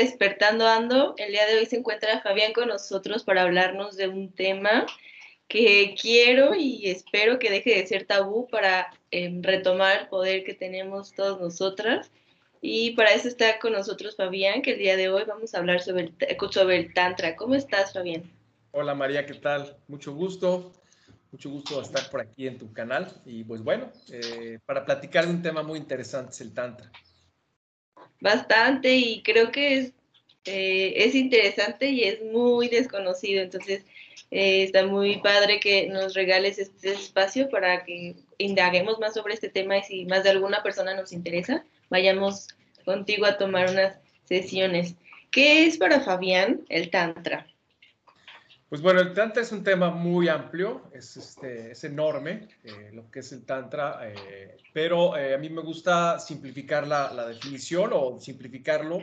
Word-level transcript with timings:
Despertando 0.00 0.66
Ando. 0.66 1.14
El 1.18 1.32
día 1.32 1.44
de 1.44 1.58
hoy 1.58 1.66
se 1.66 1.76
encuentra 1.76 2.22
Fabián 2.22 2.54
con 2.54 2.68
nosotros 2.68 3.22
para 3.22 3.42
hablarnos 3.42 3.98
de 3.98 4.08
un 4.08 4.32
tema 4.32 4.86
que 5.46 5.94
quiero 6.00 6.54
y 6.54 6.88
espero 6.88 7.38
que 7.38 7.50
deje 7.50 7.74
de 7.74 7.86
ser 7.86 8.06
tabú 8.06 8.48
para 8.48 8.88
em, 9.10 9.42
retomar 9.42 10.00
el 10.00 10.08
poder 10.08 10.42
que 10.44 10.54
tenemos 10.54 11.12
todas 11.12 11.38
nosotras. 11.38 12.10
Y 12.62 12.92
para 12.92 13.10
eso 13.12 13.28
está 13.28 13.58
con 13.58 13.74
nosotros 13.74 14.16
Fabián, 14.16 14.62
que 14.62 14.72
el 14.72 14.78
día 14.78 14.96
de 14.96 15.10
hoy 15.10 15.24
vamos 15.26 15.54
a 15.54 15.58
hablar 15.58 15.82
sobre 15.82 16.04
el, 16.04 16.36
sobre 16.50 16.78
el 16.78 16.94
Tantra. 16.94 17.36
¿Cómo 17.36 17.54
estás, 17.54 17.92
Fabián? 17.92 18.22
Hola 18.70 18.94
María, 18.94 19.26
¿qué 19.26 19.34
tal? 19.34 19.76
Mucho 19.86 20.14
gusto. 20.14 20.72
Mucho 21.30 21.50
gusto 21.50 21.82
estar 21.82 22.08
por 22.08 22.22
aquí 22.22 22.46
en 22.46 22.56
tu 22.56 22.72
canal. 22.72 23.12
Y 23.26 23.44
pues 23.44 23.62
bueno, 23.62 23.92
eh, 24.10 24.60
para 24.64 24.82
platicar 24.86 25.26
de 25.26 25.32
un 25.32 25.42
tema 25.42 25.62
muy 25.62 25.78
interesante 25.78 26.30
es 26.30 26.40
el 26.40 26.54
Tantra. 26.54 26.90
Bastante, 28.20 28.94
y 28.96 29.22
creo 29.22 29.50
que 29.50 29.78
es, 29.78 29.92
eh, 30.44 30.92
es 30.96 31.14
interesante 31.14 31.86
y 31.86 32.04
es 32.04 32.22
muy 32.22 32.68
desconocido. 32.68 33.42
Entonces, 33.42 33.84
eh, 34.30 34.62
está 34.64 34.86
muy 34.86 35.18
padre 35.18 35.58
que 35.58 35.88
nos 35.88 36.14
regales 36.14 36.58
este 36.58 36.92
espacio 36.92 37.48
para 37.48 37.84
que 37.84 38.14
indaguemos 38.38 38.98
más 38.98 39.14
sobre 39.14 39.34
este 39.34 39.48
tema 39.48 39.78
y 39.78 39.82
si 39.82 40.04
más 40.04 40.22
de 40.24 40.30
alguna 40.30 40.62
persona 40.62 40.94
nos 40.94 41.12
interesa, 41.12 41.64
vayamos 41.88 42.48
contigo 42.84 43.26
a 43.26 43.38
tomar 43.38 43.70
unas 43.70 43.98
sesiones. 44.24 44.94
¿Qué 45.30 45.66
es 45.66 45.78
para 45.78 46.00
Fabián 46.00 46.62
el 46.68 46.90
Tantra? 46.90 47.46
Pues 48.70 48.80
bueno, 48.80 49.00
el 49.00 49.12
Tantra 49.12 49.42
es 49.42 49.52
un 49.52 49.62
tema 49.62 49.90
muy 49.90 50.28
amplio, 50.28 50.90
es, 50.94 51.16
este, 51.18 51.72
es 51.72 51.84
enorme 51.84 52.48
eh, 52.64 52.90
lo 52.94 53.10
que 53.10 53.18
es 53.18 53.32
el 53.32 53.44
Tantra, 53.44 54.00
eh, 54.04 54.56
pero 54.72 55.14
a 55.14 55.36
mí 55.36 55.50
me 55.50 55.60
gusta 55.60 56.18
simplificar 56.18 56.86
la, 56.86 57.12
la 57.12 57.26
definición 57.26 57.90
o 57.92 58.18
simplificarlo 58.18 59.00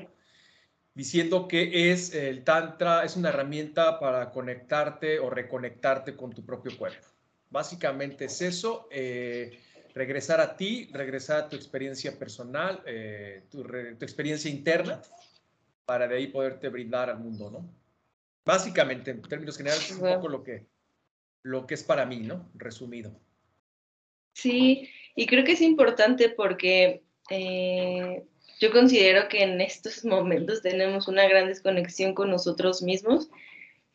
diciendo 0.97 1.47
que 1.47 1.91
es 1.91 2.11
el 2.15 2.43
Tantra, 2.43 3.05
es 3.05 3.15
una 3.15 3.29
herramienta 3.29 3.99
para 3.99 4.31
conectarte 4.31 5.19
o 5.19 5.29
reconectarte 5.29 6.15
con 6.15 6.33
tu 6.33 6.43
propio 6.43 6.75
cuerpo. 6.75 7.05
Básicamente 7.51 8.25
es 8.25 8.41
eso, 8.41 8.87
eh, 8.91 9.59
regresar 9.93 10.41
a 10.41 10.57
ti, 10.57 10.89
regresar 10.91 11.43
a 11.43 11.49
tu 11.49 11.55
experiencia 11.55 12.17
personal, 12.17 12.81
eh, 12.87 13.43
tu, 13.51 13.61
experiencia 14.01 14.49
interna, 14.49 14.99
para 15.85 16.07
de 16.07 16.15
ahí 16.15 16.27
poderte 16.27 16.67
brindar 16.69 17.11
al 17.11 17.19
mundo, 17.19 17.51
¿no? 17.51 17.69
Básicamente, 18.47 19.11
en 19.11 19.21
términos 19.21 19.57
generales, 19.57 19.91
es 19.91 19.97
un 19.97 20.07
poco 20.07 20.29
lo 20.29 20.41
que, 20.41 20.65
lo 21.43 21.67
que 21.67 21.73
es 21.73 21.83
para 21.83 22.05
mí, 22.05 22.21
¿no? 22.21 22.49
Resumido. 22.55 23.11
Sí, 24.31 24.89
y 25.17 25.25
creo 25.25 25.43
que 25.43 25.51
es 25.51 25.61
importante 25.61 26.29
porque 26.29 27.03
eh, 27.29 28.23
yo 28.61 28.71
considero 28.71 29.27
que 29.27 29.43
en 29.43 29.59
estos 29.59 30.05
momentos 30.05 30.61
tenemos 30.61 31.09
una 31.09 31.27
gran 31.27 31.47
desconexión 31.47 32.13
con 32.13 32.29
nosotros 32.29 32.81
mismos 32.81 33.29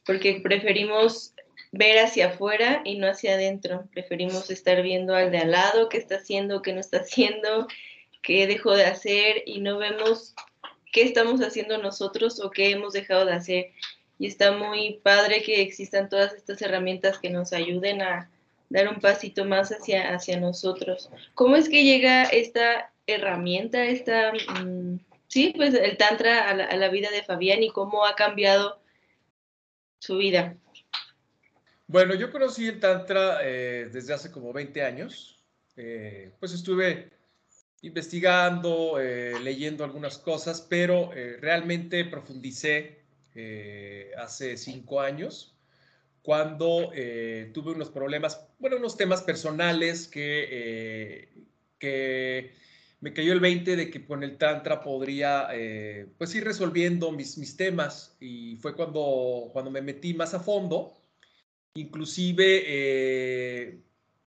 porque 0.04 0.40
preferimos 0.42 1.32
ver 1.70 2.00
hacia 2.00 2.26
afuera 2.26 2.82
y 2.84 2.98
no 2.98 3.08
hacia 3.08 3.32
adentro. 3.32 3.88
Preferimos 3.90 4.50
estar 4.50 4.82
viendo 4.82 5.14
al 5.14 5.30
de 5.30 5.38
al 5.38 5.52
lado, 5.52 5.88
qué 5.88 5.96
está 5.96 6.16
haciendo, 6.16 6.60
qué 6.60 6.74
no 6.74 6.80
está 6.80 6.98
haciendo, 6.98 7.68
qué 8.20 8.46
dejó 8.46 8.74
de 8.74 8.84
hacer 8.84 9.44
y 9.46 9.62
no 9.62 9.78
vemos 9.78 10.34
qué 10.92 11.04
estamos 11.04 11.40
haciendo 11.40 11.78
nosotros 11.78 12.38
o 12.38 12.50
qué 12.50 12.72
hemos 12.72 12.92
dejado 12.92 13.24
de 13.24 13.32
hacer. 13.32 13.72
Y 14.18 14.26
está 14.26 14.52
muy 14.52 15.00
padre 15.02 15.42
que 15.42 15.62
existan 15.62 16.08
todas 16.08 16.34
estas 16.34 16.62
herramientas 16.62 17.18
que 17.18 17.30
nos 17.30 17.52
ayuden 17.52 18.02
a 18.02 18.30
dar 18.72 18.88
un 18.88 19.00
pasito 19.00 19.44
más 19.44 19.70
hacia, 19.70 20.14
hacia 20.14 20.40
nosotros. 20.40 21.10
¿Cómo 21.34 21.56
es 21.56 21.68
que 21.68 21.84
llega 21.84 22.24
esta 22.24 22.92
herramienta 23.06 23.84
esta, 23.84 24.32
mm, 24.32 24.98
sí, 25.28 25.52
pues 25.56 25.74
el 25.74 25.96
Tantra 25.96 26.50
a 26.50 26.76
la, 26.76 26.88
vida 26.88 27.10
de 27.10 27.22
Fabián 27.22 27.62
y 27.62 27.70
cómo 27.70 28.06
ha 28.06 28.14
cambiado 28.14 28.80
su 29.98 30.16
vida? 30.16 30.56
Bueno, 31.86 32.14
yo 32.14 32.30
conocí 32.30 32.66
el 32.66 32.80
Tantra 32.80 33.40
eh, 33.42 33.88
desde 33.92 34.14
hace 34.14 34.30
como 34.30 34.52
20 34.52 34.82
años. 34.82 35.42
Eh, 35.76 36.32
pues 36.38 36.52
estuve 36.52 37.10
investigando, 37.82 39.00
eh, 39.00 39.34
leyendo 39.42 39.84
algunas 39.84 40.18
cosas, 40.18 40.66
pero 40.68 41.10
realmente 41.40 42.04
profundicé 42.04 43.01
hace 44.18 44.56
cinco 44.56 45.00
años 45.00 45.56
cuando 46.22 46.92
tuve 47.52 47.72
unos 47.72 47.90
problemas, 47.90 48.46
bueno, 48.58 48.76
unos 48.76 48.96
temas 48.96 49.22
personales 49.22 50.06
que, 50.06 51.28
que 51.78 52.52
me 53.02 53.12
cayó 53.12 53.32
el 53.32 53.40
20 53.40 53.74
de 53.74 53.90
que 53.90 54.06
con 54.06 54.22
el 54.22 54.38
Tantra 54.38 54.80
podría 54.80 55.48
eh, 55.52 56.06
pues 56.16 56.32
ir 56.36 56.44
resolviendo 56.44 57.10
mis, 57.10 57.36
mis 57.36 57.56
temas 57.56 58.16
y 58.20 58.56
fue 58.58 58.76
cuando, 58.76 59.50
cuando 59.52 59.72
me 59.72 59.82
metí 59.82 60.14
más 60.14 60.34
a 60.34 60.40
fondo. 60.40 60.94
Inclusive 61.74 62.62
eh, 62.64 63.80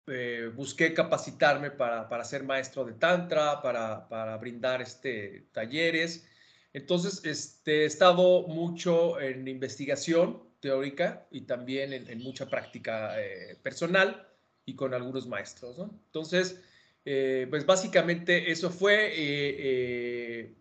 eh, 0.06 0.50
busqué 0.54 0.94
capacitarme 0.94 1.70
para, 1.70 2.08
para, 2.08 2.24
ser 2.24 2.44
maestro 2.44 2.86
de 2.86 2.94
Tantra, 2.94 3.60
para, 3.60 4.08
para 4.08 4.38
brindar 4.38 4.80
este, 4.80 5.48
talleres. 5.52 6.26
Entonces, 6.72 7.24
este, 7.24 7.82
he 7.82 7.84
estado 7.84 8.46
mucho 8.48 9.20
en 9.20 9.46
investigación 9.48 10.42
teórica 10.60 11.26
y 11.30 11.42
también 11.42 11.92
en, 11.92 12.18
mucha 12.20 12.48
práctica 12.48 13.14
personal 13.62 14.28
y 14.64 14.74
con 14.74 14.94
algunos 14.94 15.26
maestros. 15.26 15.76
Entonces, 15.78 16.62
eh, 17.04 17.46
pues 17.50 17.66
básicamente 17.66 18.52
eso 18.52 18.70
fue, 18.70 19.08
eh, 19.08 19.56
eh, 19.58 20.54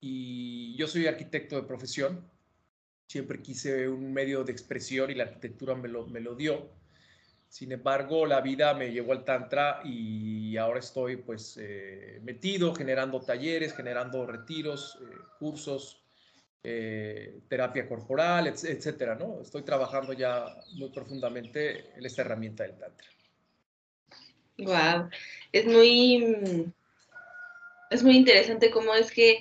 y 0.00 0.76
yo 0.76 0.86
soy 0.86 1.06
arquitecto 1.06 1.56
de 1.56 1.62
profesión, 1.66 2.30
siempre 3.06 3.42
quise 3.42 3.88
un 3.88 4.12
medio 4.12 4.42
de 4.44 4.52
expresión 4.52 5.10
y 5.10 5.14
la 5.14 5.24
arquitectura 5.24 5.74
me 5.74 5.88
lo, 5.88 6.06
me 6.06 6.20
lo 6.20 6.34
dio. 6.34 6.70
Sin 7.56 7.72
embargo, 7.72 8.26
la 8.26 8.42
vida 8.42 8.74
me 8.74 8.92
llevó 8.92 9.12
al 9.12 9.24
Tantra 9.24 9.80
y 9.82 10.58
ahora 10.58 10.78
estoy 10.78 11.16
pues 11.16 11.58
metido, 12.20 12.74
generando 12.74 13.22
talleres, 13.22 13.74
generando 13.74 14.26
retiros, 14.26 14.98
cursos, 15.38 16.04
terapia 16.60 17.88
corporal, 17.88 18.48
etcétera, 18.48 19.14
¿no? 19.14 19.40
Estoy 19.40 19.62
trabajando 19.62 20.12
ya 20.12 20.44
muy 20.74 20.90
profundamente 20.90 21.94
en 21.96 22.04
esta 22.04 22.20
herramienta 22.20 22.64
del 22.64 22.76
Tantra. 22.76 23.08
Wow, 24.58 25.08
es 25.50 25.64
muy, 25.64 26.70
es 27.88 28.02
muy 28.02 28.18
interesante 28.18 28.70
cómo 28.70 28.92
es 28.92 29.10
que 29.10 29.38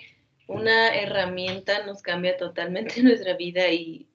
una 0.48 0.96
herramienta 0.96 1.86
nos 1.86 2.02
cambia 2.02 2.38
totalmente 2.38 3.02
nuestra 3.04 3.36
vida 3.36 3.70
y, 3.70 4.08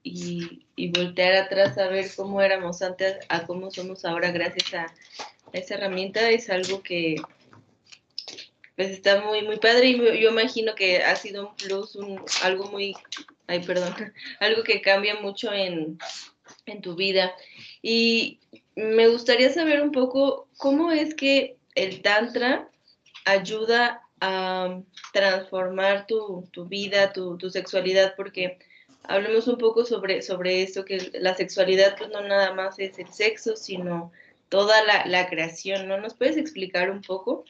voltear 0.93 1.35
atrás 1.35 1.77
a 1.77 1.87
ver 1.87 2.07
cómo 2.15 2.41
éramos 2.41 2.81
antes 2.81 3.17
a 3.29 3.45
cómo 3.45 3.69
somos 3.69 4.03
ahora 4.03 4.31
gracias 4.31 4.73
a, 4.73 4.93
esa 5.53 5.75
herramienta 5.75 6.29
es 6.31 6.49
algo 6.49 6.81
que 6.81 7.15
pues 8.75 8.89
está 8.89 9.21
muy 9.21 9.43
muy 9.43 9.57
padre 9.57 9.89
y 9.89 9.97
yo 9.97 10.31
imagino 10.31 10.73
que 10.73 11.03
ha 11.03 11.15
sido 11.15 11.49
un 11.49 11.55
plus, 11.55 11.95
un, 11.95 12.23
algo 12.41 12.65
muy, 12.71 12.95
ay 13.47 13.59
perdón, 13.59 13.93
algo 14.39 14.63
que 14.63 14.81
cambia 14.81 15.15
mucho 15.15 15.53
en, 15.53 15.99
en 16.65 16.81
tu 16.81 16.95
vida. 16.95 17.33
Y 17.81 18.39
me 18.75 19.07
gustaría 19.07 19.51
saber 19.51 19.81
un 19.81 19.91
poco 19.91 20.47
cómo 20.57 20.91
es 20.91 21.13
que 21.13 21.57
el 21.75 22.01
Tantra 22.01 22.69
ayuda 23.25 24.01
a 24.21 24.81
transformar 25.11 26.07
tu, 26.07 26.47
vida, 26.67 27.11
tu, 27.11 27.37
sexualidad, 27.49 28.13
porque 28.15 28.59
hablemos 29.03 29.47
un 29.47 29.57
poco 29.57 29.83
sobre, 29.83 30.21
sobre 30.21 30.61
esto, 30.61 30.85
que 30.85 31.11
la 31.15 31.35
sexualidad 31.35 31.97
pues 31.97 32.09
no 32.09 32.21
nada 32.21 32.53
más 32.53 32.79
es 32.79 32.97
el 32.99 33.11
sexo, 33.11 33.55
sino 33.55 34.11
toda 34.49 34.75
la, 35.05 35.27
creación, 35.29 35.87
¿no? 35.87 35.99
¿Nos 35.99 36.13
puedes 36.13 36.37
explicar 36.37 36.89
un 36.89 37.01
poco? 37.01 37.45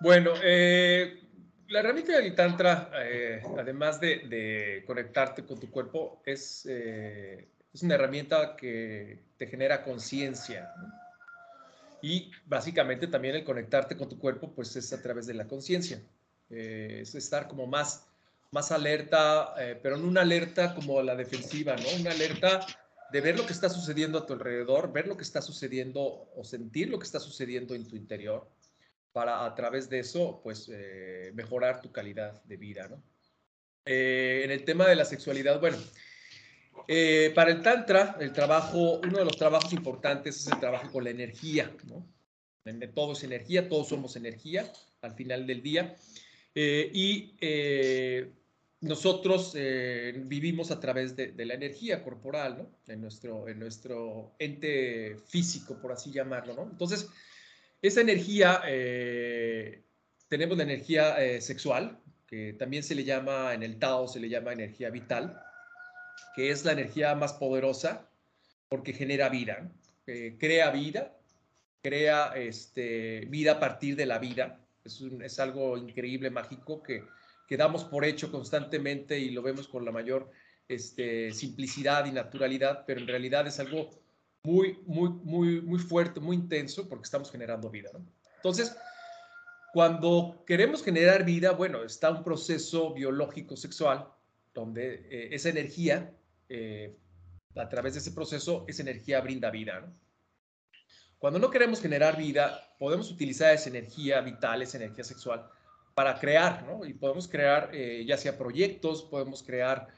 Bueno, 0.00 0.32
eh, 0.42 1.20
la 1.68 1.80
herramienta 1.80 2.18
del 2.18 2.34
Tantra, 2.34 2.90
eh, 3.04 3.42
además 3.56 4.00
de, 4.00 4.82
conectarte 4.86 5.44
con 5.44 5.60
tu 5.60 5.70
cuerpo, 5.70 6.20
es 6.26 6.66
eh, 6.68 7.46
es 7.72 7.82
una 7.82 7.94
herramienta 7.94 8.56
que 8.56 9.20
te 9.36 9.46
genera 9.46 9.82
conciencia. 9.82 10.72
Y 12.02 12.30
básicamente 12.46 13.06
también 13.06 13.36
el 13.36 13.44
conectarte 13.44 13.96
con 13.96 14.08
tu 14.08 14.18
cuerpo, 14.18 14.52
pues 14.54 14.74
es 14.76 14.92
a 14.92 15.02
través 15.02 15.26
de 15.26 15.34
la 15.34 15.46
conciencia. 15.46 16.02
es 16.48 17.14
estar 17.14 17.46
como 17.46 17.66
más, 17.66 18.06
más 18.50 18.72
alerta, 18.72 19.54
pero 19.82 19.96
no 19.96 20.08
una 20.08 20.22
alerta 20.22 20.74
como 20.74 21.02
la 21.02 21.14
defensiva, 21.14 21.76
¿no? 21.76 22.00
Una 22.00 22.10
alerta 22.10 22.66
de 23.12 23.20
ver 23.20 23.36
lo 23.38 23.46
que 23.46 23.52
está 23.52 23.68
sucediendo 23.68 24.18
a 24.18 24.26
tu 24.26 24.32
alrededor, 24.32 24.92
ver 24.92 25.06
lo 25.06 25.16
que 25.16 25.24
está 25.24 25.42
sucediendo 25.42 26.30
o 26.34 26.44
sentir 26.44 26.88
lo 26.88 26.98
que 26.98 27.06
está 27.06 27.20
sucediendo 27.20 27.74
en 27.74 27.86
tu 27.86 27.96
interior 27.96 28.48
para 29.12 29.44
a 29.44 29.54
través 29.54 29.88
de 29.90 29.98
eso, 29.98 30.40
pues, 30.42 30.70
mejorar 31.34 31.80
tu 31.80 31.92
calidad 31.92 32.42
de 32.44 32.56
vida, 32.56 32.88
¿no? 32.88 33.02
en 33.84 34.50
el 34.50 34.64
tema 34.64 34.86
de 34.86 34.94
la 34.94 35.04
sexualidad, 35.04 35.58
bueno, 35.58 35.78
eh, 36.88 37.32
para 37.34 37.50
el 37.50 37.62
Tantra, 37.62 38.16
el 38.20 38.32
trabajo, 38.32 39.00
uno 39.04 39.18
de 39.18 39.24
los 39.24 39.36
trabajos 39.36 39.72
importantes 39.72 40.36
es 40.36 40.46
el 40.46 40.58
trabajo 40.58 40.90
con 40.90 41.04
la 41.04 41.10
energía, 41.10 41.74
¿no? 41.88 42.06
Todo 42.94 43.12
es 43.12 43.24
energía, 43.24 43.68
todos 43.68 43.88
somos 43.88 44.16
energía 44.16 44.70
al 45.02 45.12
final 45.12 45.46
del 45.46 45.62
día. 45.62 45.96
Eh, 46.54 46.90
y 46.92 47.34
eh, 47.40 48.30
nosotros 48.80 49.54
vivimos 49.54 50.70
a 50.70 50.78
través 50.78 51.16
de, 51.16 51.32
la 51.44 51.54
energía 51.54 52.02
corporal, 52.02 52.58
¿no? 52.58 52.92
En 52.92 53.00
nuestro, 53.00 53.48
en 53.48 53.58
nuestro 53.58 54.34
ente 54.38 55.16
físico, 55.26 55.78
por 55.80 55.92
así 55.92 56.12
llamarlo, 56.12 56.54
¿no? 56.54 56.62
Entonces, 56.70 57.08
esa 57.82 58.00
energía, 58.00 58.62
tenemos 60.28 60.56
la 60.56 60.64
energía 60.64 61.40
sexual, 61.40 61.98
que 62.26 62.52
también 62.52 62.82
se 62.82 62.94
le 62.94 63.04
llama, 63.04 63.54
en 63.54 63.62
el 63.62 63.78
Tao 63.78 64.06
se 64.06 64.20
le 64.20 64.28
llama 64.28 64.52
energía 64.52 64.90
vital, 64.90 65.42
que 66.40 66.50
es 66.50 66.64
la 66.64 66.72
energía 66.72 67.14
más 67.14 67.34
poderosa 67.34 68.08
porque 68.70 68.94
genera 68.94 69.28
vida, 69.28 69.70
eh, 70.06 70.38
crea 70.40 70.70
vida, 70.70 71.14
crea 71.82 72.32
este, 72.34 73.26
vida 73.28 73.52
a 73.52 73.60
partir 73.60 73.94
de 73.94 74.06
la 74.06 74.18
vida. 74.18 74.58
Es, 74.82 75.38
algo 75.38 75.76
increíble, 75.76 76.30
mágico, 76.30 76.82
que, 76.82 77.04
que, 77.46 77.58
damos 77.58 77.84
por 77.84 78.06
hecho 78.06 78.32
constantemente 78.32 79.18
y 79.18 79.32
lo 79.32 79.42
vemos 79.42 79.68
con 79.68 79.84
la 79.84 79.92
mayor 79.92 80.30
este, 80.66 81.30
simplicidad 81.32 82.06
y 82.06 82.12
naturalidad, 82.12 82.84
pero 82.86 83.00
en 83.00 83.06
realidad 83.06 83.46
es 83.46 83.60
algo 83.60 83.90
muy, 84.42 84.78
muy, 84.86 85.10
muy, 85.10 85.60
muy 85.60 85.78
fuerte, 85.78 86.20
muy 86.20 86.36
intenso, 86.36 86.88
porque 86.88 87.04
estamos 87.04 87.30
generando 87.30 87.68
vida. 87.68 87.90
Entonces, 88.36 88.74
cuando 89.74 90.42
queremos 90.46 90.82
generar 90.82 91.22
vida, 91.26 91.50
bueno, 91.50 91.84
está 91.84 92.10
un 92.10 92.24
proceso 92.24 92.94
biológico 92.94 93.58
sexual 93.58 94.08
donde 94.54 95.06
eh, 95.10 95.28
esa 95.32 95.50
energía, 95.50 96.14
eh, 96.50 96.96
a 97.56 97.68
través 97.68 97.94
de 97.94 98.00
ese 98.00 98.10
proceso, 98.12 98.64
esa 98.68 98.82
energía 98.82 99.20
brinda 99.20 99.50
vida. 99.50 99.90
Cuando 101.18 101.38
no 101.38 101.50
queremos 101.50 101.80
generar 101.80 102.16
vida, 102.16 102.74
podemos 102.78 103.10
utilizar 103.10 103.54
esa 103.54 103.68
energía 103.68 104.20
vital, 104.20 104.62
esa 104.62 104.76
energía 104.76 105.04
sexual, 105.04 105.48
para 105.94 106.18
crear, 106.18 106.64
¿no? 106.64 106.84
Y 106.84 106.92
podemos 106.92 107.28
crear 107.28 107.70
eh, 107.72 108.04
ya 108.06 108.16
sea 108.16 108.36
proyectos, 108.36 109.02
podemos 109.02 109.42
crear 109.42 109.88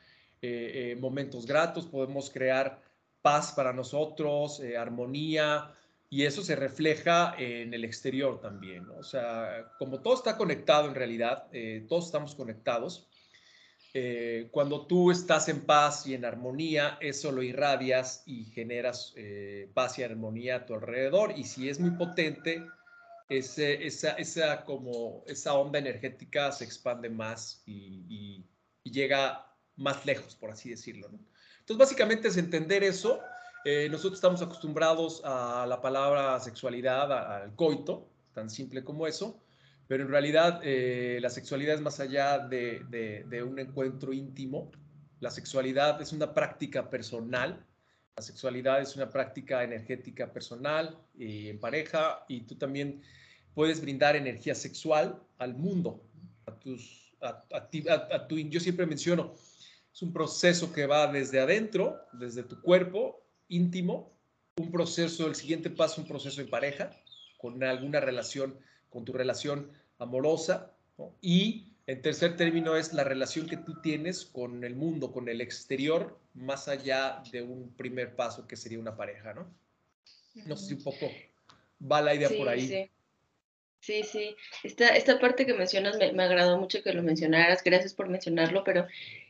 momentos 0.98 1.46
gratos, 1.46 1.86
podemos 1.86 2.28
crear 2.28 2.82
paz 3.22 3.52
para 3.52 3.72
nosotros, 3.72 4.60
armonía, 4.76 5.72
y 6.10 6.24
eso 6.24 6.42
se 6.42 6.56
refleja 6.56 7.36
en 7.38 7.72
el 7.72 7.84
exterior 7.84 8.40
también, 8.40 8.88
¿no? 8.88 8.96
O 8.96 9.04
sea, 9.04 9.70
como 9.78 10.00
todo 10.00 10.14
está 10.14 10.36
conectado 10.36 10.88
en 10.88 10.96
realidad, 10.96 11.46
todos 11.88 12.06
estamos 12.06 12.34
conectados, 12.34 13.06
eh, 13.94 14.48
cuando 14.50 14.86
tú 14.86 15.10
estás 15.10 15.48
en 15.48 15.66
paz 15.66 16.06
y 16.06 16.14
en 16.14 16.24
armonía, 16.24 16.96
eso 17.00 17.30
lo 17.30 17.42
irradias 17.42 18.22
y 18.24 18.46
generas 18.46 19.12
eh, 19.16 19.70
paz 19.74 19.98
y 19.98 20.02
armonía 20.02 20.56
a 20.56 20.66
tu 20.66 20.74
alrededor. 20.74 21.34
Y 21.36 21.44
si 21.44 21.68
es 21.68 21.78
muy 21.78 21.90
potente, 21.90 22.64
ese, 23.28 23.86
esa, 23.86 24.12
esa, 24.12 24.64
como, 24.64 25.24
esa 25.26 25.54
onda 25.54 25.78
energética 25.78 26.52
se 26.52 26.64
expande 26.64 27.10
más 27.10 27.62
y, 27.66 28.44
llega 28.84 29.46
más 29.76 30.04
lejos, 30.04 30.34
por 30.36 30.50
así 30.50 30.70
decirlo. 30.70 31.08
Entonces, 31.60 31.78
básicamente 31.78 32.28
es 32.28 32.36
entender 32.36 32.82
eso. 32.82 33.20
Eh, 33.64 33.88
nosotros 33.90 34.14
estamos 34.14 34.42
acostumbrados 34.42 35.22
a 35.24 35.66
la 35.68 35.80
palabra 35.80 36.38
sexualidad, 36.40 37.12
al 37.42 37.54
coito, 37.54 38.08
tan 38.34 38.50
simple 38.50 38.82
como 38.82 39.06
eso 39.06 39.40
pero 39.88 40.04
en 40.04 40.10
realidad 40.10 40.60
eh, 40.62 41.18
la 41.20 41.30
sexualidad 41.30 41.74
es 41.74 41.80
más 41.80 42.00
allá 42.00 42.38
de, 42.38 43.44
un 43.46 43.58
encuentro 43.58 44.12
íntimo. 44.12 44.70
La 45.20 45.30
sexualidad 45.30 46.00
es 46.00 46.12
una 46.12 46.32
práctica 46.32 46.88
personal. 46.88 47.64
La 48.16 48.22
sexualidad 48.22 48.80
es 48.80 48.96
una 48.96 49.10
práctica 49.10 49.62
energética 49.62 50.32
personal 50.32 50.98
y 51.14 51.48
en 51.48 51.60
pareja 51.60 52.24
y 52.28 52.42
tú 52.42 52.56
también 52.56 53.02
puedes 53.54 53.80
brindar 53.80 54.16
energía 54.16 54.54
sexual 54.54 55.22
al 55.38 55.54
mundo, 55.54 56.02
a 56.46 56.58
tus, 56.58 57.14
a, 57.20 58.28
tu, 58.28 58.38
yo 58.38 58.60
siempre 58.60 58.86
menciono, 58.86 59.34
es 59.92 60.02
un 60.02 60.12
proceso 60.12 60.72
que 60.72 60.86
va 60.86 61.10
desde 61.10 61.40
adentro, 61.40 61.98
desde 62.12 62.42
tu 62.42 62.60
cuerpo 62.60 63.22
íntimo, 63.48 64.18
un 64.56 64.70
proceso, 64.70 65.26
el 65.26 65.34
siguiente 65.34 65.70
paso, 65.70 66.00
un 66.00 66.08
proceso 66.08 66.40
en 66.40 66.48
pareja, 66.48 66.90
con 67.38 67.62
alguna 67.62 68.00
relación, 68.00 68.58
con 68.92 69.04
tu 69.04 69.12
relación 69.12 69.72
amorosa, 69.98 70.70
y 71.20 71.72
en 71.86 72.02
tercer 72.02 72.36
término 72.36 72.76
es 72.76 72.92
la 72.92 73.02
relación 73.02 73.48
que 73.48 73.56
tú 73.56 73.80
tienes 73.80 74.24
con 74.24 74.62
el 74.62 74.76
mundo, 74.76 75.12
con 75.12 75.28
el 75.28 75.40
exterior, 75.40 76.18
más 76.34 76.68
allá 76.68 77.22
de 77.32 77.42
un 77.42 77.74
primer 77.74 78.14
paso 78.14 78.46
que 78.46 78.56
sería 78.56 78.78
una 78.78 78.96
pareja, 78.96 79.34
¿no? 79.34 79.52
No 80.46 80.56
sé 80.56 80.68
si 80.68 80.74
un 80.74 80.84
poco 80.84 81.10
va 81.90 82.00
la 82.00 82.14
idea 82.14 82.28
por 82.28 82.48
ahí. 82.48 82.68
Sí. 82.68 82.90
Sí, 83.80 84.04
sí. 84.04 84.36
Esta, 84.62 84.90
esta 84.90 85.18
parte 85.18 85.44
que 85.44 85.54
mencionas 85.54 85.98
me, 85.98 86.12
me, 86.12 86.22
agradó 86.22 86.56
mucho 86.56 86.84
que 86.84 86.92
lo 86.92 87.02
mencionaras. 87.02 87.64
Gracias 87.64 87.94
por 87.94 88.08
mencionarlo, 88.08 88.62
pero 88.62 88.86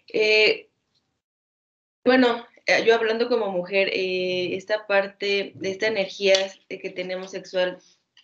eh, 0.09 0.69
bueno, 2.05 2.47
eh, 2.67 2.85
yo 2.85 2.95
hablando 2.95 3.29
como 3.29 3.51
mujer, 3.51 3.89
eh, 3.95 4.55
esta 4.55 4.87
parte 4.87 5.53
de 5.55 5.71
esta 5.71 5.87
energía 5.87 6.35
que 6.69 6.91
tenemos 6.91 7.31
sexual, 7.31 7.79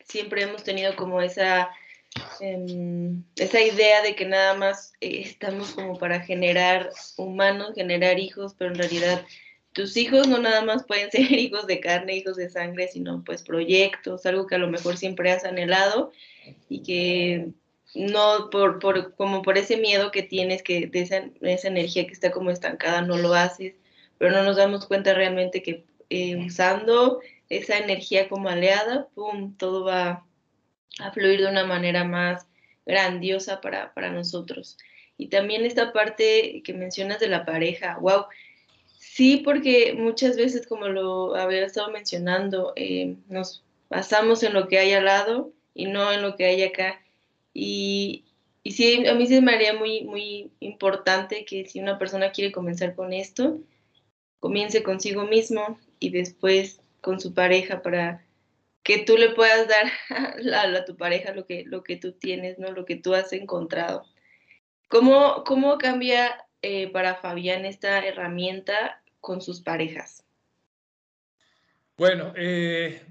siempre 0.09 0.43
hemos 0.43 0.65
tenido 0.65 0.97
como 0.97 1.21
esa 1.21 1.71
esa 3.37 3.61
idea 3.61 4.03
de 4.03 4.15
que 4.15 4.25
nada 4.25 4.55
más 4.55 4.93
eh, 5.01 5.23
estamos 5.25 5.73
como 5.73 5.99
para 5.99 6.21
generar 6.21 6.91
humanos, 7.17 7.75
generar 7.75 8.19
hijos, 8.19 8.55
pero 8.59 8.71
en 8.71 8.79
realidad 8.79 9.25
tus 9.73 9.97
hijos 9.97 10.27
no 10.27 10.39
nada 10.39 10.63
más 10.63 10.85
pueden 10.85 11.11
ser 11.13 11.31
hijos 11.33 11.67
de 11.67 11.81
carne, 11.81 12.17
hijos 12.17 12.37
de 12.37 12.51
sangre, 12.51 12.89
sino 12.89 13.23
pues 13.25 13.43
proyectos, 13.43 14.27
algo 14.27 14.47
que 14.47 14.55
a 14.55 14.59
lo 14.59 14.69
mejor 14.69 14.97
siempre 14.97 15.31
has 15.31 15.45
anhelado 15.45 16.13
y 16.69 16.83
que 16.83 17.49
no 17.95 18.51
por, 18.51 18.79
por 18.79 19.15
como 19.15 19.43
por 19.43 19.59
ese 19.59 19.77
miedo 19.77 20.11
que 20.11 20.23
tienes 20.23 20.63
que 20.63 20.87
de 20.87 21.01
esa, 21.01 21.31
esa, 21.43 21.69
energía 21.69 22.07
que 22.07 22.13
está 22.13 22.31
como 22.31 22.51
estancada 22.51 23.03
no 23.03 23.17
lo 23.19 23.35
haces, 23.35 23.75
pero 24.19 24.33
no 24.33 24.43
nos 24.43 24.57
damos 24.57 24.87
cuenta 24.87 25.15
realmente 25.15 25.63
que 25.63 25.85
eh, 26.11 26.37
usando 26.37 27.21
esa 27.49 27.79
energía 27.79 28.29
como 28.29 28.49
aliada, 28.49 29.09
pum, 29.15 29.57
todo 29.57 29.85
va 29.85 30.27
a 30.99 31.13
fluir 31.13 31.41
de 31.41 31.49
una 31.49 31.65
manera 31.65 32.05
más 32.05 32.47
grandiosa 32.87 33.61
para, 33.61 34.11
nosotros. 34.11 34.77
Y 35.17 35.29
también 35.29 35.65
esta 35.65 35.93
parte 35.93 36.63
que 36.65 36.73
mencionas 36.73 37.21
de 37.21 37.29
la 37.29 37.45
pareja, 37.45 37.99
wow, 38.01 38.25
sí, 38.99 39.39
porque 39.39 39.95
muchas 39.97 40.37
veces, 40.37 40.67
como 40.67 40.89
lo 40.89 41.35
había 41.35 41.65
estado 41.65 41.91
mencionando, 41.91 42.73
eh, 42.77 43.17
nos 43.29 43.65
basamos 43.91 44.43
en 44.43 44.55
lo 44.55 44.69
que 44.69 44.79
hay 44.79 44.93
al 44.93 45.07
lado 45.07 45.53
y 45.75 45.87
no 45.87 46.13
en 46.13 46.23
lo 46.23 46.37
que 46.37 46.47
hay 46.47 46.63
acá. 46.63 47.03
Y, 47.53 48.25
y 48.63 48.73
sí, 48.73 49.07
a 49.07 49.15
mí 49.15 49.27
se 49.27 49.41
me 49.41 49.53
haría 49.53 49.75
muy, 49.75 50.03
muy 50.05 50.53
importante 50.61 51.45
que 51.45 51.67
si 51.67 51.81
una 51.81 51.99
persona 51.99 52.31
quiere 52.31 52.53
comenzar 52.53 52.95
con 52.95 53.13
esto, 53.13 53.59
comience 54.41 54.83
consigo 54.83 55.25
mismo 55.25 55.79
y 55.99 56.11
después 56.11 56.81
con 57.01 57.21
su 57.21 57.35
pareja 57.35 57.83
para 57.83 58.25
que 58.83 58.99
tú 58.99 59.17
le 59.17 59.31
puedas 59.31 59.69
dar 59.69 59.93
a, 60.77 60.85
tu 60.85 60.97
pareja 60.97 61.33
lo 61.33 61.47
que, 61.47 61.65
lo 61.67 61.83
que 61.83 61.97
tú 61.97 62.13
tienes, 62.13 62.59
¿no? 62.59 62.73
Lo 62.73 62.85
que 62.85 62.97
tú 62.97 63.15
has 63.15 63.33
encontrado. 63.33 64.05
¿Cómo, 64.89 65.45
cómo 65.45 65.77
cambia 65.79 66.47
eh, 66.63 66.91
para 66.91 67.17
Fabián 67.17 67.65
esta 67.65 68.05
herramienta 68.05 69.03
con 69.21 69.41
sus 69.41 69.61
parejas? 69.61 70.25
Bueno, 71.99 72.33
eh, 72.37 73.03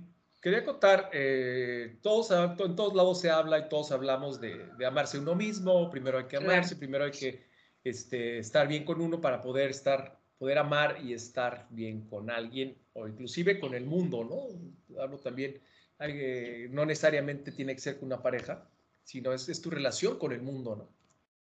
quería 0.41 0.63
contar, 0.63 1.09
eh, 1.13 1.97
todos, 2.01 2.31
en 2.31 2.75
todos 2.75 2.95
lados 2.95 3.19
se 3.19 3.29
habla 3.29 3.59
y 3.59 3.69
todos 3.69 3.91
hablamos 3.91 4.39
de, 4.39 4.65
amarse 4.85 5.19
uno 5.19 5.35
mismo, 5.35 5.89
primero 5.89 6.17
hay 6.17 6.25
que 6.25 6.37
amarse, 6.37 6.75
primero 6.77 7.03
hay 7.03 7.11
que 7.11 7.45
este, 7.83 8.39
estar 8.39 8.67
bien 8.67 8.85
con 8.85 9.01
uno 9.01 9.19
para 9.19 9.41
poder 9.41 9.69
estar, 9.69 10.17
poder 10.37 10.57
amar 10.57 10.99
y 11.03 11.13
estar 11.13 11.67
bien 11.69 12.07
con 12.07 12.29
alguien 12.29 12.77
o 12.93 13.07
inclusive 13.07 13.59
con 13.59 13.73
el 13.73 13.85
mundo, 13.85 14.23
¿no? 14.23 15.01
Hablo 15.01 15.17
también, 15.19 15.59
no 16.71 16.85
necesariamente 16.85 17.51
tiene 17.51 17.73
que 17.73 17.81
ser 17.81 17.97
con 17.97 18.07
una 18.07 18.21
pareja, 18.21 18.69
sino 19.03 19.33
es, 19.33 19.61
tu 19.61 19.69
relación 19.69 20.19
con 20.19 20.31
el 20.31 20.41
mundo, 20.41 20.75
¿no? 20.75 20.89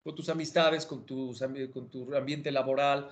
Con 0.04 0.16
tus 0.16 0.30
amistades, 0.30 0.86
con, 0.86 1.06
tus, 1.06 1.44
con 1.74 1.90
tu 1.90 2.16
ambiente 2.16 2.52
laboral, 2.52 3.10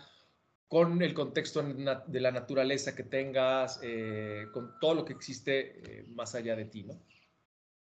con 0.67 1.01
el 1.01 1.13
contexto 1.13 1.61
de 1.61 2.19
la 2.19 2.31
naturaleza 2.31 2.95
que 2.95 3.03
tengas, 3.03 3.79
eh, 3.83 4.47
con 4.53 4.79
todo 4.79 4.95
lo 4.95 5.05
que 5.05 5.13
existe 5.13 5.99
eh, 5.99 6.05
más 6.07 6.33
allá 6.35 6.55
de 6.55 6.65
ti, 6.65 6.83
¿no? 6.83 6.99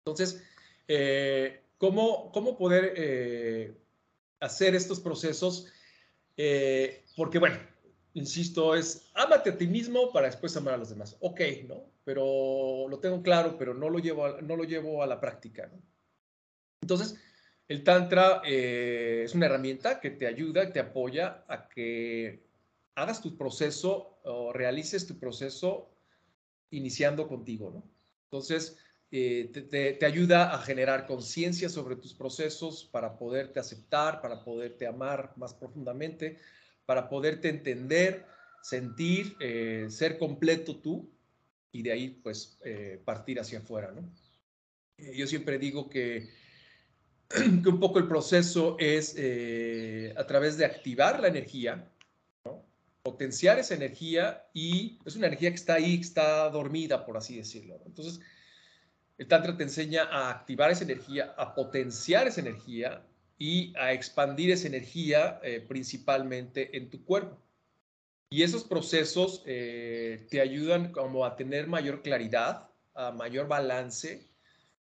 Entonces, 0.00 0.42
eh, 0.88 1.62
¿cómo, 1.78 2.32
cómo 2.32 2.56
poder 2.56 2.94
eh, 2.96 3.74
hacer 4.40 4.74
estos 4.74 4.98
procesos? 4.98 5.66
Eh, 6.36 7.04
porque, 7.16 7.38
bueno, 7.38 7.58
insisto, 8.14 8.74
es 8.74 9.10
ámate 9.14 9.50
a 9.50 9.58
ti 9.58 9.66
mismo 9.66 10.12
para 10.12 10.26
después 10.26 10.56
amar 10.56 10.74
a 10.74 10.78
los 10.78 10.90
demás. 10.90 11.16
Ok, 11.20 11.40
¿no? 11.68 11.84
Pero 12.04 12.88
lo 12.88 12.98
tengo 12.98 13.22
claro, 13.22 13.56
pero 13.58 13.74
no 13.74 13.88
lo 13.88 13.98
llevo 13.98 14.26
a, 14.26 14.40
no 14.40 14.56
lo 14.56 14.64
llevo 14.64 15.02
a 15.02 15.06
la 15.06 15.20
práctica. 15.20 15.70
Entonces, 16.82 17.16
el 17.68 17.84
Tantra 17.84 18.42
eh, 18.44 19.22
es 19.24 19.34
una 19.34 19.46
herramienta 19.46 20.00
que 20.00 20.10
te 20.10 20.26
ayuda, 20.26 20.72
te 20.72 20.80
apoya 20.80 21.44
a 21.48 21.68
que 21.68 22.42
hagas 22.96 23.22
tu 23.22 23.36
proceso 23.36 24.18
o 24.24 24.52
realices 24.52 25.06
tu 25.06 25.18
proceso 25.18 25.90
iniciando 26.70 27.28
contigo, 27.28 27.70
¿no? 27.70 27.84
Entonces, 28.24 28.76
eh, 29.12 29.50
te, 29.98 30.06
ayuda 30.06 30.54
a 30.54 30.58
generar 30.58 31.06
conciencia 31.06 31.68
sobre 31.68 31.96
tus 31.96 32.14
procesos 32.14 32.84
para 32.84 33.18
poderte 33.18 33.58
aceptar, 33.58 34.20
para 34.20 34.44
poderte 34.44 34.86
amar 34.86 35.32
más 35.36 35.52
profundamente, 35.52 36.38
para 36.90 37.08
poderte 37.08 37.48
entender, 37.48 38.26
sentir, 38.62 39.36
eh, 39.38 39.86
ser 39.90 40.18
completo 40.18 40.80
tú 40.80 41.08
y 41.70 41.84
de 41.84 41.92
ahí 41.92 42.08
pues 42.20 42.58
eh, 42.64 43.00
partir 43.04 43.38
hacia 43.38 43.60
afuera, 43.60 43.92
¿no? 43.92 44.12
yo 45.14 45.24
siempre 45.28 45.56
digo 45.56 45.88
que, 45.88 46.28
que, 47.28 47.68
un 47.68 47.78
poco 47.78 48.00
el 48.00 48.08
proceso 48.08 48.74
es 48.80 49.14
a 50.16 50.26
través 50.26 50.56
de 50.56 50.64
activar 50.64 51.20
la 51.20 51.28
energía, 51.28 51.88
potenciar 53.04 53.60
esa 53.60 53.76
energía 53.76 54.48
y 54.52 54.98
es 55.04 55.14
una 55.14 55.28
energía 55.28 55.50
que 55.50 55.62
está 55.62 55.74
ahí, 55.74 55.94
que 55.94 56.06
está 56.06 56.50
dormida, 56.50 57.06
por 57.06 57.16
así 57.16 57.36
decirlo. 57.36 57.80
Entonces, 57.86 58.18
el 59.16 59.28
Tantra 59.28 59.56
te 59.56 59.62
enseña 59.62 60.08
a 60.10 60.28
activar 60.28 60.72
esa 60.72 60.82
energía, 60.82 61.36
a 61.38 61.54
potenciar 61.54 62.26
esa 62.26 62.40
energía 62.40 63.06
y 63.40 63.72
a 63.78 63.94
expandir 63.94 64.50
esa 64.50 64.68
energía 64.68 65.40
eh, 65.42 65.64
principalmente 65.66 66.76
en 66.76 66.90
tu 66.90 67.02
cuerpo. 67.02 67.42
Y 68.28 68.42
esos 68.42 68.64
procesos 68.64 69.42
eh, 69.46 70.26
te 70.30 70.42
ayudan 70.42 70.92
como 70.92 71.24
a 71.24 71.36
tener 71.36 71.66
mayor 71.66 72.02
claridad, 72.02 72.68
a 72.94 73.10
mayor 73.12 73.48
balance, 73.48 74.28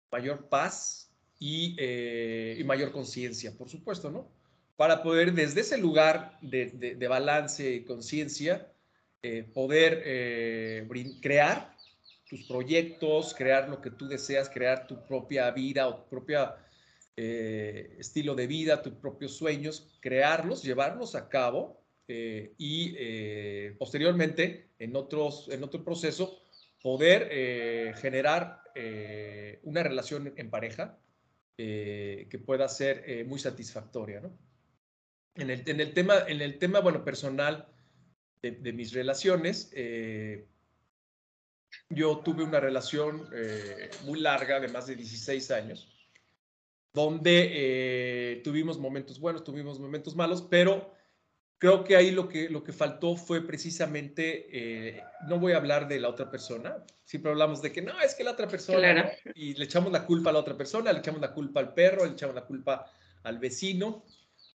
mayor 0.09 0.47
paz 0.47 1.11
y, 1.37 1.75
eh, 1.77 2.55
y 2.57 2.63
mayor 2.63 2.93
conciencia, 2.93 3.51
por 3.57 3.69
supuesto, 3.69 4.09
¿no? 4.09 4.33
para 4.77 5.03
poder 5.03 5.33
desde 5.33 5.61
ese 5.61 5.77
lugar 5.77 6.37
de, 6.41 7.07
balance 7.07 7.75
y 7.75 7.85
conciencia 7.85 8.71
poder 9.53 10.03
crear 11.21 11.73
tus 12.29 12.43
proyectos, 12.43 13.33
crear 13.33 13.69
lo 13.69 13.79
que 13.79 13.89
tú 13.89 14.05
deseas, 14.05 14.49
crear 14.49 14.85
tu 14.85 15.01
propia 15.07 15.49
vida 15.51 15.87
o 15.87 15.95
tu 15.95 16.09
propio 16.09 16.53
eh, 17.17 17.95
estilo 17.99 18.35
de 18.35 18.47
vida, 18.47 18.81
tus 18.81 18.93
propios 18.93 19.35
sueños, 19.37 19.97
crearlos, 20.01 20.63
llevarlos 20.63 21.15
a 21.15 21.29
cabo 21.29 21.81
y 22.07 22.93
posteriormente 23.79 24.69
en, 24.77 24.95
otros, 24.95 25.49
en 25.49 25.63
otro 25.63 25.83
proceso 25.83 26.39
poder 26.79 27.95
generar 27.95 28.61
una 29.63 29.81
relación 29.81 30.31
en 30.37 30.51
pareja 30.51 30.99
que 31.57 32.41
pueda 32.45 32.69
ser 32.69 33.25
muy 33.25 33.39
satisfactoria, 33.39 34.19
¿no? 34.19 34.37
En 35.35 35.49
el, 35.49 35.63
en 35.67 35.81
el, 35.81 35.93
tema, 35.93 36.19
en 36.27 36.41
el 36.41 36.59
tema, 36.59 36.79
bueno, 36.79 37.03
personal 37.03 37.67
de, 38.41 38.73
mis 38.73 38.93
relaciones, 38.93 39.71
eh, 39.73 40.47
yo 41.89 42.19
tuve 42.19 42.43
una 42.43 42.59
relación 42.59 43.27
eh, 43.33 43.89
muy 44.03 44.19
larga 44.19 44.59
de 44.59 44.67
más 44.67 44.87
de 44.87 44.95
16 44.95 45.51
años, 45.51 45.94
donde 46.95 47.51
eh, 47.53 48.41
tuvimos 48.43 48.79
momentos 48.79 49.19
buenos, 49.19 49.43
tuvimos 49.43 49.79
momentos 49.79 50.15
malos, 50.15 50.41
pero 50.49 50.91
creo 51.59 51.83
que 51.83 51.95
ahí 51.95 52.09
lo 52.09 52.27
que, 52.27 52.49
lo 52.49 52.63
que 52.63 52.73
faltó 52.73 53.15
fue 53.15 53.45
precisamente, 53.45 55.03
no 55.27 55.39
voy 55.39 55.53
a 55.53 55.57
hablar 55.57 55.87
de 55.87 55.99
la 55.99 56.09
otra 56.09 56.31
persona, 56.31 56.83
siempre 57.05 57.31
hablamos 57.31 57.61
de 57.61 57.71
que 57.71 57.81
no, 57.81 57.99
es 58.01 58.15
que 58.15 58.23
la 58.23 58.31
otra 58.31 58.47
persona, 58.47 59.11
y 59.35 59.53
le 59.53 59.65
echamos 59.65 59.91
la 59.91 60.05
culpa 60.05 60.31
a 60.31 60.33
la 60.33 60.39
otra 60.39 60.57
persona, 60.57 60.91
le 60.91 60.99
echamos 60.99 61.21
la 61.21 61.31
culpa 61.33 61.59
al 61.59 61.73
perro, 61.73 62.05
le 62.05 62.13
echamos 62.13 62.35
la 62.35 62.45
culpa 62.45 62.91
al 63.23 63.39
vecino, 63.39 64.03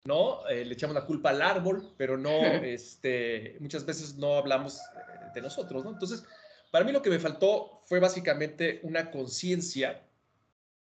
¿no? 0.04 0.46
Eh, 0.48 0.64
le 0.64 0.72
echamos 0.72 0.94
la 0.94 1.04
culpa 1.04 1.30
al 1.30 1.42
árbol, 1.42 1.94
pero 1.96 2.16
no, 2.16 2.40
este, 2.62 3.56
muchas 3.60 3.84
veces 3.84 4.16
no 4.16 4.36
hablamos 4.36 4.78
eh, 4.78 5.30
de 5.34 5.42
nosotros, 5.42 5.84
¿no? 5.84 5.90
Entonces, 5.90 6.24
para 6.70 6.84
mí 6.84 6.92
lo 6.92 7.02
que 7.02 7.10
me 7.10 7.18
faltó 7.18 7.82
fue 7.84 8.00
básicamente 8.00 8.80
una 8.82 9.10
conciencia 9.10 10.02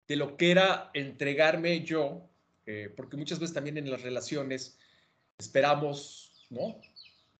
de 0.09 0.17
lo 0.17 0.37
que 0.37 0.51
era 0.51 0.91
entregarme 0.95 1.85
yo, 1.85 2.29
eh, 2.67 2.93
porque 2.97 3.17
muchas 3.17 3.39
veces 3.39 3.55
también 3.55 3.79
en 3.79 3.91
las 3.91 4.03
relaciones 4.03 4.79
esperamos, 5.39 6.47
¿no? 6.51 6.81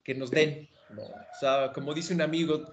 Que 0.05 0.15
nos 0.15 0.31
den, 0.31 0.69
¿no? 0.91 1.03
O 1.03 1.39
sea, 1.41 1.73
como 1.73 1.95
dice 1.95 2.15
un 2.15 2.21
amigo, 2.21 2.71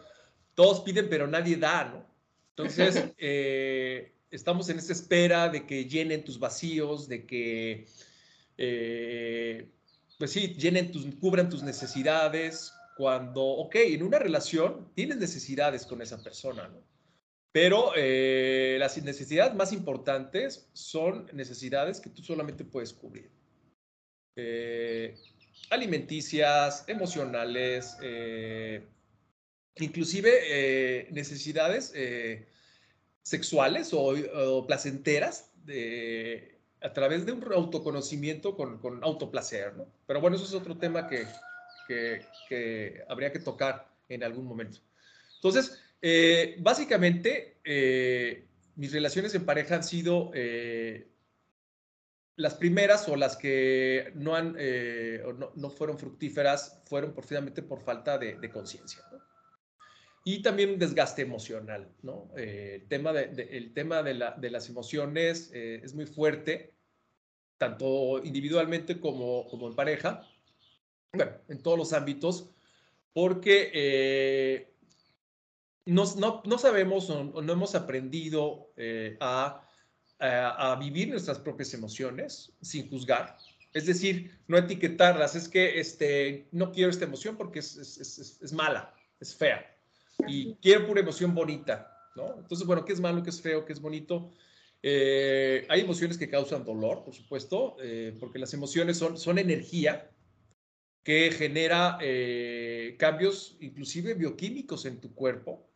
todos 0.54 0.82
piden, 0.82 1.10
pero 1.10 1.28
nadie 1.28 1.56
da, 1.56 1.86
¿no? 1.86 2.06
Entonces, 2.50 3.04
estamos 4.32 4.70
en 4.70 4.78
esa 4.78 4.94
espera 4.94 5.50
de 5.50 5.66
que 5.66 5.86
llenen 5.86 6.24
tus 6.24 6.38
vacíos, 6.38 7.08
de 7.08 7.26
que 7.26 7.88
eh, 8.58 9.70
pues 10.18 10.32
sí, 10.32 10.56
llenen 10.56 10.92
tus, 10.92 11.06
cubran 11.16 11.50
tus 11.50 11.64
necesidades. 11.64 12.74
Cuando, 12.98 13.44
ok, 13.44 13.76
en 13.76 14.04
una 14.04 14.20
relación 14.20 14.90
tienes 14.94 15.18
necesidades 15.18 15.86
con 15.86 16.02
esa 16.02 16.22
persona, 16.24 16.68
¿no? 16.70 16.82
Pero 17.56 17.94
eh, 17.96 18.76
las 18.82 19.02
necesidades 19.02 19.56
más 19.56 19.72
importantes 19.72 20.68
son 20.74 21.30
necesidades 21.32 22.02
que 22.02 22.10
tú 22.10 22.22
solamente 22.22 22.66
puedes 22.66 22.92
cubrir. 22.92 23.32
Eh, 24.36 25.16
alimenticias, 25.70 26.84
emocionales, 26.86 27.96
inclusive 29.78 31.08
necesidades 31.12 31.94
sexuales 33.24 33.94
o, 33.94 34.02
o 34.04 34.68
placenteras 34.68 35.50
de, 35.64 36.60
a 36.82 36.92
través 36.92 37.26
de 37.26 37.32
un 37.32 37.54
autoconocimiento 37.54 38.58
con, 38.58 38.80
con 38.80 39.02
autoplacer, 39.02 39.78
¿no? 39.78 39.88
Pero 40.06 40.20
bueno, 40.20 40.36
eso 40.36 40.44
es 40.46 40.54
otro 40.54 40.78
tema 40.78 41.08
que, 41.08 41.26
que, 42.50 43.02
habría 43.08 43.32
que 43.32 43.40
tocar 43.40 43.88
en 44.10 44.26
algún 44.26 44.46
momento. 44.46 44.80
Entonces, 45.36 45.82
eh, 46.02 46.56
básicamente, 46.60 47.60
eh, 47.64 48.48
mis 48.76 48.92
relaciones 48.92 49.34
en 49.36 49.46
pareja 49.46 49.76
han 49.76 49.84
sido 49.84 50.32
eh, 50.34 51.08
las 52.36 52.56
primeras 52.56 53.08
o 53.08 53.16
las 53.16 53.38
que 53.38 54.12
no, 54.16 54.36
han, 54.36 54.58
no, 55.40 55.52
no, 55.56 55.70
fueron 55.70 55.98
fructíferas, 55.98 56.82
fueron 56.86 57.14
precisamente 57.14 57.62
por 57.62 57.82
falta 57.82 58.18
de, 58.18 58.50
conciencia. 58.50 59.02
Y 60.26 60.42
también 60.42 60.78
desgaste 60.78 61.22
emocional, 61.22 61.88
¿no? 62.02 62.30
el 62.36 62.88
tema, 62.88 63.14
de, 63.14 63.44
el 63.52 63.74
tema 63.74 64.02
la, 64.02 64.32
de 64.32 64.50
las 64.50 64.68
emociones 64.68 65.50
es 65.54 65.94
muy 65.94 66.08
fuerte 66.08 66.74
tanto 67.58 68.22
individualmente 68.24 69.00
como, 69.00 69.48
como 69.48 69.68
en 69.68 69.76
pareja, 69.76 70.28
bueno, 71.14 71.32
en 71.48 71.64
todos 71.64 71.78
los 71.78 71.94
ámbitos, 71.94 72.50
porque 73.14 74.75
eh, 75.86 75.92
no, 75.92 76.42
no, 76.46 76.58
sabemos 76.58 77.10
o, 77.10 77.42
no 77.42 77.54
hemos 77.54 77.76
aprendido 77.76 78.72
eh, 78.78 79.18
a, 79.20 79.62
a, 80.20 80.76
vivir 80.80 81.10
nuestras 81.10 81.40
propias 81.40 81.74
emociones 81.74 82.52
sin 82.62 82.90
juzgar. 82.90 83.38
Es 83.74 83.86
decir, 83.86 84.40
no 84.48 84.58
etiquetarlas. 84.58 85.36
Es 85.36 85.50
que 85.50 85.80
este, 85.80 86.48
no 86.52 86.72
quiero 86.72 86.90
esta 86.90 87.06
emoción 87.06 87.36
porque 87.38 87.60
es, 87.60 87.76
es, 87.76 88.40
es, 88.42 88.54
mala, 88.54 88.94
es 89.20 89.36
fea. 89.36 89.76
Y 90.28 90.56
quiero 90.56 90.88
pura 90.88 91.02
emoción 91.02 91.36
bonita. 91.36 91.92
¿no? 92.16 92.36
Entonces, 92.40 92.66
bueno, 92.66 92.86
¿qué 92.86 92.94
es 92.94 93.02
malo, 93.02 93.22
qué 93.22 93.30
es 93.30 93.42
feo, 93.42 93.66
qué 93.66 93.74
es 93.74 93.82
bonito? 93.82 94.32
Eh, 94.82 95.66
hay 95.68 95.82
emociones 95.82 96.18
que 96.18 96.30
causan 96.30 96.64
dolor, 96.64 97.04
por 97.04 97.14
supuesto, 97.14 97.76
eh, 97.82 98.16
porque 98.20 98.40
las 98.40 98.54
emociones 98.54 98.98
son, 98.98 99.18
son 99.18 99.40
energía 99.40 100.12
que 101.04 101.32
genera 101.32 101.98
eh, 102.02 102.96
cambios 102.98 103.58
inclusive 103.60 104.14
bioquímicos 104.14 104.86
en 104.86 105.02
tu 105.02 105.14
cuerpo 105.14 105.68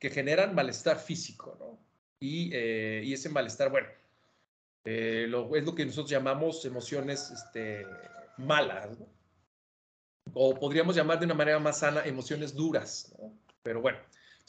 que 0.00 0.10
generan 0.10 0.54
malestar 0.54 0.98
físico, 0.98 1.56
¿no? 1.60 1.78
Y, 2.18 2.54
y 2.54 3.12
ese 3.12 3.28
malestar, 3.28 3.70
bueno, 3.70 3.88
lo, 4.84 5.54
es 5.54 5.64
lo 5.64 5.74
que 5.74 5.86
nosotros 5.86 6.10
llamamos 6.10 6.64
emociones 6.64 7.30
este, 7.30 7.86
malas, 8.36 8.98
¿no? 8.98 9.06
O 10.34 10.54
podríamos 10.54 10.96
llamar 10.96 11.18
de 11.18 11.26
una 11.26 11.34
manera 11.34 11.58
más 11.58 11.78
sana 11.78 12.04
emociones 12.04 12.54
duras, 12.54 13.14
¿no? 13.18 13.32
Pero 13.62 13.80
bueno, 13.80 13.98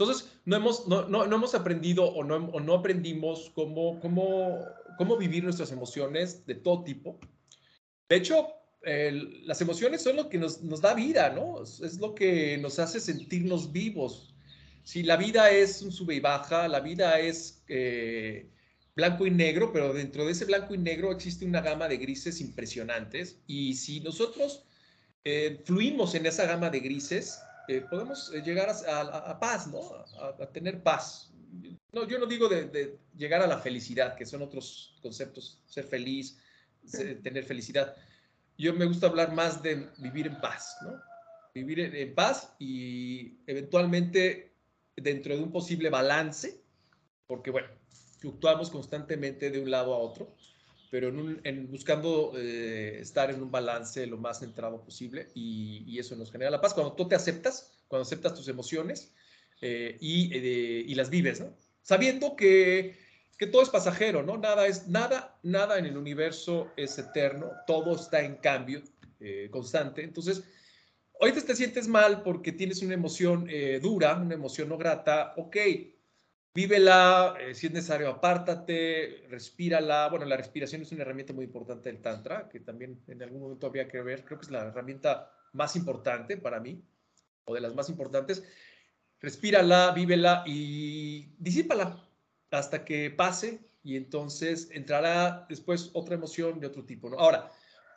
entonces, 0.01 0.31
no 0.45 0.55
hemos, 0.55 0.87
no, 0.87 1.07
no, 1.07 1.23
hemos 1.23 1.53
aprendido 1.53 2.05
o 2.05 2.23
no, 2.23 2.39
no 2.39 2.73
aprendimos 2.73 3.51
cómo, 3.53 3.99
cómo, 3.99 4.65
cómo 4.97 5.15
vivir 5.15 5.43
nuestras 5.43 5.71
emociones 5.71 6.45
de 6.47 6.55
todo 6.55 6.83
tipo. 6.83 7.19
De 8.09 8.15
hecho, 8.15 8.47
las 8.81 9.61
emociones 9.61 10.01
son 10.01 10.15
lo 10.15 10.27
que 10.27 10.39
nos, 10.39 10.63
nos, 10.63 10.81
da 10.81 10.95
vida, 10.95 11.29
¿no? 11.29 11.61
Es 11.61 11.99
lo 11.99 12.15
que 12.15 12.57
nos 12.57 12.79
hace 12.79 12.99
sentirnos 12.99 13.71
vivos. 13.71 14.33
Si 14.83 15.03
la 15.03 15.17
vida 15.17 15.49
es 15.51 15.81
un 15.81 15.91
sube 15.91 16.15
y 16.15 16.19
baja, 16.19 16.67
la 16.67 16.79
vida 16.79 17.19
es 17.19 17.63
eh, 17.67 18.49
blanco 18.95 19.25
y 19.25 19.31
negro, 19.31 19.71
pero 19.71 19.93
dentro 19.93 20.25
de 20.25 20.31
ese 20.31 20.45
blanco 20.45 20.73
y 20.73 20.77
negro 20.77 21.11
existe 21.11 21.45
una 21.45 21.61
gama 21.61 21.87
de 21.87 21.97
grises 21.97 22.41
impresionantes 22.41 23.39
y 23.47 23.75
si 23.75 23.99
nosotros 24.01 24.65
eh, 25.23 25.61
fluimos 25.65 26.15
en 26.15 26.25
esa 26.25 26.45
gama 26.45 26.69
de 26.69 26.79
grises, 26.79 27.39
eh, 27.67 27.81
podemos 27.89 28.33
eh, 28.33 28.41
llegar 28.41 28.69
a, 28.69 29.39
paz, 29.39 29.67
¿no? 29.67 29.81
A, 30.19 30.47
tener 30.47 30.81
paz. 30.81 31.31
No, 31.91 32.07
yo 32.07 32.17
no 32.17 32.25
digo 32.25 32.49
de, 32.49 32.97
llegar 33.15 33.41
a 33.41 33.47
la 33.47 33.59
felicidad, 33.59 34.15
que 34.15 34.25
son 34.25 34.41
otros 34.41 34.97
conceptos, 35.01 35.61
ser 35.67 35.85
feliz, 35.85 36.39
tener 37.23 37.43
felicidad. 37.43 37.95
Yo 38.57 38.73
me 38.73 38.85
gusta 38.85 39.07
hablar 39.07 39.33
más 39.33 39.61
de 39.61 39.89
vivir 39.97 40.27
en 40.27 40.39
paz, 40.39 40.77
¿no? 40.81 40.99
Vivir 41.53 41.79
en 41.79 42.15
paz 42.15 42.53
y 42.59 43.37
eventualmente 43.45 44.50
dentro 45.01 45.35
de 45.35 45.43
un 45.43 45.51
posible 45.51 45.89
balance, 45.89 46.61
porque 47.27 47.51
bueno, 47.51 47.67
fluctuamos 48.19 48.69
constantemente 48.69 49.49
de 49.49 49.59
un 49.59 49.71
lado 49.71 49.93
a 49.93 49.97
otro, 49.97 50.35
pero 50.91 51.07
en, 51.43 51.71
buscando 51.71 52.33
eh, 52.35 52.99
estar 52.99 53.31
en 53.31 53.41
un 53.41 53.49
balance 53.49 54.05
lo 54.05 54.17
más 54.17 54.39
centrado 54.39 54.83
posible 54.83 55.29
y, 55.33 55.97
eso 55.97 56.15
nos 56.15 56.31
genera 56.31 56.51
la 56.51 56.61
paz. 56.61 56.73
Cuando 56.73 56.93
tú 56.93 57.07
te 57.07 57.15
aceptas, 57.15 57.71
cuando 57.87 58.03
aceptas 58.03 58.33
tus 58.33 58.47
emociones 58.47 59.13
eh, 59.61 59.97
y, 59.99 60.31
eh, 60.33 60.83
y, 60.87 60.95
las 60.95 61.09
vives. 61.09 61.43
Sabiendo 61.81 62.35
que, 62.35 62.97
que, 63.37 63.47
todo 63.47 63.61
es 63.61 63.69
pasajero, 63.69 64.23
¿no? 64.23 64.37
Nada, 64.37 64.67
es, 64.67 64.87
nada, 64.87 65.39
nada 65.43 65.79
en 65.79 65.85
el 65.85 65.97
universo 65.97 66.71
es 66.75 66.97
eterno, 66.99 67.51
todo 67.65 67.95
está 67.95 68.21
en 68.21 68.35
cambio 68.35 68.81
constante. 69.51 70.03
Entonces, 70.03 70.43
hoy 71.21 71.31
te 71.31 71.55
sientes 71.55 71.87
mal 71.87 72.23
porque 72.23 72.51
tienes 72.51 72.81
una 72.81 72.93
emoción 72.93 73.47
dura, 73.81 74.15
una 74.15 74.33
emoción 74.33 74.67
no 74.69 74.77
grata, 74.77 75.33
ok, 75.37 75.57
Vívela, 76.53 77.35
eh, 77.39 77.55
si 77.55 77.67
es 77.67 77.71
necesario, 77.71 78.09
apártate, 78.09 79.25
respírala. 79.29 80.09
Bueno, 80.09 80.25
la 80.25 80.35
respiración 80.35 80.81
es 80.81 80.91
una 80.91 81.03
herramienta 81.03 81.31
muy 81.31 81.45
importante 81.45 81.89
del 81.89 82.01
Tantra, 82.01 82.49
que 82.49 82.59
también 82.59 83.01
en 83.07 83.23
algún 83.23 83.41
momento 83.41 83.67
había 83.67 83.87
que 83.87 84.01
ver, 84.01 84.25
creo 84.25 84.37
que 84.37 84.47
es 84.47 84.51
la 84.51 84.65
herramienta 84.65 85.31
más 85.53 85.77
importante 85.77 86.35
para 86.35 86.59
mí, 86.59 86.83
o 87.45 87.53
de 87.53 87.61
las 87.61 87.73
más 87.73 87.87
importantes. 87.87 88.43
Respírala, 89.21 89.91
vívela 89.91 90.43
y 90.45 91.33
disípala 91.37 92.03
hasta 92.49 92.83
que 92.83 93.09
pase 93.11 93.61
y 93.81 93.95
entonces 93.95 94.69
entrará 94.71 95.45
después 95.47 95.91
otra 95.93 96.15
emoción 96.15 96.59
de 96.59 96.67
otro 96.67 96.83
tipo. 96.83 97.09
¿no? 97.09 97.17
Ahora, 97.17 97.49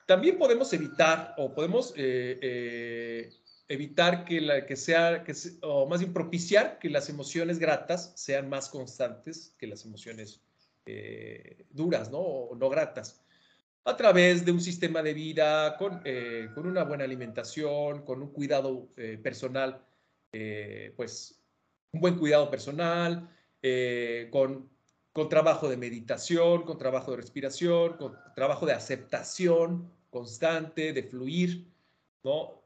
también 0.07 0.39
podemos 0.39 0.73
evitar 0.73 1.35
o 1.39 1.55
podemos 1.55 1.93
eh, 1.97 2.39
eh, 2.43 3.31
evitar 3.69 4.25
que, 4.25 4.41
la, 4.41 4.67
que 4.67 4.77
sea, 4.77 5.25
que, 5.25 5.35
o 5.63 5.87
más 5.87 6.01
bien 6.01 6.13
propiciar 6.13 6.79
que 6.79 6.91
las 6.91 7.09
emociones 7.09 7.59
gratas 7.59 8.13
sean 8.17 8.49
más 8.49 8.69
constantes 8.69 9.55
que 9.59 9.67
las 9.67 9.85
emociones 9.85 10.43
eh, 10.87 11.65
duras, 11.71 12.11
¿no? 12.11 12.19
O 12.19 12.57
no 12.57 12.69
gratas. 12.69 13.21
A 13.87 13.97
través 13.97 14.45
de 14.45 14.53
un 14.53 14.61
sistema 14.61 15.03
de 15.03 15.13
vida 15.13 15.77
con, 15.77 16.03
con 16.55 16.67
una 16.67 16.85
buena 16.85 17.05
alimentación, 17.05 18.03
con 18.07 18.23
un 18.23 18.33
cuidado 18.33 18.89
personal, 19.23 19.85
pues 20.97 21.39
un 21.93 22.01
buen 22.01 22.17
cuidado 22.17 22.51
personal, 22.51 23.29
con, 24.31 24.71
con 25.15 25.29
trabajo 25.29 25.69
de 25.69 25.77
meditación, 25.77 26.65
con 26.65 26.77
trabajo 26.77 27.13
de 27.13 27.19
respiración, 27.19 27.97
con 27.97 28.19
trabajo 28.35 28.67
de 28.67 28.73
aceptación 28.73 29.89
constante, 30.11 30.93
de 30.93 31.05
fluir, 31.05 31.69
¿no? 32.25 32.61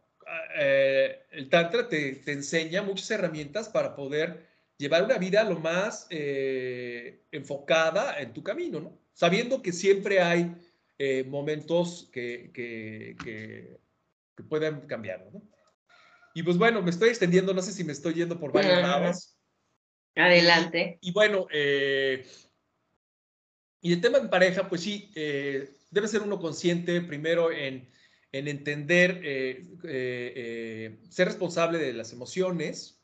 Eh, 0.59 1.26
el 1.33 1.50
Tantra 1.50 1.88
te, 1.90 2.23
enseña 2.33 2.81
muchas 2.81 3.11
herramientas 3.11 3.69
para 3.69 3.95
poder 3.95 4.47
llevar 4.78 5.05
una 5.05 5.19
vida 5.19 5.45
lo 5.45 5.61
más 5.61 6.07
eh, 6.09 7.21
enfocada 7.33 8.19
en 8.19 8.33
tu 8.33 8.43
camino, 8.43 8.81
¿no? 8.81 8.99
Sabiendo 9.12 9.61
que 9.61 9.73
siempre 9.73 10.23
hay 10.23 10.57
eh, 10.99 11.25
momentos 11.25 12.09
que, 12.11 12.50
que, 12.55 13.14
que, 13.23 13.78
pueden 14.49 14.81
cambiar, 14.87 15.28
¿no? 15.31 15.43
Y 16.32 16.43
pues 16.43 16.56
bueno, 16.56 16.80
me 16.80 16.91
estoy 16.91 17.11
extendiendo, 17.11 17.52
no 17.52 17.61
sé 17.61 17.73
si 17.73 17.84
me 17.84 17.93
estoy 17.93 18.15
yendo 18.15 18.41
por 18.41 18.52
varios 18.52 18.80
lados. 18.80 19.38
Adelante. 20.19 20.99
Y, 21.00 21.13
bueno, 21.13 21.47
y 23.81 23.93
el 23.93 24.00
tema 24.00 24.19
en 24.19 24.28
pareja, 24.28 24.69
pues 24.69 24.83
sí, 24.83 25.11
debe 25.15 26.09
ser 26.09 26.23
uno 26.23 26.39
consciente 26.39 27.00
primero 27.00 27.50
en 27.52 27.89
en 28.33 28.49
entender, 28.49 29.21
eh, 29.25 29.67
eh, 29.85 30.33
eh, 30.37 30.99
ser 31.09 31.28
responsable 31.28 31.78
de 31.78 31.93
las 31.93 32.13
emociones, 32.13 33.00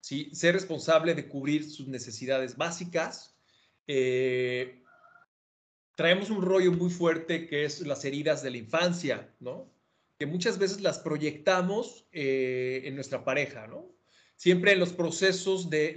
¿sí? 0.00 0.30
ser 0.32 0.54
responsable 0.54 1.14
de 1.14 1.28
cubrir 1.28 1.68
sus 1.68 1.88
necesidades 1.88 2.56
básicas. 2.56 3.34
traemos 5.94 6.30
un 6.30 6.42
rollo 6.42 6.72
muy 6.72 6.90
fuerte 6.90 7.48
que 7.48 7.64
es 7.64 7.80
las 7.80 8.04
heridas 8.04 8.42
de 8.42 8.50
la 8.50 8.58
infancia, 8.58 9.34
¿no? 9.40 9.72
que 10.16 10.26
muchas 10.26 10.58
veces 10.58 10.80
las 10.80 10.98
proyectamos 10.98 12.06
en 12.12 12.94
nuestra 12.94 13.24
pareja, 13.24 13.66
¿no? 13.66 13.97
Siempre 14.38 14.70
en 14.70 14.78
los 14.78 14.92
procesos 14.92 15.68
de, 15.68 15.94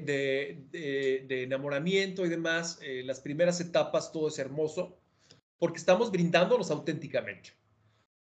de, 0.72 1.44
enamoramiento 1.44 2.26
y 2.26 2.30
demás, 2.30 2.80
las 3.04 3.20
primeras 3.20 3.62
etapas 3.62 4.12
todo 4.12 4.30
es 4.30 4.40
hermoso, 4.40 4.98
porque 5.60 5.78
estamos 5.78 6.12
brindándonos 6.12 6.72
auténticamente. 6.72 7.52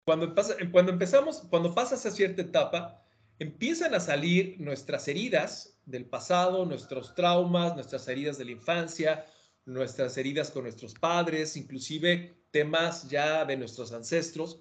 Cuando, 0.05 0.35
cuando 0.73 0.93
empezamos, 0.93 1.41
cuando 1.49 1.75
pasas 1.75 2.05
a 2.05 2.11
cierta 2.11 2.43
etapa, 2.43 3.03
empiezan 3.39 3.95
a 3.95 4.01
salir 4.01 4.61
nuestras 4.61 5.09
heridas 5.09 5.81
del 5.87 6.05
pasado, 6.05 6.67
nuestros 6.67 7.15
traumas, 7.15 7.75
nuestras 7.75 8.07
heridas 8.07 8.37
de 8.37 8.45
la 8.45 8.51
infancia, 8.51 9.25
nuestras 9.65 10.19
heridas 10.19 10.51
con 10.51 10.65
nuestros 10.65 10.93
padres, 10.93 11.57
inclusive 11.57 12.37
temas 12.51 13.09
ya 13.09 13.47
de 13.47 13.57
nuestros 13.57 13.93
ancestros 13.93 14.61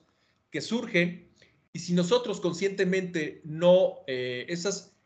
que 0.52 0.62
surgen. 0.62 1.30
Y 1.74 1.80
si 1.80 1.94
nosotros 1.94 2.40
conscientemente 2.40 3.42
no, 3.44 4.06
eh, 4.08 4.46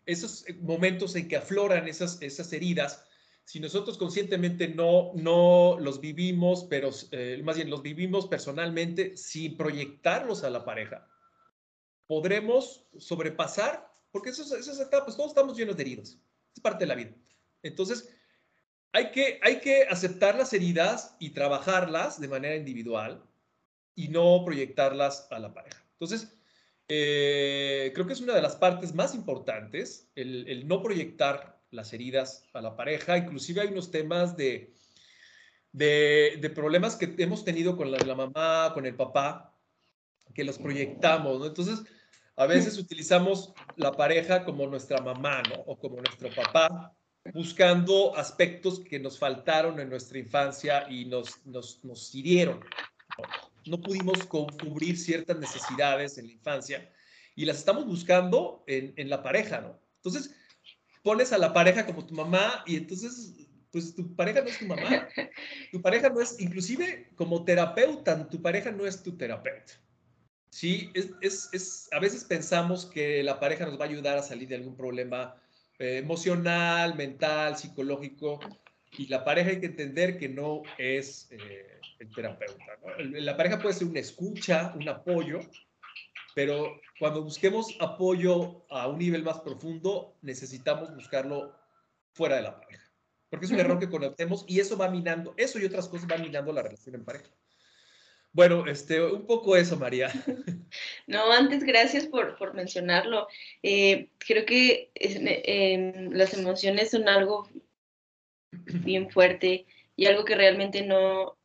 esos 0.06 0.46
momentos 0.62 1.16
en 1.16 1.28
que 1.28 1.38
afloran 1.38 1.88
esas, 1.88 2.22
esas 2.22 2.52
heridas, 2.54 3.06
si 3.46 3.60
nosotros 3.60 3.98
conscientemente 3.98 4.68
no, 4.68 5.12
no 5.16 5.78
los 5.80 6.00
vivimos, 6.00 6.66
pero 6.70 6.92
eh, 7.12 7.42
más 7.44 7.58
bien 7.58 7.70
los 7.70 7.82
vivimos 7.82 8.28
personalmente 8.28 9.18
sin 9.18 9.58
proyectarlos 9.58 10.44
a 10.44 10.50
la 10.50 10.64
pareja, 10.64 11.08
podremos 12.08 12.88
sobrepasar, 12.98 13.92
porque 14.12 14.30
esas, 14.30 14.52
esas 14.52 14.80
etapas, 14.80 15.18
todos 15.18 15.32
estamos 15.32 15.58
llenos 15.58 15.76
de 15.76 15.84
heridas, 15.84 16.20
es 16.56 16.62
parte 16.62 16.84
de 16.84 16.88
la 16.88 16.96
vida. 16.96 17.12
Entonces, 17.64 18.10
hay 18.92 19.12
que, 19.12 19.40
hay 19.42 19.60
que 19.60 19.84
aceptar 19.84 20.36
las 20.36 20.54
heridas 20.54 21.16
y 21.20 21.32
trabajarlas 21.32 22.22
de 22.22 22.28
manera 22.28 22.56
individual 22.56 23.24
y 23.96 24.08
no 24.08 24.44
proyectarlas 24.46 25.28
a 25.32 25.40
la 25.40 25.54
pareja. 25.54 25.84
Entonces, 25.94 26.38
eh, 26.88 27.92
creo 27.94 28.06
que 28.06 28.14
es 28.14 28.22
una 28.22 28.36
de 28.36 28.42
las 28.42 28.56
partes 28.56 28.94
más 28.94 29.16
importantes, 29.16 30.10
el, 30.16 30.48
el 30.48 30.68
no 30.68 30.82
proyectar 30.82 31.62
las 31.72 31.94
heridas 31.94 32.46
a 32.54 32.62
la 32.62 32.76
pareja. 32.76 33.18
Inclusive 33.18 33.62
hay 33.62 33.68
unos 33.70 33.92
temas 33.92 34.38
de, 34.38 34.74
de, 35.74 36.52
problemas 36.56 36.96
que 36.96 37.14
hemos 37.18 37.44
tenido 37.44 37.76
con 37.76 37.92
la, 37.92 38.16
mamá, 38.16 38.72
con 38.74 38.86
el 38.86 38.96
papá, 38.96 39.58
que 40.34 40.44
los 40.44 40.58
proyectamos, 40.58 41.46
Entonces, 41.46 41.84
a 42.36 42.48
veces 42.48 42.78
utilizamos 42.78 43.54
la 43.76 43.92
pareja 43.92 44.46
como 44.46 44.66
nuestra 44.68 45.02
mamá, 45.02 45.44
¿no? 45.44 45.62
O 45.68 45.78
como 45.78 45.98
nuestro 45.98 46.30
papá, 46.34 46.96
buscando 47.34 48.16
aspectos 48.16 48.80
que 48.80 49.00
nos 49.00 49.20
faltaron 49.20 49.80
en 49.80 49.90
nuestra 49.90 50.18
infancia 50.18 50.90
y 50.90 51.06
nos, 51.06 51.46
nos, 51.46 51.84
nos 51.84 52.14
hirieron. 52.16 52.60
¿no? 53.18 53.53
Pudimos 53.82 54.26
cubrir 54.26 54.98
ciertas 54.98 55.38
necesidades 55.38 56.18
en 56.18 56.28
la 56.28 56.34
infancia 56.34 56.92
y 57.36 57.46
las 57.46 57.58
estamos 57.58 57.86
buscando 57.86 58.64
en, 58.68 58.94
en 58.98 59.10
la 59.10 59.24
pareja, 59.24 59.62
¿no? 59.62 59.80
Entonces, 59.98 60.36
pones 61.02 61.34
a 61.34 61.38
la 61.38 61.54
pareja 61.54 61.86
como 61.86 62.06
tu 62.06 62.14
mamá 62.14 62.64
y 62.66 62.78
entonces, 62.78 63.48
pues 63.72 63.96
tu 63.96 64.16
pareja 64.16 64.42
no 64.42 64.48
es 64.48 64.60
tu 64.60 64.66
mamá. 64.66 65.08
Tu 65.72 65.82
pareja 65.82 66.10
no 66.10 66.22
es, 66.22 66.40
inclusive 66.40 67.10
como 67.16 67.44
terapeuta, 67.44 68.30
tu 68.30 68.40
pareja 68.40 68.72
no 68.72 68.86
es 68.86 69.02
tu 69.02 69.18
terapeuta. 69.18 69.74
Sí, 70.52 70.92
es, 70.94 71.10
es, 71.22 71.50
es, 71.52 71.90
a 71.92 72.00
veces 72.00 72.24
pensamos 72.24 72.86
que 72.86 73.24
la 73.24 73.40
pareja 73.40 73.66
nos 73.66 73.80
va 73.80 73.86
a 73.86 73.88
ayudar 73.88 74.20
a 74.20 74.22
salir 74.22 74.48
de 74.48 74.56
algún 74.56 74.78
problema 74.78 75.36
eh, 75.80 75.98
emocional, 75.98 76.94
mental, 76.94 77.58
psicológico, 77.58 78.40
y 78.96 79.08
la 79.08 79.24
pareja 79.24 79.50
hay 79.50 79.60
que 79.60 79.66
entender 79.66 80.20
que 80.20 80.30
no 80.30 80.62
es 80.78 81.28
eh, 81.32 81.73
el 82.04 82.14
terapeuta. 82.14 82.80
La 82.98 83.36
pareja 83.38 83.60
puede 83.60 83.74
ser 83.74 83.88
una 83.88 84.00
escucha, 84.00 84.74
un 84.76 84.88
apoyo, 84.88 85.40
pero 86.36 86.80
cuando 87.00 87.24
busquemos 87.24 87.76
apoyo 87.80 88.66
a 88.70 88.88
un 88.88 89.00
nivel 89.00 89.24
más 89.24 89.40
profundo, 89.42 90.18
necesitamos 90.22 90.94
buscarlo 90.94 91.56
fuera 92.14 92.38
de 92.38 92.44
la 92.44 92.60
pareja. 92.60 92.84
Porque 93.30 93.46
es 93.46 93.52
un 93.52 93.60
error 93.60 93.80
que 93.80 93.90
conocemos 93.90 94.46
y 94.48 94.60
eso 94.60 94.78
va 94.78 94.90
minando, 94.90 95.34
eso 95.38 95.60
y 95.60 95.66
otras 95.66 95.88
cosas 95.88 96.08
van 96.08 96.22
minando 96.22 96.54
la 96.54 96.62
relación 96.62 96.96
en 96.96 97.06
pareja. 97.06 97.30
Bueno, 98.32 98.66
este, 98.66 99.02
un 99.04 99.26
poco 99.26 99.56
eso, 99.56 99.78
María. 99.78 100.12
No, 101.06 101.32
antes, 101.32 101.64
gracias 101.64 102.08
por, 102.08 102.36
por 102.36 102.56
mencionarlo. 102.56 103.28
Eh, 103.62 104.10
creo 104.18 104.44
que 104.44 104.90
las 106.12 106.34
emociones 106.34 106.90
son 106.90 107.08
algo 107.08 107.48
bien 108.52 109.12
fuerte 109.12 109.68
y 109.96 110.08
algo 110.08 110.26
que 110.26 110.34
realmente 110.34 110.82
no, 110.82 111.38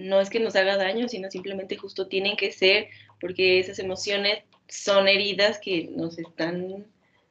no 0.00 0.20
es 0.20 0.30
que 0.30 0.40
nos 0.40 0.56
haga 0.56 0.76
daño, 0.76 1.08
sino 1.08 1.30
simplemente 1.30 1.76
justo 1.76 2.08
tienen 2.08 2.36
que 2.36 2.52
ser, 2.52 2.88
porque 3.20 3.60
esas 3.60 3.78
emociones 3.78 4.42
son 4.68 5.08
heridas 5.08 5.58
que 5.58 5.88
nos 5.90 6.18
están 6.18 6.86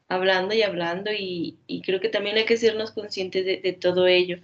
hablando 0.07 0.53
y 0.53 0.63
hablando 0.63 1.11
y, 1.11 1.57
creo 1.85 1.99
que 1.99 2.09
también 2.09 2.37
hay 2.37 2.45
que 2.45 2.57
sernos 2.57 2.91
conscientes 2.91 3.45
de, 3.45 3.73
todo 3.73 4.07
ello. 4.07 4.37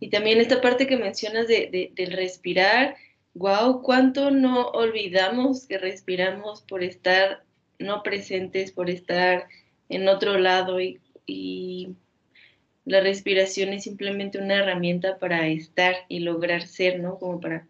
Y 0.00 0.10
también 0.10 0.40
esta 0.40 0.60
parte 0.60 0.86
que 0.86 0.96
mencionas 0.96 1.48
de, 1.48 1.90
del 1.94 2.12
respirar, 2.12 2.96
wow, 3.34 3.82
cuánto 3.82 4.30
no 4.30 4.68
olvidamos 4.68 5.66
que 5.66 5.78
respiramos 5.78 6.62
por 6.62 6.82
estar 6.82 7.42
no 7.78 8.02
presentes, 8.02 8.72
por 8.72 8.90
estar 8.90 9.46
en 9.88 10.08
otro 10.08 10.38
lado 10.38 10.80
y, 10.80 11.00
y 11.26 11.94
la 12.88 13.02
respiración 13.02 13.74
es 13.74 13.84
simplemente 13.84 14.38
una 14.38 14.56
herramienta 14.56 15.18
para 15.18 15.46
estar 15.46 15.94
y 16.08 16.20
lograr 16.20 16.66
ser, 16.66 17.00
¿no? 17.00 17.18
Como 17.18 17.38
para 17.38 17.68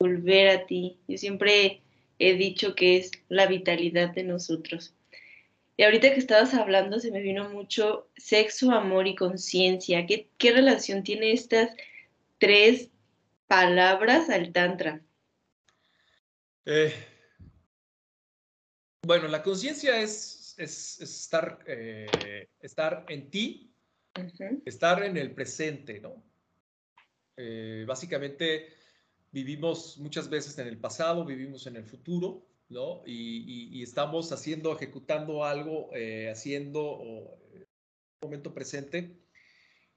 volver 0.00 0.48
a 0.48 0.66
ti. 0.66 0.98
Yo 1.06 1.16
siempre 1.16 1.80
he 2.18 2.34
dicho 2.34 2.74
que 2.74 2.96
es 2.96 3.12
la 3.28 3.46
vitalidad 3.46 4.10
de 4.10 4.24
nosotros. 4.24 4.94
Y 5.76 5.84
ahorita 5.84 6.12
que 6.12 6.18
estabas 6.18 6.54
hablando 6.54 6.98
se 6.98 7.12
me 7.12 7.20
vino 7.20 7.48
mucho 7.50 8.08
sexo, 8.16 8.72
amor 8.72 9.06
y 9.06 9.14
conciencia. 9.14 10.06
¿Qué, 10.06 10.52
relación 10.52 11.04
tiene 11.04 11.30
estas 11.30 11.70
tres 12.38 12.88
palabras 13.46 14.28
al 14.28 14.50
Tantra? 14.52 15.00
Eh, 16.66 16.92
bueno, 19.06 19.28
la 19.28 19.40
conciencia 19.44 20.00
es, 20.00 20.56
estar, 20.58 21.60
eh, 21.68 22.48
estar 22.60 23.06
en 23.08 23.30
ti, 23.30 23.67
estar 24.64 25.02
en 25.02 25.16
el 25.16 25.32
presente, 25.32 26.00
¿no? 26.00 26.22
Eh, 27.36 27.84
básicamente 27.86 28.68
vivimos 29.30 29.98
muchas 29.98 30.28
veces 30.28 30.58
en 30.58 30.66
el 30.66 30.78
pasado, 30.78 31.24
vivimos 31.24 31.66
en 31.66 31.76
el 31.76 31.84
futuro 31.84 32.48
¿no? 32.68 33.02
Y, 33.06 33.82
estamos 33.82 34.30
haciendo, 34.32 34.74
ejecutando 34.74 35.44
algo, 35.44 35.90
eh, 35.94 36.30
haciendo 36.30 37.00
en 37.52 37.62
eh, 37.62 37.66
un 38.20 38.28
momento 38.28 38.52
presente 38.52 39.18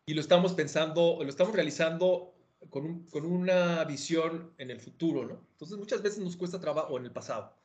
y 0.06 0.14
lo 0.14 0.22
estamos 0.22 0.54
pensando, 0.54 1.20
lo 1.22 1.30
estamos 1.30 1.54
realizando 1.54 2.34
con, 2.70 3.06
con, 3.08 3.26
una 3.26 3.84
visión 3.86 4.54
en 4.58 4.72
el 4.72 4.80
futuro, 4.80 5.26
¿no? 5.26 5.48
Entonces 5.52 5.78
muchas 5.78 6.02
veces 6.02 6.20
nos 6.20 6.38
cuesta 6.38 6.60
trabajo, 6.60 6.94
o 6.94 6.98
en 6.98 7.06
el 7.06 7.12
pasado, 7.12 7.58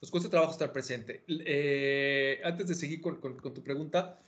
nos 0.00 0.10
cuesta 0.10 0.30
trabajo 0.30 0.52
estar 0.52 0.72
presente. 0.72 1.24
Eh, 1.28 2.40
antes 2.44 2.68
de 2.68 2.74
seguir 2.74 3.00
con, 3.00 3.20
con, 3.20 3.54
tu 3.54 3.62
pregunta, 3.62 4.20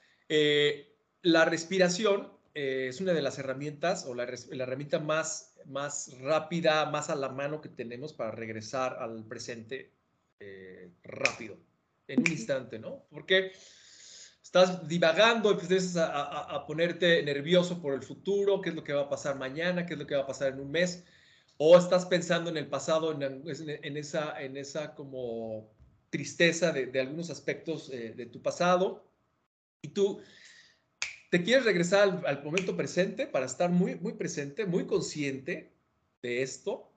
la 1.23 1.45
respiración 1.45 2.33
es 2.55 3.01
una 3.01 3.13
de 3.13 3.23
las 3.23 3.39
herramientas 3.39 4.07
o 4.07 4.15
la, 4.15 4.27
la, 4.27 4.65
herramienta 4.65 4.99
más, 4.99 5.55
más 5.67 6.19
rápida, 6.21 6.91
más 6.91 7.11
a 7.11 7.15
la 7.15 7.29
mano 7.29 7.61
que 7.61 7.69
tenemos 7.69 8.13
para 8.13 8.33
regresar 8.33 8.97
al 8.99 9.25
presente 9.25 9.93
eh, 10.41 10.91
rápido, 11.03 11.59
en 12.09 12.21
un 12.21 12.31
instante, 12.31 12.79
¿no? 12.79 13.07
Porque 13.11 13.53
estás 14.43 14.89
divagando, 14.89 15.51
empiezas 15.53 15.97
a, 15.97 16.65
ponerte 16.67 17.23
nervioso 17.23 17.81
por 17.81 17.95
el 17.95 18.03
futuro, 18.03 18.61
qué 18.61 18.71
es 18.71 18.75
lo 18.75 18.83
que 18.83 18.93
va 18.93 19.03
a 19.03 19.09
pasar 19.09 19.39
mañana, 19.39 19.87
qué 19.87 19.95
es 19.95 19.99
lo 19.99 20.07
que 20.07 20.17
va 20.17 20.23
a 20.23 20.27
pasar 20.27 20.55
en 20.55 20.61
un 20.61 20.71
mes, 20.71 21.05
o 21.57 21.77
estás 21.77 22.07
pensando 22.07 22.51
en 22.51 22.57
el 22.57 22.67
pasado, 22.67 23.13
en, 23.13 23.97
esa, 23.97 24.43
en 24.43 24.57
esa 24.57 24.95
como 24.95 25.71
tristeza 26.09 26.73
de, 26.73 27.01
algunos 27.01 27.31
aspectos 27.31 27.91
eh, 27.91 28.15
de 28.17 28.27
tu 28.27 28.43
pasado, 28.43 29.05
y 29.83 29.89
tú 29.89 30.21
te 31.31 31.45
quieres 31.45 31.65
regresar 31.65 32.23
al, 32.27 32.45
momento 32.45 32.77
presente 32.77 33.27
para 33.27 33.47
estar 33.47 33.71
muy, 33.71 33.95
muy 33.95 34.15
presente, 34.15 34.67
muy 34.67 34.87
consciente 34.87 35.73
de 36.23 36.43
esto, 36.43 36.93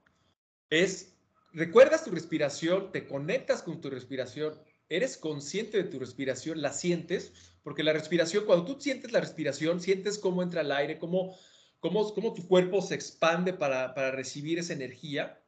es 0.71 1.13
recuerdas 1.53 2.03
tu 2.03 2.09
respiración, 2.09 2.91
te 2.91 3.07
conectas 3.07 3.61
con 3.61 3.79
tu 3.79 3.91
respiración, 3.91 4.59
eres 4.89 5.17
consciente 5.17 5.77
de 5.77 5.83
tu 5.83 5.99
respiración, 5.99 6.61
la 6.63 6.73
sientes, 6.73 7.31
porque 7.61 7.83
la 7.83 7.93
respiración, 7.93 8.45
cuando 8.45 8.65
tú 8.65 8.81
sientes 8.81 9.11
la 9.11 9.19
respiración, 9.19 9.79
sientes 9.79 10.17
cómo 10.17 10.41
entra 10.41 10.61
el 10.61 10.71
aire, 10.71 10.97
cómo, 10.97 11.37
cómo, 11.79 12.11
cómo 12.13 12.33
tu 12.33 12.47
cuerpo 12.47 12.81
se 12.81 12.95
expande 12.95 13.53
para, 13.53 13.93
para, 13.93 14.11
recibir 14.11 14.57
esa 14.57 14.73
energía. 14.73 15.39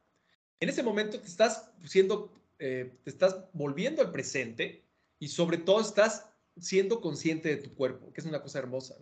En 0.60 0.68
ese 0.68 0.84
momento 0.84 1.18
te 1.18 1.26
estás 1.26 1.72
siendo, 1.84 2.32
eh, 2.60 2.96
te 3.02 3.10
estás 3.10 3.36
volviendo 3.52 4.00
al 4.00 4.12
presente 4.12 4.84
y 5.18 5.26
sobre 5.26 5.58
todo 5.58 5.80
estás 5.80 6.26
siendo 6.58 7.00
consciente 7.00 7.48
de 7.48 7.62
tu 7.62 7.74
cuerpo, 7.74 8.12
que 8.12 8.20
es 8.20 8.26
una 8.26 8.42
cosa 8.42 8.58
hermosa. 8.58 8.96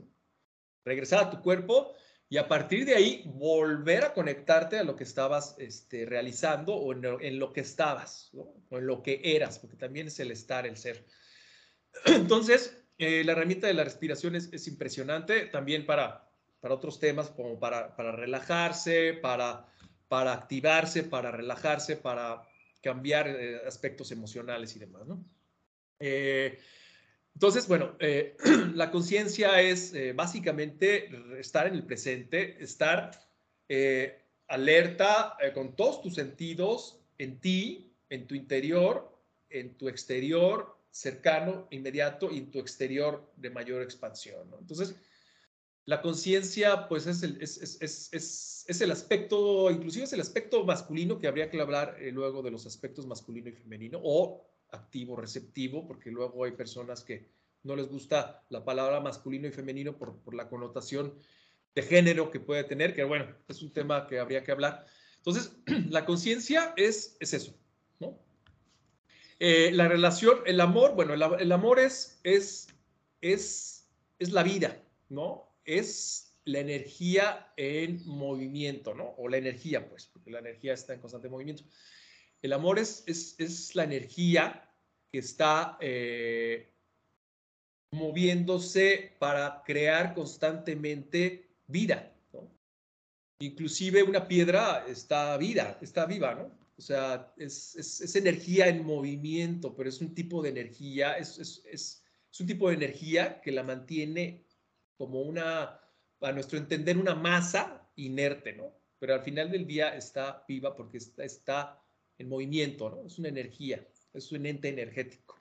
Regresar 0.85 1.25
a 1.25 1.31
tu 1.31 1.41
cuerpo 1.41 1.95
y 2.29 2.37
a 2.37 2.49
partir 2.49 2.85
de 2.85 2.95
ahí 2.95 3.23
volver 3.27 4.05
a 4.05 4.13
conectarte 4.13 4.79
a 4.79 4.85
lo 4.85 4.97
que 4.97 5.05
estabas 5.05 5.55
este, 5.59 6.07
realizando 6.07 6.75
o 6.75 6.93
en 6.93 7.39
lo, 7.39 7.53
que 7.53 7.61
estabas, 7.61 8.31
o 8.35 8.79
en 8.79 8.87
lo 8.87 9.03
que 9.03 9.21
eras, 9.23 9.59
porque 9.59 9.77
también 9.77 10.09
es 10.09 10.19
el 10.21 10.31
estar, 10.31 10.67
el 10.67 10.77
ser. 10.77 11.07
Entonces, 12.07 12.77
eh, 12.99 13.23
la 13.25 13.33
herramienta 13.33 13.67
de 13.67 13.75
la 13.75 13.85
respiración 13.85 14.37
es, 14.37 14.69
impresionante 14.69 15.47
también 15.47 15.87
para, 15.87 16.29
para 16.61 16.75
otros 16.75 16.99
temas, 16.99 17.31
como 17.31 17.59
para, 17.59 17.95
para 17.97 18.13
relajarse, 18.13 19.15
para, 19.15 19.67
para 20.09 20.33
activarse, 20.33 21.03
para 21.03 21.31
relajarse, 21.31 21.97
para 21.97 22.43
cambiar 22.83 23.29
eh, 23.29 23.61
aspectos 23.67 24.13
emocionales 24.13 24.75
y 24.77 24.79
demás. 24.79 25.07
¿no? 25.07 25.25
Eh, 25.99 26.59
entonces, 27.35 27.67
bueno, 27.67 27.97
eh, 27.99 28.37
la 28.75 28.91
conciencia 28.91 29.61
es 29.61 29.93
eh, 29.93 30.13
básicamente 30.13 31.11
estar 31.39 31.67
en 31.67 31.75
el 31.75 31.85
presente, 31.85 32.63
estar 32.63 33.11
eh, 33.69 34.23
alerta 34.49 35.37
con 35.53 35.75
todos 35.75 36.01
tus 36.01 36.15
sentidos 36.15 37.01
en 37.19 37.41
ti, 37.41 37.93
en 38.09 38.27
tu 38.27 38.35
interior, 38.35 39.21
en 39.51 39.77
tu 39.77 39.89
exterior 39.89 40.79
cercano, 40.91 41.67
inmediato 41.71 42.31
y 42.31 42.39
en 42.39 42.51
tu 42.53 42.61
exterior 42.61 43.33
de 43.37 43.51
mayor 43.51 43.83
expansión. 43.83 44.55
Entonces, 44.61 44.95
la 45.87 46.01
conciencia, 46.01 46.87
pues 46.89 47.07
es 47.09 47.25
el, 47.25 47.43
es, 47.43 47.59
es, 47.59 48.13
es, 48.13 48.65
es, 48.69 48.81
el 48.81 48.91
aspecto, 48.93 49.71
inclusive 49.71 50.05
es 50.05 50.13
el 50.13 50.21
aspecto 50.21 50.65
masculino 50.65 51.19
que 51.19 51.27
habría 51.27 51.51
que 51.51 51.61
hablar 51.61 51.97
luego 52.13 52.43
de 52.43 52.53
los 52.53 52.65
aspectos 52.65 53.07
masculino 53.07 53.49
y 53.49 53.53
femenino, 53.53 54.01
o 54.03 54.47
activo, 54.75 55.17
receptivo, 55.17 55.87
porque 55.87 56.11
luego 56.11 56.45
hay 56.45 56.53
personas 56.53 57.03
que 57.03 57.29
no 57.63 57.77
les 57.77 57.89
gusta 57.89 58.45
la 58.51 58.65
palabra 58.65 59.01
masculino 59.01 59.49
y 59.49 59.53
femenino 59.53 59.97
por, 59.97 60.19
por 60.19 60.35
la 60.35 60.49
connotación 60.49 61.15
de 61.75 61.83
género 61.83 62.31
que 62.31 62.41
puede 62.41 62.65
tener, 62.65 62.95
que 62.95 63.05
bueno, 63.05 63.35
es 63.49 63.63
un 63.63 63.73
tema 63.73 64.07
que 64.07 64.19
habría 64.19 64.45
que 64.45 64.53
hablar. 64.53 64.87
Entonces, 65.17 65.57
la 65.91 66.05
conciencia 66.05 66.73
es, 66.77 67.17
es 67.21 67.35
eso, 67.35 67.55
¿no? 67.99 68.19
Eh, 69.41 69.73
la 69.73 69.89
relación, 69.89 70.39
el 70.47 70.61
amor, 70.61 70.95
bueno, 70.95 71.15
el, 71.15 71.53
amor 71.53 71.81
es, 71.81 72.21
es, 72.23 72.69
es, 73.21 73.89
es 74.19 74.31
la 74.31 74.43
vida, 74.43 74.81
¿no? 75.09 75.53
Es 75.65 76.39
la 76.45 76.61
energía 76.61 77.53
en 77.57 78.07
movimiento, 78.07 78.95
¿no? 78.95 79.15
O 79.17 79.29
la 79.29 79.39
energía, 79.39 79.89
pues, 79.89 80.07
porque 80.07 80.31
la 80.31 80.39
energía 80.39 80.75
está 80.75 80.95
en 80.95 81.01
constante 81.01 81.29
movimiento. 81.29 81.65
El 82.45 82.53
amor 82.53 82.79
es, 82.79 83.05
es, 83.07 83.75
la 83.75 83.85
energía 83.85 84.71
que 85.11 85.19
está 85.19 85.79
eh, 85.81 86.75
moviéndose 87.91 89.17
para 89.19 89.63
crear 89.65 90.13
constantemente 90.13 91.57
vida. 91.67 92.15
Inclusive 93.39 94.03
una 94.03 94.29
piedra 94.29 94.85
está 94.87 95.39
vida, 95.39 95.79
está 95.81 96.05
viva, 96.05 96.35
¿no? 96.35 96.51
O 96.77 96.83
sea, 96.83 97.33
es, 97.39 98.15
energía 98.15 98.69
en 98.69 98.85
movimiento, 98.85 99.75
pero 99.75 99.89
es 99.89 100.03
un 100.03 100.15
tipo 100.15 100.43
de 100.43 100.51
energía, 100.51 101.17
es, 101.17 101.39
es, 101.39 102.05
un 102.39 102.47
tipo 102.47 102.69
de 102.69 102.75
energía 102.75 103.41
que 103.41 103.53
la 103.53 103.63
mantiene 103.63 104.45
como 104.99 105.23
una, 105.23 105.81
a 106.21 106.33
nuestro 106.33 106.59
entender, 106.59 106.99
una 106.99 107.15
masa 107.15 107.91
inerte, 107.97 108.53
¿no? 108.53 108.71
Pero 108.99 109.15
al 109.15 109.23
final 109.23 109.51
del 109.51 109.67
día 109.67 109.97
está 109.97 110.45
viva 110.47 110.77
porque 110.77 110.99
está, 110.99 111.25
está 111.25 111.84
en 112.19 112.29
movimiento, 112.29 112.91
¿no? 112.91 113.07
Es 113.07 113.19
una 113.19 113.29
energía, 113.29 113.87
es 114.13 114.33
un 114.33 114.47
ente 114.47 114.69
energético, 114.69 115.41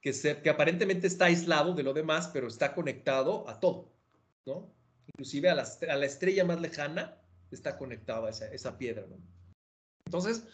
que, 0.00 0.12
que 0.42 0.50
aparentemente 0.50 1.06
está 1.06 1.26
aislado 1.26 1.74
de 1.74 1.82
lo 1.82 1.92
demás, 1.92 2.30
pero 2.32 2.48
está 2.48 2.74
conectado 2.74 3.48
a 3.48 3.60
todo, 3.60 3.92
¿no? 4.46 4.72
Inclusive 5.06 5.50
a 5.50 5.54
la, 5.54 5.68
a 5.88 5.96
la 5.96 6.06
estrella 6.06 6.44
más 6.44 6.60
lejana 6.60 7.20
está 7.50 7.76
conectada 7.76 8.30
esa, 8.30 8.46
esa 8.52 8.78
piedra, 8.78 9.06
¿no? 9.08 9.16
Entonces, 10.06 10.44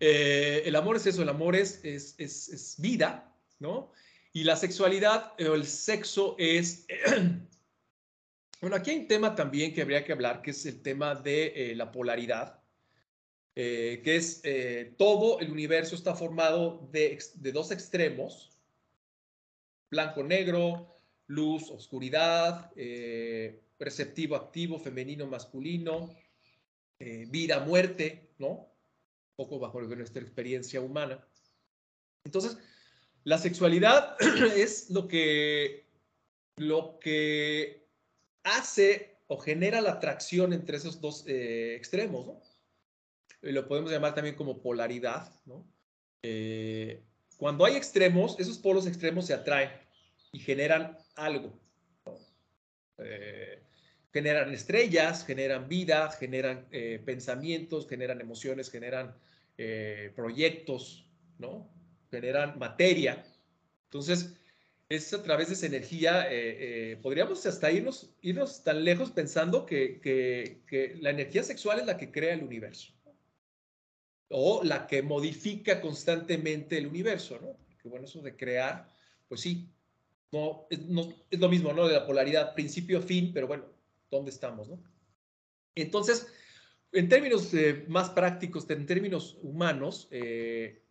eh, 0.00 0.62
el 0.64 0.76
amor 0.76 0.96
es 0.96 1.06
eso, 1.06 1.22
el 1.22 1.28
amor 1.28 1.56
es, 1.56 1.80
es, 1.84 2.16
es, 2.18 2.74
vida, 2.78 3.32
¿no? 3.58 3.92
Y 4.32 4.44
la 4.44 4.56
sexualidad 4.56 5.32
o 5.40 5.54
el 5.54 5.64
sexo 5.64 6.34
es... 6.38 6.86
bueno, 8.60 8.76
aquí 8.76 8.90
hay 8.90 8.98
un 8.98 9.08
tema 9.08 9.34
también 9.34 9.72
que 9.72 9.82
habría 9.82 10.04
que 10.04 10.12
hablar, 10.12 10.42
que 10.42 10.50
es 10.50 10.66
el 10.66 10.82
tema 10.82 11.14
de 11.14 11.70
eh, 11.72 11.76
la 11.76 11.92
polaridad, 11.92 12.60
eh, 13.58 14.02
que 14.04 14.16
es 14.16 14.42
eh, 14.44 14.92
todo 14.98 15.40
el 15.40 15.50
universo 15.50 15.94
está 15.94 16.14
formado 16.14 16.90
de, 16.92 17.18
dos 17.54 17.70
extremos, 17.70 18.52
blanco-negro, 19.90 20.94
luz, 21.26 21.70
oscuridad, 21.70 22.70
eh, 22.76 23.62
receptivo, 23.78 24.36
activo, 24.36 24.78
femenino, 24.78 25.26
masculino, 25.26 26.14
vida, 26.98 27.60
muerte, 27.60 28.28
¿no? 28.38 28.48
Un 28.50 29.36
poco 29.36 29.58
bajo 29.58 29.80
nuestra 29.80 30.22
experiencia 30.22 30.82
humana. 30.82 31.26
Entonces, 32.24 32.58
la 33.24 33.38
sexualidad 33.38 34.16
es 34.54 34.90
lo 34.90 35.08
que, 35.08 35.86
lo 36.56 36.98
que 36.98 37.86
hace 38.44 39.16
o 39.28 39.38
genera 39.38 39.80
la 39.80 39.92
atracción 39.92 40.52
entre 40.52 40.76
esos 40.76 41.00
dos 41.00 41.24
extremos, 41.26 42.26
¿no? 42.26 42.45
Lo 43.42 43.68
podemos 43.68 43.90
llamar 43.90 44.14
también 44.14 44.34
como 44.34 44.60
polaridad, 44.60 45.32
¿no? 45.44 45.66
Eh, 46.22 47.04
cuando 47.36 47.64
hay 47.64 47.76
extremos, 47.76 48.38
esos 48.40 48.58
polos 48.58 48.86
extremos 48.86 49.26
se 49.26 49.34
atraen 49.34 49.70
y 50.32 50.38
generan 50.38 50.96
algo. 51.14 51.58
Eh, 52.98 53.62
generan 54.12 54.52
estrellas, 54.52 55.26
generan 55.26 55.68
vida, 55.68 56.10
generan 56.12 56.66
eh, 56.70 57.02
pensamientos, 57.04 57.86
generan 57.86 58.20
emociones, 58.20 58.70
generan 58.70 59.14
eh, 59.58 60.12
proyectos, 60.16 61.06
¿no? 61.38 61.70
Generan 62.10 62.58
materia. 62.58 63.22
Entonces, 63.84 64.34
es 64.88 65.12
a 65.12 65.22
través 65.22 65.48
de 65.48 65.54
esa 65.54 65.66
energía, 65.66 66.28
podríamos 67.02 67.44
hasta 67.44 67.72
irnos, 67.72 68.14
irnos 68.22 68.62
tan 68.62 68.84
lejos 68.84 69.10
pensando 69.10 69.66
que 69.66 70.60
la 71.00 71.10
energía 71.10 71.42
sexual 71.42 71.80
es 71.80 71.86
la 71.86 71.96
que 71.96 72.12
crea 72.12 72.34
el 72.34 72.44
universo 72.44 72.95
o 74.28 74.62
la 74.64 74.86
que 74.86 75.02
modifica 75.02 75.80
constantemente 75.80 76.78
el 76.78 76.86
universo, 76.86 77.38
¿no? 77.40 77.56
Que 77.80 77.88
bueno, 77.88 78.06
eso 78.06 78.20
de 78.22 78.36
crear, 78.36 78.88
pues 79.28 79.40
sí, 79.40 79.68
no 80.32 80.66
es, 80.70 80.80
lo 81.38 81.48
mismo, 81.48 81.72
¿no? 81.72 81.86
De 81.86 81.94
la 81.94 82.06
polaridad, 82.06 82.54
principio-fin, 82.54 83.32
pero 83.32 83.46
bueno, 83.46 83.64
¿dónde 84.10 84.30
estamos, 84.30 84.68
no? 84.68 84.82
Entonces, 85.74 86.26
en 86.92 87.08
términos 87.08 87.52
eh, 87.54 87.84
más 87.88 88.10
prácticos, 88.10 88.68
en 88.70 88.86
términos 88.86 89.38
humanos, 89.42 90.08
eh, 90.10 90.82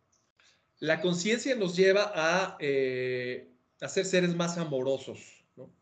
la 0.78 1.00
conciencia 1.00 1.54
nos 1.56 1.76
lleva 1.76 2.12
a, 2.14 2.56
eh, 2.60 3.50
a 3.80 3.88
ser 3.88 4.04
seres 4.04 4.34
más 4.34 4.58
amorosos, 4.58 5.44
¿no? 5.56 5.74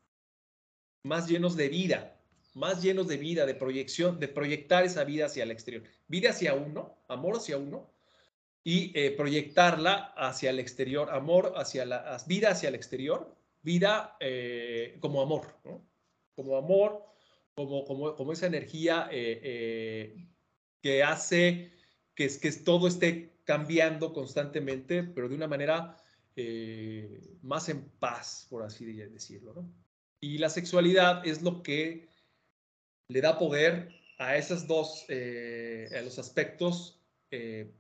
Más 1.05 1.29
llenos 1.29 1.57
de 1.57 1.69
vida, 1.69 2.14
más 2.55 2.83
llenos 2.83 3.09
de 3.09 3.17
vida, 3.17 3.47
de 3.47 3.55
proyección, 3.55 4.19
de 4.19 4.29
proyectar 4.29 4.85
esa 4.85 5.05
vida 5.05 5.27
hacia 5.27 5.43
el 5.43 5.51
exterior. 5.51 5.83
Vida 6.07 6.31
hacia 6.31 6.55
uno, 6.55 6.97
amor 7.09 7.37
hacia 7.37 7.59
uno, 7.59 7.91
y 8.63 8.99
eh, 8.99 9.11
proyectarla 9.11 10.15
hacia 10.17 10.51
el 10.51 10.59
exterior, 10.59 11.11
amor 11.11 11.53
hacia 11.57 11.85
la 11.85 12.17
vida 12.27 12.51
hacia 12.51 12.71
el 12.71 12.75
exterior, 12.75 13.37
vida 13.63 14.17
eh, 14.21 14.97
como 15.01 15.21
amor, 15.21 15.59
¿no? 15.65 15.87
Como 16.35 16.57
amor, 16.57 17.05
como, 17.55 17.85
como, 17.85 18.17
como 18.17 18.33
esa 18.33 18.47
energía 18.47 19.09
eh, 19.13 20.27
que 20.81 21.03
hace 21.03 21.73
que, 22.15 22.29
que 22.41 22.53
todo 22.53 22.89
esté 22.89 23.35
cambiando 23.45 24.13
constantemente, 24.13 25.03
pero 25.03 25.29
de 25.29 25.35
una 25.35 25.47
manera 25.47 25.97
más 27.43 27.69
en 27.69 27.89
paz, 28.01 28.47
por 28.51 28.65
así 28.65 28.85
decirlo. 28.87 29.69
Y 30.21 30.39
la 30.39 30.49
sexualidad 30.49 31.25
es 31.25 31.43
lo 31.43 31.63
que 31.63 32.09
le 33.15 33.21
da 33.21 33.39
poder 33.39 33.91
a 34.19 34.37
esos 34.37 34.67
dos, 34.67 35.07
eh, 35.09 35.89
a 35.97 36.03
los 36.03 36.19
aspectos 36.19 37.01
eh, 37.31 37.73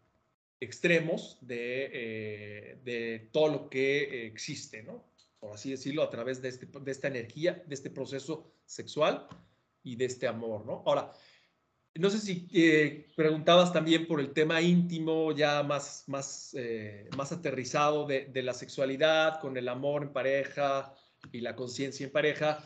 extremos 0.60 1.38
de, 1.40 1.90
eh, 1.92 2.78
de, 2.84 3.30
todo 3.32 3.48
lo 3.48 3.68
que 3.68 4.26
existe, 4.26 4.84
¿no? 4.84 5.04
Por 5.40 5.54
así 5.54 5.72
decirlo, 5.72 6.04
a 6.04 6.10
través 6.10 6.40
de, 6.40 6.50
este, 6.50 6.66
de 6.66 6.90
esta 6.90 7.08
energía, 7.08 7.64
de 7.66 7.74
este 7.74 7.90
proceso 7.90 8.52
sexual 8.64 9.26
y 9.82 9.96
de 9.96 10.04
este 10.04 10.28
amor, 10.28 10.64
¿no? 10.64 10.84
Ahora, 10.86 11.12
no 11.96 12.10
sé 12.10 12.20
si 12.20 12.48
preguntabas 13.16 13.72
también 13.72 14.06
por 14.06 14.20
el 14.20 14.32
tema 14.32 14.62
íntimo, 14.62 15.32
ya 15.32 15.64
más, 15.64 16.04
más, 16.06 16.56
más 17.16 17.32
aterrizado 17.32 18.06
de, 18.06 18.26
de, 18.26 18.42
la 18.42 18.54
sexualidad, 18.54 19.40
con 19.40 19.56
el 19.56 19.68
amor 19.68 20.04
en 20.04 20.12
pareja 20.12 20.94
y 21.32 21.40
la 21.40 21.54
conciencia 21.54 22.06
en 22.06 22.12
pareja. 22.12 22.64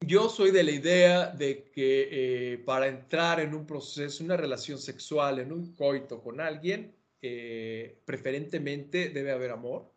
Yo 0.00 0.28
soy 0.30 0.50
de 0.50 0.62
la 0.62 0.70
idea 0.70 1.26
de 1.26 1.70
que 1.70 2.08
eh, 2.10 2.58
para 2.58 2.88
entrar 2.88 3.40
en 3.40 3.54
un 3.54 3.66
proceso, 3.66 4.24
una 4.24 4.36
relación 4.36 4.78
sexual, 4.78 5.38
en 5.38 5.52
un 5.52 5.74
coito 5.74 6.22
con 6.22 6.40
alguien, 6.40 6.94
eh, 7.20 8.00
preferentemente 8.04 9.10
debe 9.10 9.32
haber 9.32 9.50
amor, 9.50 9.92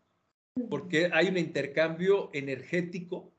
porque 0.70 1.10
hay 1.14 1.28
un 1.28 1.38
intercambio 1.38 2.30
energético, 2.34 3.34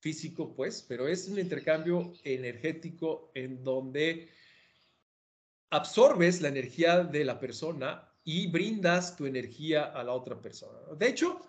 físico 0.00 0.54
pues, 0.56 0.84
pero 0.88 1.06
es 1.06 1.28
un 1.28 1.38
intercambio 1.38 2.14
energético 2.24 3.30
en 3.34 3.62
donde 3.62 4.28
absorbes 5.70 6.40
la 6.40 6.48
energía 6.48 7.04
de 7.04 7.24
la 7.24 7.38
persona 7.38 8.10
y 8.24 8.48
brindas 8.48 9.16
tu 9.16 9.26
energía 9.26 9.84
a 9.84 10.02
la 10.02 10.12
otra 10.12 10.40
persona. 10.40 10.78
De 10.96 11.08
hecho, 11.08 11.40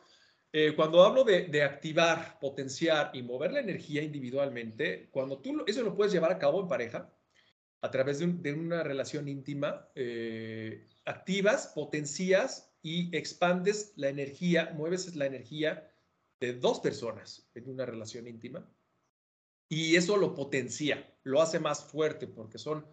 eh, 0.53 0.73
cuando 0.75 1.03
hablo 1.03 1.23
de, 1.23 1.63
activar, 1.63 2.37
potenciar 2.39 3.11
y 3.13 3.23
mover 3.23 3.53
la 3.53 3.61
energía 3.61 4.03
individualmente, 4.03 5.09
cuando 5.11 5.39
tú 5.39 5.63
eso 5.65 5.81
lo 5.81 5.95
puedes 5.95 6.11
llevar 6.11 6.31
a 6.31 6.39
cabo 6.39 6.59
en 6.61 6.67
pareja, 6.67 7.13
a 7.81 7.89
través 7.89 8.19
de, 8.19 8.53
una 8.53 8.83
relación 8.83 9.27
íntima, 9.27 9.89
eh, 9.95 10.87
activas, 11.05 11.67
potencias 11.73 12.73
y 12.81 13.15
expandes 13.15 13.93
la 13.95 14.09
energía, 14.09 14.71
mueves 14.75 15.15
la 15.15 15.25
energía 15.25 15.89
de 16.41 16.53
dos 16.53 16.79
personas 16.79 17.49
en 17.55 17.69
una 17.69 17.85
relación 17.85 18.27
íntima 18.27 18.69
y 19.69 19.95
eso 19.95 20.17
lo 20.17 20.35
potencia, 20.35 21.15
lo 21.23 21.41
hace 21.41 21.59
más 21.59 21.85
fuerte 21.85 22.27
porque 22.27 22.57
son, 22.57 22.85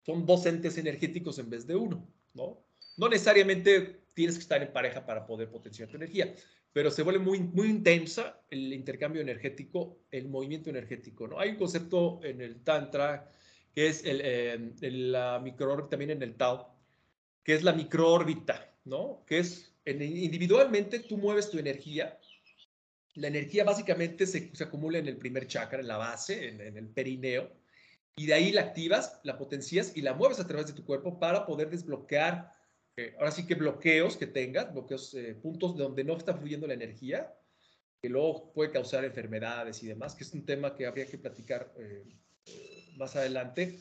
son 0.00 0.24
dos 0.24 0.46
entes 0.46 0.78
energéticos 0.78 1.38
en 1.38 1.50
vez 1.50 1.66
de 1.66 1.76
uno, 1.76 2.08
¿no? 2.32 2.64
No 2.96 3.08
necesariamente 3.08 4.06
tienes 4.14 4.36
que 4.36 4.42
estar 4.42 4.62
en 4.62 4.72
pareja 4.72 5.04
para 5.04 5.26
poder 5.26 5.50
potenciar 5.50 5.88
tu 5.88 5.96
energía, 5.96 6.34
pero 6.74 6.90
se 6.90 7.04
vuelve 7.04 7.20
muy, 7.20 7.38
muy 7.38 7.70
intensa 7.70 8.42
el 8.50 8.72
intercambio 8.72 9.22
energético, 9.22 10.00
el 10.10 10.28
movimiento 10.28 10.70
energético, 10.70 11.28
¿no? 11.28 11.38
Hay 11.38 11.50
un 11.50 11.56
concepto 11.56 12.20
en 12.24 12.40
el 12.40 12.64
Tantra 12.64 13.30
que 13.72 13.86
es 13.86 14.04
el, 14.04 14.20
eh, 14.24 14.90
la 14.90 15.38
microórbita, 15.38 15.90
también 15.90 16.10
en 16.10 16.22
el 16.22 16.34
Tao, 16.34 16.74
que 17.44 17.54
es 17.54 17.62
la 17.62 17.72
microórbita, 17.74 18.74
¿no? 18.86 19.22
Que 19.24 19.38
es, 19.38 19.72
individualmente 19.86 20.98
tú 20.98 21.16
mueves 21.16 21.48
tu 21.48 21.60
energía, 21.60 22.18
la 23.14 23.28
energía 23.28 23.62
básicamente 23.62 24.26
se, 24.26 24.50
se, 24.52 24.64
acumula 24.64 24.98
en 24.98 25.06
el 25.06 25.16
primer 25.16 25.46
chakra, 25.46 25.78
en 25.78 25.86
la 25.86 25.96
base, 25.96 26.48
en, 26.48 26.60
en 26.60 26.76
el 26.76 26.88
perineo, 26.88 27.52
y 28.16 28.26
de 28.26 28.34
ahí 28.34 28.50
la 28.50 28.62
activas, 28.62 29.20
la 29.22 29.38
potencias 29.38 29.96
y 29.96 30.02
la 30.02 30.14
mueves 30.14 30.40
a 30.40 30.46
través 30.46 30.66
de 30.66 30.72
tu 30.72 30.84
cuerpo 30.84 31.20
para 31.20 31.46
poder 31.46 31.70
desbloquear 31.70 32.52
ahora 33.18 33.30
sí 33.30 33.46
que 33.46 33.54
bloqueos 33.54 34.16
que 34.16 34.26
tengas, 34.26 34.72
bloqueos, 34.72 35.14
eh, 35.14 35.34
puntos 35.34 35.76
donde 35.76 36.04
no 36.04 36.16
está 36.16 36.34
fluyendo 36.34 36.66
la 36.66 36.74
energía, 36.74 37.34
que 38.00 38.08
luego 38.08 38.52
puede 38.52 38.70
causar 38.70 39.04
enfermedades 39.04 39.82
y 39.82 39.86
demás, 39.86 40.14
que 40.14 40.24
es 40.24 40.32
un 40.32 40.44
tema 40.44 40.74
que 40.74 40.86
habría 40.86 41.06
que 41.06 41.18
platicar 41.18 41.72
eh, 41.78 42.04
más 42.96 43.16
adelante. 43.16 43.80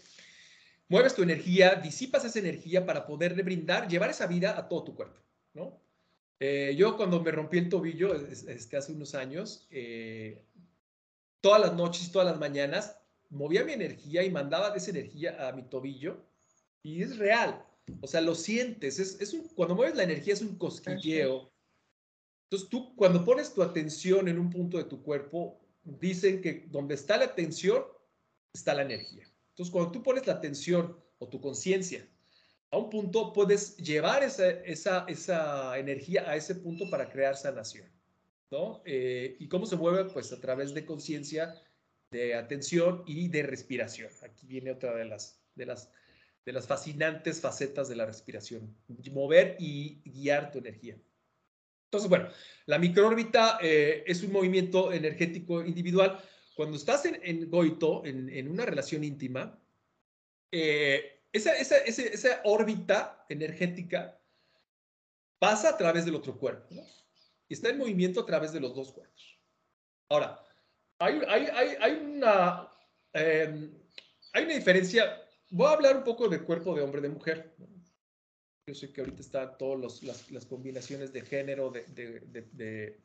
Mueves 0.88 1.13
tu 1.13 1.23
energía, 1.23 1.76
disipas 1.76 2.26
esa 2.26 2.39
energía 2.39 2.86
para 2.86 3.06
poderle 3.06 3.43
brindar, 3.43 3.88
llevar 3.88 4.10
esa 4.10 4.28
vida 4.28 4.58
a 4.58 4.67
todo 4.67 4.84
tu 4.84 4.95
cuerpo, 4.95 5.19
¿no? 5.54 5.80
Eh, 6.39 6.76
yo 6.78 6.97
cuando 6.97 7.21
me 7.21 7.32
rompí 7.32 7.58
el 7.58 7.69
tobillo, 7.69 8.15
este, 8.15 8.76
hace 8.76 8.91
unos 8.91 9.15
años, 9.15 9.69
todas 11.39 11.62
las 11.62 11.73
noches 11.73 12.08
y 12.08 12.12
todas 12.12 12.28
las 12.28 12.39
mañanas, 12.39 12.97
movía 13.30 13.63
mi 13.63 13.73
energía 13.73 14.23
y 14.23 14.30
mandaba 14.30 14.76
esa 14.76 14.91
energía 14.91 15.47
a 15.47 15.54
mi 15.54 15.63
tobillo 15.63 16.26
y 16.82 17.02
es 17.02 17.17
real. 17.17 17.65
O 18.02 18.08
sea, 18.08 18.22
lo 18.22 18.36
sientes. 18.36 19.00
Es, 19.00 19.34
un, 19.34 19.48
cuando 19.50 19.76
mueves 19.76 19.96
la 19.96 20.04
energía 20.04 20.34
es 20.34 20.41
un 20.41 20.58
cosquilleo. 20.58 21.52
Entonces 22.46 22.69
tú, 22.69 22.96
cuando 22.96 23.26
pones 23.26 23.54
tu 23.54 23.63
atención 23.63 24.28
en 24.28 24.39
un 24.39 24.50
punto 24.50 24.78
de 24.78 24.84
tu 24.84 25.02
cuerpo, 25.02 25.60
dicen 25.84 26.41
que 26.41 26.65
donde 26.69 26.96
está 26.96 27.17
la 27.17 27.26
atención, 27.26 27.84
está 28.54 28.74
la 28.74 28.84
energía. 28.84 29.26
Entonces, 29.50 29.72
cuando 29.72 29.91
tú 29.91 30.04
pones 30.04 30.26
la 30.28 30.34
atención 30.34 30.98
o 31.19 31.28
tu 31.28 31.39
conciencia 31.41 32.08
a 32.72 32.78
un 32.78 32.89
punto, 32.89 33.34
puedes 33.34 33.78
llevar 33.78 34.24
esa, 34.24 34.50
esa, 34.50 35.06
esa, 35.08 35.78
energía 35.78 36.28
a 36.28 36.36
ese 36.36 36.56
punto 36.56 36.89
para 36.89 37.10
crear 37.10 37.36
sanación. 37.36 37.88
¿no? 38.50 38.82
Eh, 38.86 39.36
¿Y 39.39 39.48
cómo 39.48 39.65
se 39.65 39.76
mueve? 39.76 40.06
Pues 40.06 40.32
a 40.32 40.39
través 40.39 40.74
de 40.74 40.86
conciencia, 40.86 41.54
de 42.10 42.36
atención 42.36 43.04
y 43.06 43.28
de 43.28 43.43
respiración. 43.43 44.12
Aquí 44.24 44.48
viene 44.48 44.72
otra 44.72 44.96
de 44.96 45.06
las, 45.06 45.39
de 45.56 45.65
las 45.67 45.91
de 46.45 46.53
las 46.53 46.67
fascinantes 46.67 47.39
facetas 47.39 47.88
de 47.88 47.95
la 47.95 48.06
respiración, 48.06 48.75
mover 49.12 49.56
y 49.60 50.01
guiar 50.03 50.51
tu 50.51 50.58
energía. 50.58 50.97
Entonces, 51.86 52.10
bueno, 52.10 52.27
la 52.65 52.79
microórbita 52.79 53.60
eh, 53.62 54.03
es 54.08 54.23
un 54.23 54.32
movimiento 54.32 54.91
energético 54.91 55.63
individual. 55.63 56.19
Cuando 56.56 56.75
estás 56.75 57.06
en, 57.06 57.49
goito, 57.49 58.03
en, 58.03 58.47
una 58.49 58.65
relación 58.65 59.03
íntima, 59.03 59.60
eh, 60.51 61.21
esa, 61.32 61.56
esa, 61.56 62.41
órbita 62.43 63.25
energética 63.29 64.19
pasa 65.39 65.69
a 65.69 65.77
través 65.77 66.06
del 66.06 66.15
otro 66.15 66.38
cuerpo 66.38 66.75
y 67.47 67.53
está 67.53 67.69
en 67.69 67.77
movimiento 67.77 68.21
a 68.21 68.25
través 68.25 68.51
de 68.51 68.60
los 68.60 68.75
dos 68.75 68.91
cuerpos. 68.91 69.39
Ahora, 70.10 70.43
hay, 70.99 71.21
hay, 71.27 71.45
hay, 71.45 71.75
hay 71.79 71.91
una, 71.93 72.71
em, 73.13 73.71
hay 74.34 74.45
una 74.45 74.53
diferencia. 74.56 75.22
Voy 75.54 75.68
a 75.68 75.74
hablar 75.74 75.98
un 75.98 76.04
poco 76.04 76.28
de 76.28 76.42
cuerpo 76.42 76.74
de 76.74 76.82
hombre 76.82 77.00
de 77.00 77.10
mujer. 77.10 77.54
Yo 78.66 78.74
sé 78.74 78.92
que 78.92 79.02
ahorita 79.02 79.22
están 79.22 79.56
todas 79.60 80.02
las, 80.02 80.46
combinaciones 80.48 81.13
de 81.13 81.22
género, 81.22 81.70
de, 81.70 83.00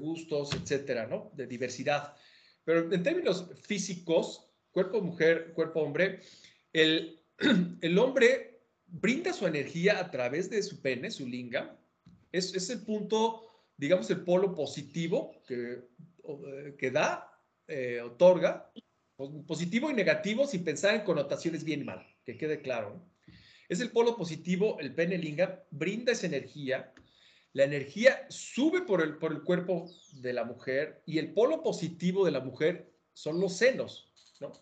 gustos, 0.00 0.54
etcétera, 0.54 1.06
¿no? 1.06 1.30
De 1.34 1.46
diversidad. 1.46 2.16
Pero 2.64 2.90
en 2.90 3.02
términos 3.02 3.44
físicos, 3.60 4.48
cuerpo 4.70 5.02
mujer, 5.02 5.52
cuerpo 5.52 5.82
hombre, 5.82 6.22
el, 6.72 7.98
hombre 7.98 8.62
brinda 8.86 9.34
su 9.34 9.46
energía 9.46 10.00
a 10.00 10.10
través 10.10 10.48
de 10.48 10.62
su 10.62 10.80
pene, 10.80 11.10
su 11.10 11.26
linga. 11.26 11.78
Es, 12.32 12.70
el 12.70 12.86
punto, 12.86 13.66
digamos, 13.76 14.08
el 14.08 14.24
polo 14.24 14.54
positivo 14.54 15.42
que, 15.46 15.88
eh, 16.80 16.90
da, 16.90 17.38
eh, 17.66 18.00
otorga, 18.00 18.72
positivo 19.46 19.90
y 19.90 19.94
negativo 19.94 20.46
sin 20.46 20.64
pensar 20.64 20.94
en 20.94 21.02
connotaciones 21.02 21.64
bien 21.64 21.82
y 21.82 21.84
mal, 21.84 22.06
que 22.24 22.36
quede 22.36 22.62
claro. 22.62 23.04
Es 23.68 23.80
el 23.80 23.90
polo 23.90 24.16
positivo, 24.16 24.78
el 24.80 24.94
pene 24.94 25.18
linga, 25.18 25.64
brinda 25.70 26.12
esa 26.12 26.26
energía, 26.26 26.92
la 27.52 27.64
energía 27.64 28.26
sube 28.28 28.82
por 28.82 29.02
el, 29.02 29.18
por 29.18 29.32
el 29.32 29.42
cuerpo 29.42 29.90
de 30.12 30.32
la 30.32 30.44
mujer 30.44 31.02
y 31.06 31.18
el 31.18 31.32
polo 31.32 31.62
positivo 31.62 32.24
de 32.24 32.30
la 32.30 32.40
mujer 32.40 32.92
son 33.12 33.40
los 33.40 33.56
senos, 33.56 34.12
¿no? 34.40 34.52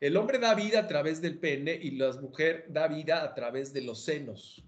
El 0.00 0.16
hombre 0.16 0.38
da 0.38 0.54
vida 0.54 0.80
a 0.80 0.86
través 0.86 1.20
del 1.20 1.38
pene 1.38 1.74
y 1.74 1.90
la 1.90 2.12
mujer 2.14 2.64
da 2.70 2.88
vida 2.88 3.22
a 3.22 3.34
través 3.34 3.74
de 3.74 3.82
los 3.82 4.02
senos, 4.02 4.64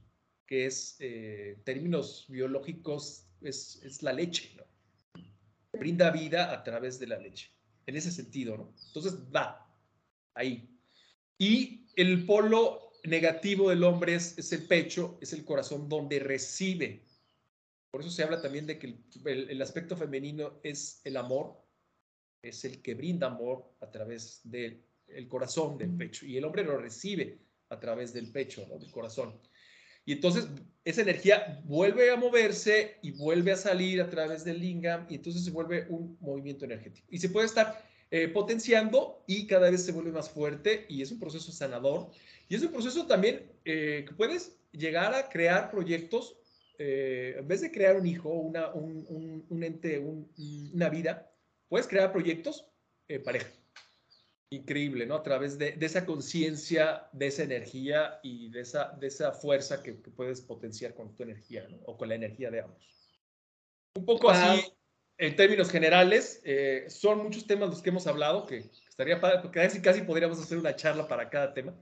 que 0.47 0.67
es, 0.67 0.97
eh, 1.01 1.55
en 1.57 1.65
términos 1.65 2.27
biológicos, 2.29 3.25
es, 3.41 3.81
es, 3.83 4.03
la 4.03 4.13
leche, 4.13 4.55
¿no? 4.57 4.65
Brinda 5.73 6.11
vida 6.11 6.53
a 6.53 6.63
través 6.63 6.99
de 6.99 7.07
la 7.07 7.17
leche, 7.17 7.51
en 7.87 7.97
ese 7.97 8.11
sentido, 8.11 8.57
¿no? 8.57 8.75
Entonces 8.87 9.15
va 9.35 9.69
ahí. 10.35 10.69
Y 11.39 11.87
el 11.97 12.25
polo 12.25 12.93
negativo 13.05 13.71
del 13.71 13.83
hombre 13.85 14.15
es, 14.15 14.39
es 14.39 14.53
el 14.53 14.67
pecho, 14.67 15.19
es 15.21 15.33
el 15.33 15.45
corazón 15.45 15.89
donde 15.89 16.19
recibe. 16.21 17.05
Por 17.91 18.01
eso 18.01 18.11
se 18.11 18.23
habla 18.23 18.41
también 18.41 18.67
de 18.67 18.79
que 18.79 18.87
el, 19.25 19.51
el 19.51 19.63
aspecto 19.63 19.97
femenino 19.97 20.61
es 20.63 21.01
el 21.05 21.17
amor, 21.17 21.61
es 22.43 22.65
el 22.65 22.81
que 22.81 22.95
brinda 22.95 23.27
amor 23.27 23.75
a 23.81 23.91
través 23.91 24.41
del 24.45 24.85
el 25.15 25.29
corazón 25.29 25.79
del 25.79 25.97
pecho 25.97 26.27
y 26.27 26.37
el 26.37 26.45
hombre 26.45 26.65
lo 26.65 26.79
recibe 26.79 27.39
a 27.69 27.79
través 27.79 28.13
del 28.13 28.31
pecho, 28.31 28.67
del 28.79 28.91
corazón. 28.91 29.41
Y 30.05 30.13
entonces 30.13 30.49
esa 30.85 31.03
energía 31.03 31.61
vuelve 31.65 32.11
a 32.11 32.17
moverse 32.17 32.97
y 33.03 33.13
vuelve 33.13 33.53
a 33.53 33.57
salir 33.57 34.01
a 34.01 34.11
través 34.11 34.45
del 34.45 34.61
lingam 34.61 35.07
y 35.09 35.17
entonces 35.17 35.45
se 35.45 35.51
vuelve 35.51 35.87
un 35.89 36.17
movimiento 36.21 36.65
energético. 36.65 37.07
Y 37.11 37.19
se 37.19 37.29
puede 37.29 37.47
estar 37.47 37.85
eh, 38.11 38.29
potenciando 38.29 39.23
y 39.27 39.47
cada 39.47 39.71
vez 39.71 39.85
se 39.85 39.93
vuelve 39.93 40.11
más 40.11 40.29
fuerte 40.29 40.87
y 40.89 41.03
es 41.03 41.13
un 41.13 41.21
proceso 41.21 41.53
sanador. 41.53 42.11
Y 42.49 42.57
es 42.57 42.63
un 42.63 42.73
proceso 42.73 43.07
también 43.07 43.51
eh, 43.65 44.05
que 44.07 44.15
puedes 44.15 44.59
llegar 44.73 45.15
a 45.15 45.29
crear 45.29 45.71
proyectos, 45.71 46.37
eh, 46.79 47.37
en 47.39 47.47
vez 47.47 47.61
de 47.61 47.71
crear 47.71 47.97
un 47.97 48.07
hijo, 48.07 48.31
una, 48.31 48.73
un, 48.73 49.45
un, 49.49 49.63
ente, 49.63 49.99
una 49.99 50.89
vida, 50.89 51.31
puedes 51.69 51.87
crear 51.87 52.11
proyectos 52.11 52.67
pareja 53.25 53.51
increíble, 54.53 55.07
¿no? 55.07 55.17
A 55.17 55.23
través 55.23 55.59
de, 55.59 55.77
esa 55.81 56.05
conciencia, 56.05 57.09
de 57.13 57.27
esa 57.27 57.43
energía 57.43 58.21
y 58.23 58.51
de 58.51 58.61
esa, 58.61 58.97
de 59.01 59.07
esa 59.07 59.33
fuerza 59.33 59.83
que, 59.83 59.93
puedes 59.93 60.41
potenciar 60.43 60.95
con 60.95 61.15
tu 61.15 61.23
energía, 61.23 61.67
¿no? 61.69 61.79
O 61.87 61.97
con 61.97 62.09
la 62.09 62.15
energía 62.15 62.51
de 62.51 62.61
ambos. 62.61 62.87
Un 63.95 64.05
poco 64.05 64.31
así, 64.31 64.65
en 65.19 65.37
términos 65.37 65.71
generales, 65.71 66.41
eh, 66.45 66.85
son 66.89 67.23
muchos 67.23 67.47
temas 67.47 67.71
los 67.71 67.83
que 67.83 67.91
hemos 67.91 68.07
hablado, 68.07 68.47
que 68.47 68.71
estaría 68.89 69.21
padre, 69.21 69.39
porque 69.43 69.61
casi, 69.61 69.81
casi 69.81 70.03
podríamos 70.03 70.41
hacer 70.41 70.59
una 70.59 70.77
charla 70.77 71.09
para 71.09 71.29
cada 71.31 71.55
tema. 71.55 71.75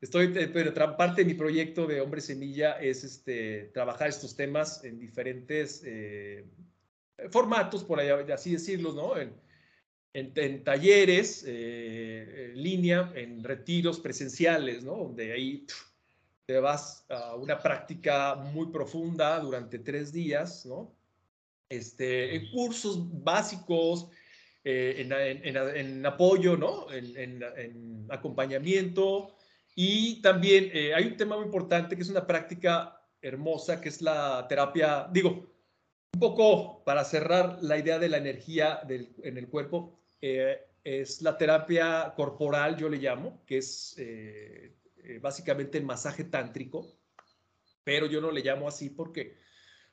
Estoy, 0.00 0.32
eh, 0.36 0.50
pero 0.52 0.74
parte 0.96 1.22
de 1.22 1.26
mi 1.26 1.34
proyecto 1.34 1.86
de 1.86 2.00
Hombre 2.00 2.20
Semilla 2.20 2.72
es 2.72 3.04
este, 3.04 3.70
trabajar 3.72 4.08
estos 4.08 4.36
temas 4.36 4.84
en 4.84 4.98
diferentes 4.98 5.82
eh, 5.86 6.44
formatos, 7.30 7.82
por 7.84 8.00
así 8.00 8.52
decirlo, 8.52 8.92
¿no? 8.92 9.16
En, 9.16 9.43
en, 10.14 10.62
talleres, 10.62 11.44
eh, 11.46 12.52
en 12.52 12.62
línea, 12.62 13.12
en 13.16 13.42
retiros 13.42 13.98
presenciales, 13.98 14.84
¿no? 14.84 14.96
Donde 14.96 15.32
ahí 15.32 15.66
te 16.46 16.60
vas 16.60 17.04
a 17.08 17.34
una 17.34 17.58
práctica 17.58 18.36
muy 18.36 18.68
profunda 18.68 19.40
durante 19.40 19.80
tres 19.80 20.12
días, 20.12 20.64
¿no? 20.66 20.94
Este, 21.68 22.36
en 22.36 22.50
cursos 22.52 22.98
básicos, 23.24 24.08
eh, 24.62 25.08
en, 25.08 26.06
apoyo, 26.06 26.56
¿no? 26.56 26.86
En, 26.92 28.06
acompañamiento. 28.08 29.34
Y 29.74 30.22
también 30.22 30.70
eh, 30.72 30.94
hay 30.94 31.06
un 31.06 31.16
tema 31.16 31.36
muy 31.36 31.46
importante 31.46 31.96
que 31.96 32.02
es 32.02 32.08
una 32.08 32.24
práctica 32.24 33.00
hermosa, 33.20 33.80
que 33.80 33.88
es 33.88 34.00
la 34.00 34.46
terapia, 34.48 35.08
digo, 35.10 35.50
un 36.12 36.20
poco 36.20 36.84
para 36.84 37.02
cerrar 37.02 37.58
la 37.62 37.76
idea 37.78 37.98
de 37.98 38.08
la 38.08 38.18
energía 38.18 38.80
en 38.88 39.36
el 39.36 39.48
cuerpo, 39.48 39.98
eh, 40.26 40.58
es 40.82 41.20
la 41.20 41.36
terapia 41.36 42.14
corporal, 42.16 42.78
yo 42.78 42.88
le 42.88 42.96
llamo, 42.96 43.42
que 43.44 43.58
es 43.58 43.94
eh, 43.98 44.74
eh, 45.02 45.18
básicamente 45.18 45.76
el 45.76 45.84
masaje 45.84 46.24
tántrico, 46.24 46.96
pero 47.84 48.06
yo 48.06 48.22
no 48.22 48.30
le 48.30 48.40
llamo 48.40 48.66
así 48.66 48.88
porque 48.88 49.36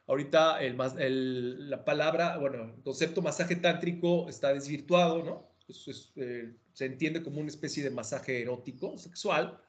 ahorita 0.07 0.61
el, 0.61 1.69
la 1.69 1.83
palabra, 1.83 2.37
bueno, 2.37 2.75
el 2.77 2.81
concepto 2.81 3.21
masaje 3.21 3.57
tántrico 3.57 4.29
está 4.29 4.53
desvirtuado, 4.53 5.21
¿no? 5.21 5.51
se 5.67 6.85
entiende 6.85 7.23
como 7.23 7.39
una 7.39 7.49
especie 7.49 7.83
de 7.83 7.91
masaje 7.91 8.41
erótico, 8.41 8.97
sexual, 8.97 9.61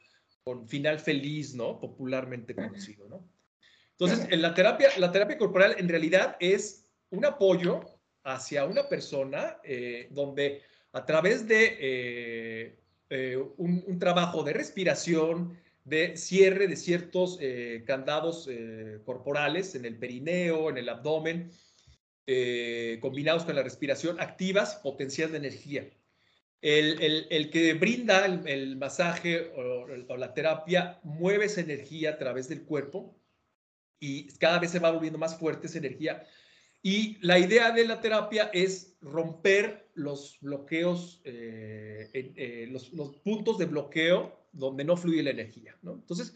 con 0.44 0.68
final 0.68 0.98
feliz, 1.00 1.54
¿no? 1.54 1.78
Popularmente 1.78 2.54
conocido, 2.56 3.08
¿no? 3.08 3.28
Entonces, 3.92 4.28
en 4.30 4.42
la 4.42 4.54
terapia, 4.54 4.90
la 4.98 5.12
terapia 5.12 5.38
corporal 5.38 5.76
en 5.78 5.88
realidad 5.88 6.36
es 6.40 6.88
un 7.10 7.24
apoyo 7.24 7.91
hacia 8.24 8.64
una 8.64 8.88
persona 8.88 9.58
eh, 9.64 10.08
donde 10.10 10.62
a 10.92 11.04
través 11.04 11.48
de 11.48 11.76
eh, 11.80 12.78
eh, 13.10 13.36
un, 13.56 13.98
trabajo 13.98 14.42
de 14.42 14.52
respiración, 14.52 15.58
de 15.84 16.16
cierre 16.16 16.68
de 16.68 16.76
ciertos 16.76 17.40
candados 17.86 18.48
corporales 19.04 19.74
en 19.74 19.84
el 19.84 19.98
perineo, 19.98 20.70
en 20.70 20.78
el 20.78 20.88
abdomen, 20.88 21.50
combinados 23.00 23.44
con 23.44 23.56
la 23.56 23.64
respiración, 23.64 24.20
activas 24.20 24.76
potencial 24.76 25.32
de 25.32 25.38
energía. 25.38 25.90
El, 26.60 27.50
que 27.50 27.74
brinda 27.74 28.26
el, 28.26 28.76
masaje 28.76 29.50
o, 29.56 30.16
la 30.16 30.32
terapia 30.34 31.00
mueve 31.02 31.46
esa 31.46 31.62
energía 31.62 32.10
a 32.10 32.18
través 32.18 32.48
del 32.48 32.62
cuerpo 32.62 33.16
y 33.98 34.28
cada 34.38 34.60
vez 34.60 34.70
se 34.70 34.78
va 34.78 34.92
volviendo 34.92 35.18
más 35.18 35.36
fuerte 35.36 35.66
esa 35.66 35.78
energía 35.78 36.24
y 36.82 37.18
la 37.20 37.38
idea 37.38 37.70
de 37.70 37.86
la 37.86 38.00
terapia 38.00 38.50
es 38.52 38.96
romper 39.00 39.88
los 39.94 40.38
bloqueos, 40.40 41.20
eh, 41.24 42.10
eh, 42.12 42.68
los, 42.70 42.90
puntos 43.20 43.58
de 43.58 43.66
bloqueo 43.66 44.48
donde 44.52 44.84
no 44.84 44.96
fluye 44.96 45.22
la 45.22 45.30
energía. 45.30 45.76
¿no? 45.82 45.92
Entonces, 45.92 46.34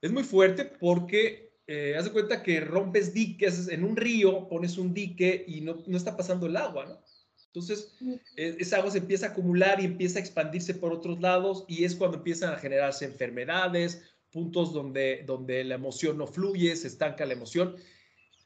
es 0.00 0.10
muy 0.10 0.24
fuerte 0.24 0.64
porque 0.64 1.54
eh, 1.68 1.94
haz 1.96 2.06
de 2.06 2.12
cuenta 2.12 2.42
que 2.42 2.60
rompes 2.60 3.14
diques 3.14 3.68
en 3.68 3.84
un 3.84 3.96
río, 3.96 4.48
pones 4.48 4.78
un 4.78 4.92
dique 4.92 5.44
y 5.46 5.60
no, 5.60 5.84
no 5.86 5.96
está 5.96 6.16
pasando 6.16 6.46
el 6.46 6.56
agua. 6.56 6.86
¿no? 6.86 7.00
Entonces, 7.46 7.96
e, 8.36 8.56
esa 8.58 8.78
agua 8.78 8.90
se 8.90 8.98
empieza 8.98 9.26
a 9.26 9.30
acumular 9.30 9.80
y 9.80 9.84
empieza 9.84 10.18
a 10.18 10.22
expandirse 10.22 10.74
por 10.74 10.92
otros 10.92 11.20
lados 11.20 11.64
y 11.68 11.84
es 11.84 11.94
cuando 11.94 12.16
empiezan 12.16 12.52
a 12.52 12.58
generarse 12.58 13.04
enfermedades, 13.04 14.02
puntos 14.32 14.72
donde, 14.72 15.22
donde 15.24 15.62
la 15.62 15.76
emoción 15.76 16.18
no 16.18 16.26
fluye, 16.26 16.74
se 16.74 16.88
estanca 16.88 17.26
la 17.26 17.34
emoción 17.34 17.76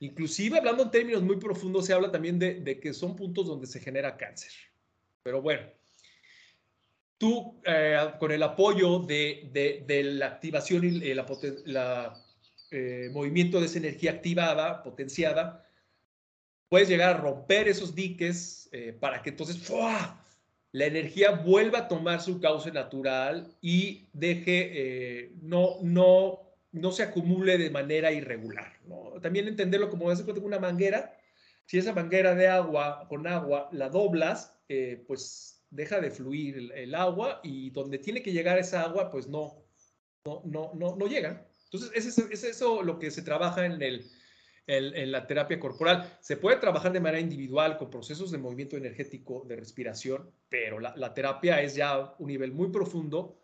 Inclusive, 0.01 0.59
hablando 0.59 0.83
en 0.83 0.91
términos 0.91 1.23
muy 1.23 1.37
profundos, 1.37 1.87
se 1.87 1.95
habla 1.95 2.11
también 2.11 2.39
de, 2.39 2.81
que 2.81 2.93
son 2.93 3.17
puntos 3.17 3.47
donde 3.47 3.66
se 3.66 3.81
genera 3.81 4.16
cáncer. 4.16 4.53
Pero 5.23 5.41
bueno, 5.41 5.62
tú 7.16 7.61
eh, 7.64 7.99
con 8.18 8.31
el 8.31 8.43
apoyo 8.43 9.01
de, 9.01 9.85
la 10.18 10.27
activación 10.27 10.85
y 10.85 11.11
el 11.11 11.25
eh, 12.70 13.11
movimiento 13.12 13.59
de 13.59 13.66
esa 13.66 13.79
energía 13.79 14.12
activada, 14.12 14.83
potenciada, 14.83 15.66
puedes 16.68 16.89
llegar 16.89 17.16
a 17.16 17.18
romper 17.18 17.68
esos 17.68 17.95
diques 17.95 18.68
eh, 18.73 18.93
para 18.93 19.23
que 19.23 19.31
entonces 19.31 19.66
la 20.73 20.85
energía 20.85 21.31
vuelva 21.31 21.79
a 21.79 21.89
tomar 21.89 22.20
su 22.20 22.39
cauce 22.39 22.70
natural 22.70 23.57
y 23.62 24.09
deje, 24.12 25.33
no, 25.41 25.79
no 25.81 26.45
no 26.77 26.93
se 26.93 27.03
acumule 27.03 27.59
de 27.59 27.70
manera 27.70 28.12
irregular. 28.12 28.72
¿no? 28.87 29.12
También 29.20 29.49
entenderlo 29.49 29.91
como 29.91 30.05
cuenta 30.05 30.41
una 30.41 30.59
manguera. 30.59 31.18
Si 31.64 31.79
esa 31.79 31.93
manguera 31.93 32.35
de 32.35 32.47
agua 32.49 33.07
con 33.09 33.27
agua 33.27 33.68
la 33.72 33.89
doblas, 33.89 34.57
eh, 34.68 35.05
pues 35.07 35.64
deja 35.70 36.01
de 36.01 36.11
fluir 36.11 36.72
el, 36.74 36.95
agua 36.95 37.41
y 37.43 37.70
donde 37.70 37.99
tiene 37.99 38.22
que 38.22 38.33
llegar 38.33 38.59
esa 38.59 38.83
agua, 38.83 39.11
pues 39.11 39.27
no, 39.27 39.64
no, 40.24 40.43
no, 40.45 40.72
no, 40.74 40.97
no 40.97 41.07
llega. 41.07 41.47
Entonces, 41.64 41.91
es 41.95 42.07
eso, 42.07 42.29
es 42.31 42.45
eso 42.45 42.83
lo 42.83 42.99
que 42.99 43.11
se 43.11 43.22
trabaja 43.22 43.66
en 43.66 43.83
el, 43.83 44.07
en, 44.66 45.12
la 45.12 45.27
terapia 45.27 45.61
corporal. 45.61 46.16
Se 46.20 46.37
puede 46.37 46.57
trabajar 46.57 46.93
de 46.93 47.01
manera 47.01 47.20
individual 47.20 47.79
con 47.79 47.91
procesos 47.91 48.31
de 48.31 48.39
movimiento 48.39 48.77
energético, 48.77 49.45
de 49.47 49.57
respiración, 49.57 50.31
pero 50.49 50.81
la, 50.81 51.14
terapia 51.14 51.62
es 51.62 51.74
ya 51.74 52.14
un 52.18 52.29
nivel 52.29 52.53
muy 52.53 52.68
profundo 52.70 53.39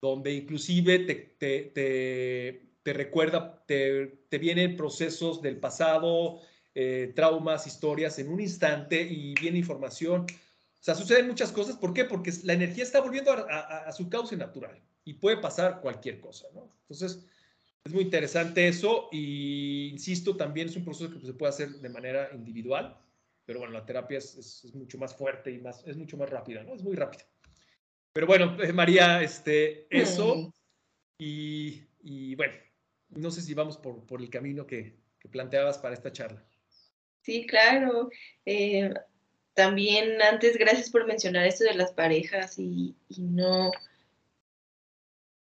donde 0.00 0.32
inclusive 0.32 1.00
te, 1.00 1.14
te, 1.70 2.73
recuerda, 2.92 3.64
te, 3.66 4.18
vienen 4.38 4.76
procesos 4.76 5.40
del 5.40 5.58
pasado, 5.58 6.40
eh, 6.74 7.12
traumas, 7.14 7.66
historias 7.66 8.18
en 8.18 8.28
un 8.28 8.40
instante 8.40 9.00
y 9.02 9.34
viene 9.34 9.58
información. 9.58 10.22
O 10.22 10.84
sea, 10.84 10.94
suceden 10.94 11.28
muchas 11.28 11.50
cosas. 11.50 11.76
¿Por 11.76 11.94
qué? 11.94 12.04
Porque 12.04 12.32
la 12.42 12.52
energía 12.52 12.84
está 12.84 13.00
volviendo 13.00 13.32
a, 13.32 13.38
a 13.86 13.92
su 13.92 14.08
cauce 14.08 14.36
natural 14.36 14.80
y 15.04 15.14
puede 15.14 15.38
pasar 15.38 15.80
cualquier 15.80 16.20
cosa, 16.20 16.46
¿no? 16.54 16.70
Entonces, 16.82 17.24
es 17.84 17.92
muy 17.92 18.02
interesante 18.02 18.66
eso 18.66 19.08
y 19.12 19.88
insisto, 19.90 20.36
también 20.36 20.68
es 20.68 20.76
un 20.76 20.84
proceso 20.84 21.12
que 21.12 21.26
se 21.26 21.34
puede 21.34 21.50
hacer 21.50 21.68
de 21.68 21.88
manera 21.90 22.30
individual, 22.34 22.98
pero 23.44 23.58
bueno, 23.58 23.74
la 23.74 23.84
terapia 23.84 24.18
es, 24.18 24.64
mucho 24.74 24.96
más 24.96 25.14
fuerte 25.14 25.50
y 25.50 25.58
más, 25.58 25.86
es 25.86 25.96
mucho 25.96 26.16
más 26.16 26.30
rápida, 26.30 26.62
¿no? 26.62 26.74
Es 26.74 26.82
muy 26.82 26.96
rápida. 26.96 27.24
Pero 28.14 28.26
bueno, 28.26 28.56
eh, 28.62 28.72
María, 28.72 29.22
este, 29.22 29.86
eso 29.90 30.50
y, 31.18 32.34
bueno, 32.36 32.54
no 33.16 33.30
sé 33.30 33.42
si 33.42 33.54
vamos 33.54 33.76
por, 33.76 34.04
por 34.06 34.20
el 34.20 34.30
camino 34.30 34.66
que, 34.66 34.94
planteabas 35.30 35.78
para 35.78 35.94
esta 35.94 36.12
charla. 36.12 36.44
Sí, 37.22 37.46
claro. 37.46 38.10
Eh, 38.44 38.92
también 39.54 40.20
antes, 40.20 40.58
gracias 40.58 40.90
por 40.90 41.06
mencionar 41.06 41.46
esto 41.46 41.64
de 41.64 41.74
las 41.74 41.92
parejas 41.92 42.58
y, 42.58 42.94
no 43.16 43.70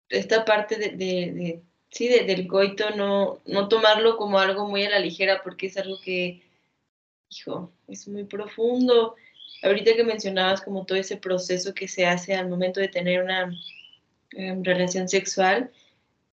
esta 0.09 0.45
parte 0.45 0.77
de 0.77 1.61
sí, 1.95 2.09
del 2.09 2.49
coito, 2.49 2.91
no, 2.91 3.41
no 3.47 3.69
tomarlo 3.69 4.17
como 4.17 4.39
algo 4.39 4.67
muy 4.69 4.85
a 4.85 4.91
la 4.91 4.99
ligera, 4.99 5.43
porque 5.45 5.67
es 5.67 5.77
algo 5.77 6.01
que, 6.01 6.43
hijo, 7.31 7.73
es 7.87 8.09
muy 8.09 8.25
profundo. 8.25 9.15
Ahorita 9.62 9.95
que 9.95 10.03
mencionabas 10.03 10.61
como 10.61 10.85
todo 10.85 10.99
ese 10.99 11.17
proceso 11.17 11.73
que 11.73 11.87
se 11.87 12.05
hace 12.05 12.35
al 12.35 12.49
momento 12.49 12.81
de 12.81 12.89
tener 12.89 13.23
una 13.23 13.53
em, 14.33 14.65
relación 14.65 15.09
sexual, 15.09 15.71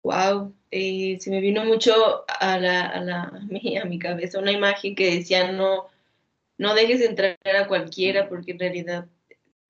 wow, 0.05 0.53
eh, 0.69 1.17
se 1.19 1.31
me 1.31 1.41
vino 1.41 1.65
mucho 1.65 2.25
a, 2.27 2.59
la, 2.59 2.85
a, 2.85 3.01
la, 3.01 3.23
a, 3.23 3.39
mi, 3.49 3.75
a 3.75 3.85
mi 3.85 3.97
cabeza 3.97 4.37
una 4.37 4.51
imagen 4.51 4.93
que 4.93 5.15
decía, 5.15 5.51
no, 5.51 5.87
no 6.59 6.75
dejes 6.75 7.01
entrar 7.01 7.39
a 7.43 7.67
cualquiera, 7.67 8.29
porque 8.29 8.51
en 8.51 8.59
realidad 8.59 9.07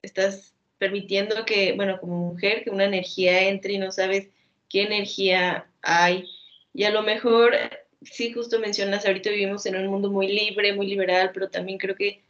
estás 0.02 0.54
permitiendo 0.78 1.46
que, 1.46 1.72
bueno, 1.72 2.02
como 2.02 2.34
mujer, 2.34 2.66
que 2.66 2.70
una 2.70 2.84
energía 2.84 3.48
entre 3.48 3.74
y 3.74 3.78
no 3.78 3.94
sabes 3.94 4.28
qué 4.68 4.84
energía 4.84 5.70
hay. 5.82 6.28
Y 6.74 6.84
a 6.84 6.90
lo 6.90 7.02
mejor, 7.02 7.54
sí, 8.02 8.34
justo 8.34 8.60
mencionas, 8.60 9.06
ahorita 9.06 9.30
vivimos 9.30 9.66
en 9.66 9.78
un 9.78 9.88
mundo 9.88 10.12
muy 10.12 10.28
libre, 10.28 10.74
muy 10.74 10.88
liberal, 10.88 11.32
pero 11.34 11.50
también 11.50 11.78
creo 11.78 11.96
que 11.96 12.24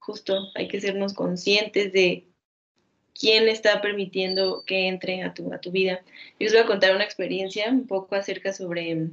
justo 0.00 0.50
hay 0.54 0.68
que 0.68 0.82
sernos 0.82 1.14
conscientes 1.14 1.94
de 1.94 2.26
quién 3.18 3.48
está 3.48 3.80
permitiendo 3.80 4.64
que 4.66 4.88
entre 4.88 5.22
a 5.22 5.34
tu, 5.34 5.52
a 5.52 5.60
tu 5.60 5.70
vida. 5.70 6.02
Yo 6.38 6.46
os 6.46 6.52
voy 6.52 6.62
a 6.62 6.66
contar 6.66 6.94
una 6.94 7.04
experiencia 7.04 7.68
un 7.70 7.86
poco 7.86 8.14
acerca 8.14 8.52
sobre 8.52 9.08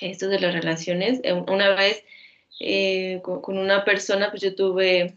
esto 0.00 0.28
de 0.28 0.40
las 0.40 0.54
relaciones. 0.54 1.20
Eh, 1.22 1.32
una 1.32 1.74
vez 1.74 2.04
eh, 2.60 3.20
con, 3.22 3.58
una 3.58 3.84
persona, 3.84 4.30
pues 4.30 4.42
yo 4.42 4.54
tuve 4.54 5.14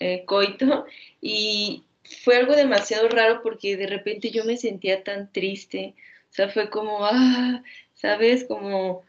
eh, 0.00 0.24
coito 0.26 0.86
y 1.20 1.84
fue 2.24 2.36
algo 2.36 2.54
demasiado 2.54 3.08
raro 3.08 3.40
porque 3.42 3.76
de 3.76 3.86
repente 3.86 4.30
yo 4.30 4.44
me 4.44 4.56
sentía 4.56 5.02
tan 5.02 5.32
triste. 5.32 5.94
O 6.30 6.34
sea, 6.36 6.48
fue 6.48 6.70
como, 6.70 7.04
ah, 7.04 7.62
¿sabes? 7.94 8.44
Como, 8.44 9.04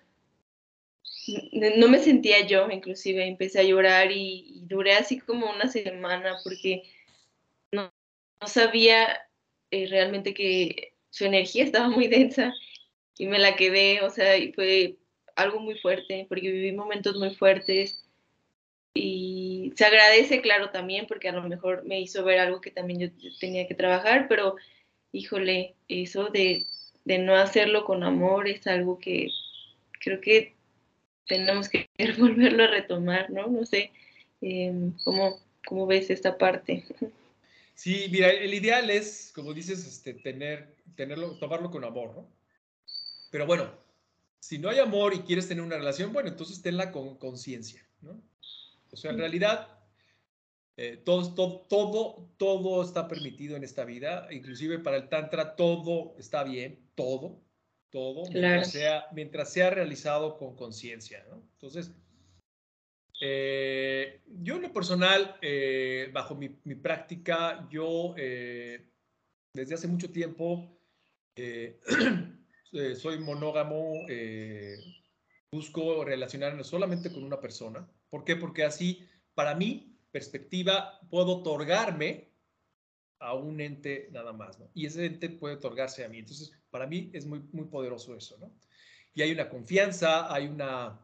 no 1.51 1.87
me 1.89 1.99
sentía 1.99 2.45
yo, 2.47 2.69
inclusive 2.71 3.25
empecé 3.27 3.59
a 3.59 3.63
llorar 3.63 4.11
y, 4.11 4.61
duré 4.67 4.93
así 4.93 5.19
como 5.19 5.49
una 5.49 5.69
semana 5.69 6.37
porque 6.43 6.83
no, 8.41 8.47
sabía 8.47 9.19
eh, 9.71 9.87
realmente 9.87 10.33
que 10.33 10.93
su 11.09 11.25
energía 11.25 11.63
estaba 11.63 11.89
muy 11.89 12.07
densa 12.09 12.53
y 13.17 13.27
me 13.27 13.39
la 13.39 13.55
quedé, 13.55 14.01
o 14.01 14.09
sea, 14.09 14.33
fue 14.53 14.97
algo 15.35 15.59
muy 15.59 15.77
fuerte 15.79 16.25
porque 16.29 16.51
viví 16.51 16.71
momentos 16.71 17.15
muy 17.17 17.33
fuertes 17.35 18.03
y 18.93 19.73
se 19.75 19.85
agradece, 19.85 20.41
claro, 20.41 20.71
también, 20.71 21.05
porque 21.07 21.29
a 21.29 21.33
lo 21.33 21.43
mejor 21.43 21.85
me 21.85 21.99
hizo 22.01 22.23
ver 22.23 22.39
algo 22.39 22.61
que 22.61 22.71
también 22.71 22.99
yo 22.99 23.37
tenía 23.39 23.67
que 23.67 23.75
trabajar, 23.75 24.27
pero 24.27 24.55
híjole, 25.11 25.75
eso 25.87 26.29
de, 26.29 26.65
no 27.05 27.35
hacerlo 27.35 27.85
con 27.85 28.03
amor 28.03 28.47
es 28.47 28.65
algo 28.67 28.99
que 28.99 29.29
creo 29.99 30.19
que 30.19 30.55
tenemos 31.27 31.69
que 31.69 31.89
volverlo 32.17 32.63
a 32.63 32.67
retomar, 32.67 33.29
¿no? 33.29 33.47
No 33.47 33.65
sé, 33.65 33.91
em, 34.41 34.93
¿cómo, 35.03 35.39
¿cómo, 35.65 35.87
ves 35.87 36.09
esta 36.09 36.37
parte? 36.37 36.83
Sí, 37.77 38.07
mira, 38.11 38.31
el 38.31 38.51
ideal 38.55 38.89
es, 38.89 39.31
como 39.35 39.53
dices, 39.53 39.85
este, 39.85 40.15
tener, 40.15 40.75
tenerlo, 40.95 41.37
tomarlo 41.37 41.69
con 41.69 41.83
amor, 41.83 42.15
¿no? 42.15 42.27
Pero 43.29 43.45
bueno, 43.45 43.71
si 44.39 44.57
no 44.57 44.69
hay 44.69 44.79
amor 44.79 45.13
y 45.13 45.19
quieres 45.19 45.47
tener 45.47 45.63
una 45.63 45.77
relación, 45.77 46.11
bueno, 46.11 46.27
entonces 46.27 46.59
tenla 46.63 46.91
con 46.91 47.19
conciencia, 47.19 47.87
¿no? 48.01 48.19
O 48.91 48.97
sea, 48.97 49.11
en 49.11 49.19
realidad, 49.19 49.67
eh, 50.75 50.99
todo, 51.05 51.35
todo, 51.69 52.31
todo, 52.37 52.83
está 52.83 53.07
permitido 53.07 53.55
en 53.55 53.63
esta 53.63 53.85
vida, 53.85 54.27
inclusive 54.31 54.79
para 54.79 54.97
el 54.97 55.07
Tantra 55.07 55.55
todo 55.55 56.15
está 56.17 56.43
bien, 56.43 56.79
todo, 56.95 57.39
todo, 57.91 58.23
mientras, 58.31 58.71
sea, 58.71 59.05
mientras 59.11 59.53
sea 59.53 59.69
realizado 59.69 60.39
con 60.39 60.55
conciencia, 60.55 61.23
¿no? 61.29 61.43
Entonces, 61.53 61.91
eh, 63.19 64.21
yo 64.27 64.55
en 64.55 64.61
lo 64.63 64.73
personal, 64.73 65.37
eh, 65.41 66.09
bajo 66.13 66.35
mi, 66.35 66.49
práctica, 66.75 67.67
yo 67.69 68.13
desde 68.15 69.75
hace 69.75 69.87
mucho 69.87 70.11
tiempo 70.11 70.79
soy 72.95 73.19
monógamo, 73.19 74.05
busco 75.51 76.03
relacionarme 76.03 76.63
solamente 76.63 77.11
con 77.11 77.23
una 77.23 77.39
persona. 77.39 77.89
¿Por 78.09 78.23
qué? 78.23 78.35
Porque 78.35 78.63
así, 78.63 79.07
para 79.33 79.55
mi 79.55 79.97
perspectiva, 80.11 80.99
puedo 81.09 81.37
otorgarme 81.37 82.31
a 83.19 83.33
un 83.33 83.59
ente 83.59 84.09
nada 84.11 84.33
más, 84.33 84.59
¿no? 84.59 84.69
Y 84.73 84.85
ese 84.85 85.05
ente 85.05 85.29
puede 85.29 85.55
otorgarse 85.55 86.05
a 86.05 86.09
mí. 86.09 86.19
Entonces, 86.19 86.51
para 86.69 86.87
mí 86.87 87.09
es 87.13 87.25
muy, 87.25 87.39
muy 87.51 87.65
poderoso 87.65 88.15
eso, 88.15 88.37
¿no? 88.37 88.53
Y 89.13 89.21
hay 89.21 89.31
una 89.31 89.49
confianza, 89.49 90.31
hay 90.31 90.47
una... 90.47 91.03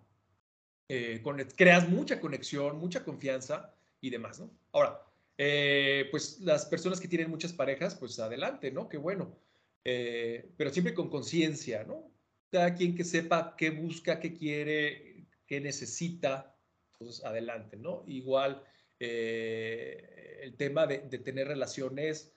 Eh, 0.90 1.24
creas 1.56 1.88
mucha 1.88 2.20
conexión, 2.20 2.78
mucha 2.78 3.04
confianza 3.04 3.74
y 4.02 4.10
demás, 4.10 4.40
¿no? 4.40 4.52
Ahora, 4.74 5.00
eh, 5.38 6.08
pues 6.12 6.40
las 6.42 6.66
personas 6.66 7.00
que 7.00 7.08
tienen 7.08 7.30
muchas 7.30 7.54
parejas, 7.54 7.96
pues 7.96 8.20
adelante, 8.20 8.72
¿no? 8.72 8.90
Qué 8.90 8.98
bueno. 8.98 9.38
Eh, 9.86 10.52
pero 10.58 10.72
siempre 10.72 10.94
con 10.94 11.10
conciencia, 11.10 11.84
¿no? 11.84 12.12
Cada 12.52 12.76
quien 12.76 12.96
que 12.96 13.04
sepa 13.04 13.56
qué 13.58 13.70
busca, 13.72 14.20
qué 14.20 14.34
quiere, 14.34 15.26
qué 15.48 15.60
necesita, 15.62 16.56
entonces, 16.94 17.24
adelante, 17.26 17.78
¿no? 17.78 18.04
Igual 18.08 18.64
el 19.00 20.56
tema 20.56 20.88
de, 20.88 21.00
tener 21.20 21.48
relaciones 21.48 22.32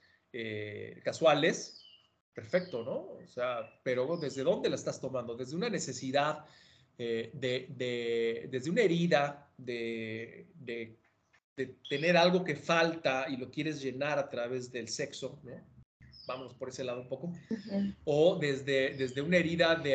casuales, 1.04 1.86
perfecto, 2.34 2.82
¿no? 2.82 3.22
O 3.24 3.28
sea, 3.28 3.80
pero 3.84 4.16
¿desde 4.16 4.42
dónde 4.42 4.68
la 4.68 4.74
estás 4.74 5.00
tomando? 5.00 5.36
Desde 5.36 5.54
una 5.54 5.70
necesidad, 5.70 6.44
eh, 6.98 7.30
de, 7.32 8.48
desde 8.50 8.70
una 8.70 8.82
herida, 8.82 9.50
de, 9.56 10.46
de, 10.54 10.96
tener 11.88 12.16
algo 12.16 12.44
que 12.44 12.54
falta 12.54 13.26
y 13.30 13.36
lo 13.38 13.50
quieres 13.50 13.82
llenar 13.82 14.18
a 14.18 14.28
través 14.28 14.70
del 14.70 14.88
sexo, 14.88 15.40
¿no? 15.42 15.76
vámonos 16.26 16.54
por 16.54 16.68
ese 16.68 16.84
lado 16.84 17.00
un 17.00 17.08
poco, 17.08 17.32
o 18.04 18.36
desde, 18.38 18.94
desde 18.96 19.22
una 19.22 19.36
herida 19.36 19.76
de, 19.76 19.94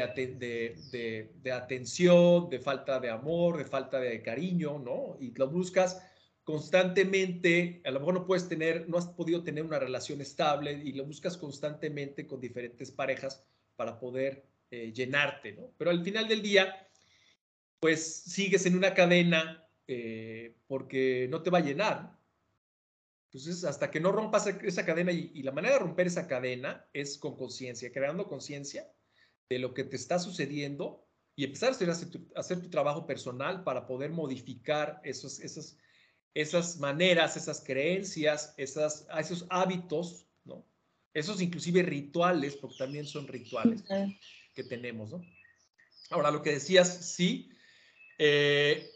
de, 0.91 1.29
de, 1.43 1.51
atención, 1.51 2.49
de 2.49 2.59
falta 2.59 2.99
de 2.99 3.09
amor, 3.09 3.57
de 3.57 3.65
falta 3.65 3.99
de 3.99 4.21
cariño, 4.21 4.79
¿no? 4.79 5.17
Y 5.19 5.33
lo 5.33 5.49
buscas 5.49 6.01
constantemente, 6.43 7.81
a 7.85 7.91
lo 7.91 7.99
mejor 7.99 8.13
no 8.13 8.25
puedes 8.25 8.47
tener, 8.47 8.89
no 8.89 8.97
has 8.97 9.07
podido 9.07 9.43
tener 9.43 9.63
una 9.63 9.79
relación 9.79 10.21
estable 10.21 10.73
y 10.73 10.93
lo 10.93 11.05
buscas 11.05 11.37
constantemente 11.37 12.25
con 12.25 12.39
diferentes 12.39 12.91
parejas 12.91 13.45
para 13.75 13.99
poder 13.99 14.45
eh, 14.71 14.91
llenarte, 14.93 15.53
¿no? 15.53 15.71
Pero 15.77 15.91
al 15.91 16.03
final 16.03 16.27
del 16.27 16.41
día, 16.41 16.87
pues 17.81 18.23
sigues 18.23 18.65
en 18.65 18.77
una 18.77 18.93
cadena 18.93 19.67
eh, 19.87 20.55
porque 20.67 21.27
no 21.29 21.41
te 21.43 21.49
va 21.49 21.57
a 21.57 21.63
llenar, 21.63 22.21
entonces, 23.33 23.63
hasta 23.63 23.89
que 23.89 24.01
no 24.01 24.11
rompas 24.11 24.45
esa 24.47 24.85
cadena 24.85 25.13
y, 25.13 25.41
la 25.41 25.53
manera 25.53 25.75
de 25.75 25.79
romper 25.79 26.07
esa 26.07 26.27
cadena 26.27 26.85
es 26.91 27.17
con 27.17 27.37
conciencia, 27.37 27.89
creando 27.93 28.27
conciencia 28.27 28.91
de 29.49 29.57
lo 29.57 29.73
que 29.73 29.85
te 29.85 29.95
está 29.95 30.19
sucediendo 30.19 31.07
y 31.37 31.45
empezar 31.45 31.69
a 31.69 31.91
hacer, 32.35 32.61
tu, 32.61 32.69
trabajo 32.69 33.05
personal 33.05 33.63
para 33.63 33.87
poder 33.87 34.11
modificar 34.11 34.99
esos, 35.05 35.39
esas, 35.39 35.77
esas 36.33 36.77
maneras, 36.77 37.37
esas 37.37 37.61
creencias, 37.61 38.53
esas, 38.57 39.07
esos 39.17 39.45
hábitos, 39.49 40.25
¿no? 40.43 40.65
Esos 41.13 41.41
inclusive 41.41 41.83
rituales, 41.83 42.57
porque 42.57 42.75
también 42.79 43.05
son 43.05 43.29
rituales 43.29 43.81
que 44.53 44.63
tenemos, 44.65 45.09
¿no? 45.09 45.25
Ahora, 46.09 46.31
lo 46.31 46.41
que 46.41 46.51
decías, 46.51 47.13
sí, 47.15 47.49
eh, 48.23 48.91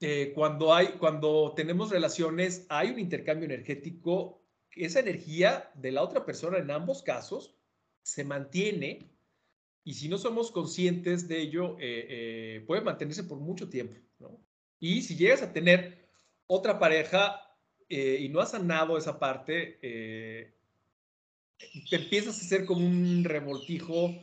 eh, 0.00 0.32
cuando, 0.34 0.72
hay, 0.72 0.92
cuando 0.98 1.52
tenemos 1.54 1.90
relaciones, 1.90 2.64
hay 2.70 2.88
un 2.88 2.98
intercambio 2.98 3.44
energético, 3.44 4.42
esa 4.70 5.00
energía 5.00 5.70
de 5.74 5.92
la 5.92 6.02
otra 6.02 6.24
persona 6.24 6.56
en 6.56 6.70
ambos 6.70 7.02
casos 7.02 7.54
se 8.02 8.24
mantiene 8.24 9.10
y 9.84 9.92
si 9.92 10.08
no 10.08 10.16
somos 10.16 10.50
conscientes 10.50 11.28
de 11.28 11.42
ello, 11.42 11.76
eh, 11.78 12.64
puede 12.66 12.80
mantenerse 12.80 13.24
por 13.24 13.38
mucho 13.38 13.68
tiempo. 13.68 13.96
Y 14.78 15.02
si 15.02 15.14
llegas 15.14 15.42
a 15.42 15.52
tener 15.52 16.08
otra 16.46 16.78
pareja 16.78 17.38
y 17.86 18.30
no 18.30 18.40
has 18.40 18.52
sanado 18.52 18.96
esa 18.96 19.18
parte, 19.18 19.78
te 21.90 21.96
empiezas 21.96 22.38
a 22.38 22.46
hacer 22.46 22.64
como 22.64 22.86
un 22.86 23.24
revoltijo 23.24 24.14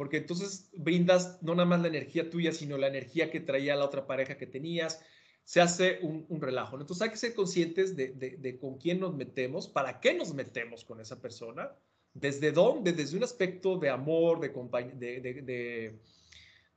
porque 0.00 0.16
entonces 0.16 0.70
brindas 0.72 1.42
no 1.42 1.54
nada 1.54 1.68
más 1.68 1.82
la 1.82 1.88
energía 1.88 2.30
tuya, 2.30 2.52
sino 2.52 2.78
la 2.78 2.86
energía 2.86 3.30
que 3.30 3.38
traía 3.38 3.76
la 3.76 3.84
otra 3.84 4.06
pareja 4.06 4.38
que 4.38 4.46
tenías. 4.46 5.04
Se 5.44 5.60
hace 5.60 5.98
un, 6.00 6.40
relajo. 6.40 6.80
Entonces 6.80 7.02
hay 7.02 7.10
que 7.10 7.18
ser 7.18 7.34
conscientes 7.34 7.94
de, 7.94 8.58
con 8.58 8.78
quién 8.78 8.98
nos 8.98 9.14
metemos, 9.14 9.68
para 9.68 10.00
qué 10.00 10.14
nos 10.14 10.32
metemos 10.32 10.86
con 10.86 11.02
esa 11.02 11.20
persona, 11.20 11.76
desde 12.14 12.50
dónde, 12.50 12.94
desde 12.94 13.18
un 13.18 13.24
aspecto 13.24 13.76
de 13.76 13.90
amor, 13.90 14.40
de, 14.40 16.00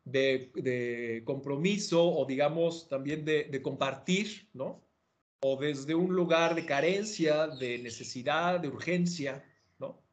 de, 0.03 1.23
compromiso 1.23 2.05
o 2.05 2.25
digamos 2.25 2.89
también 2.89 3.23
de, 3.23 3.61
compartir, 3.61 4.49
¿no? 4.51 4.83
O 5.39 5.55
desde 5.55 5.95
un 5.95 6.13
lugar 6.13 6.55
de 6.55 6.65
carencia, 6.65 7.47
de 7.47 7.79
necesidad, 7.79 8.59
de 8.59 8.67
urgencia, 8.67 9.45
¿no? 9.79 10.03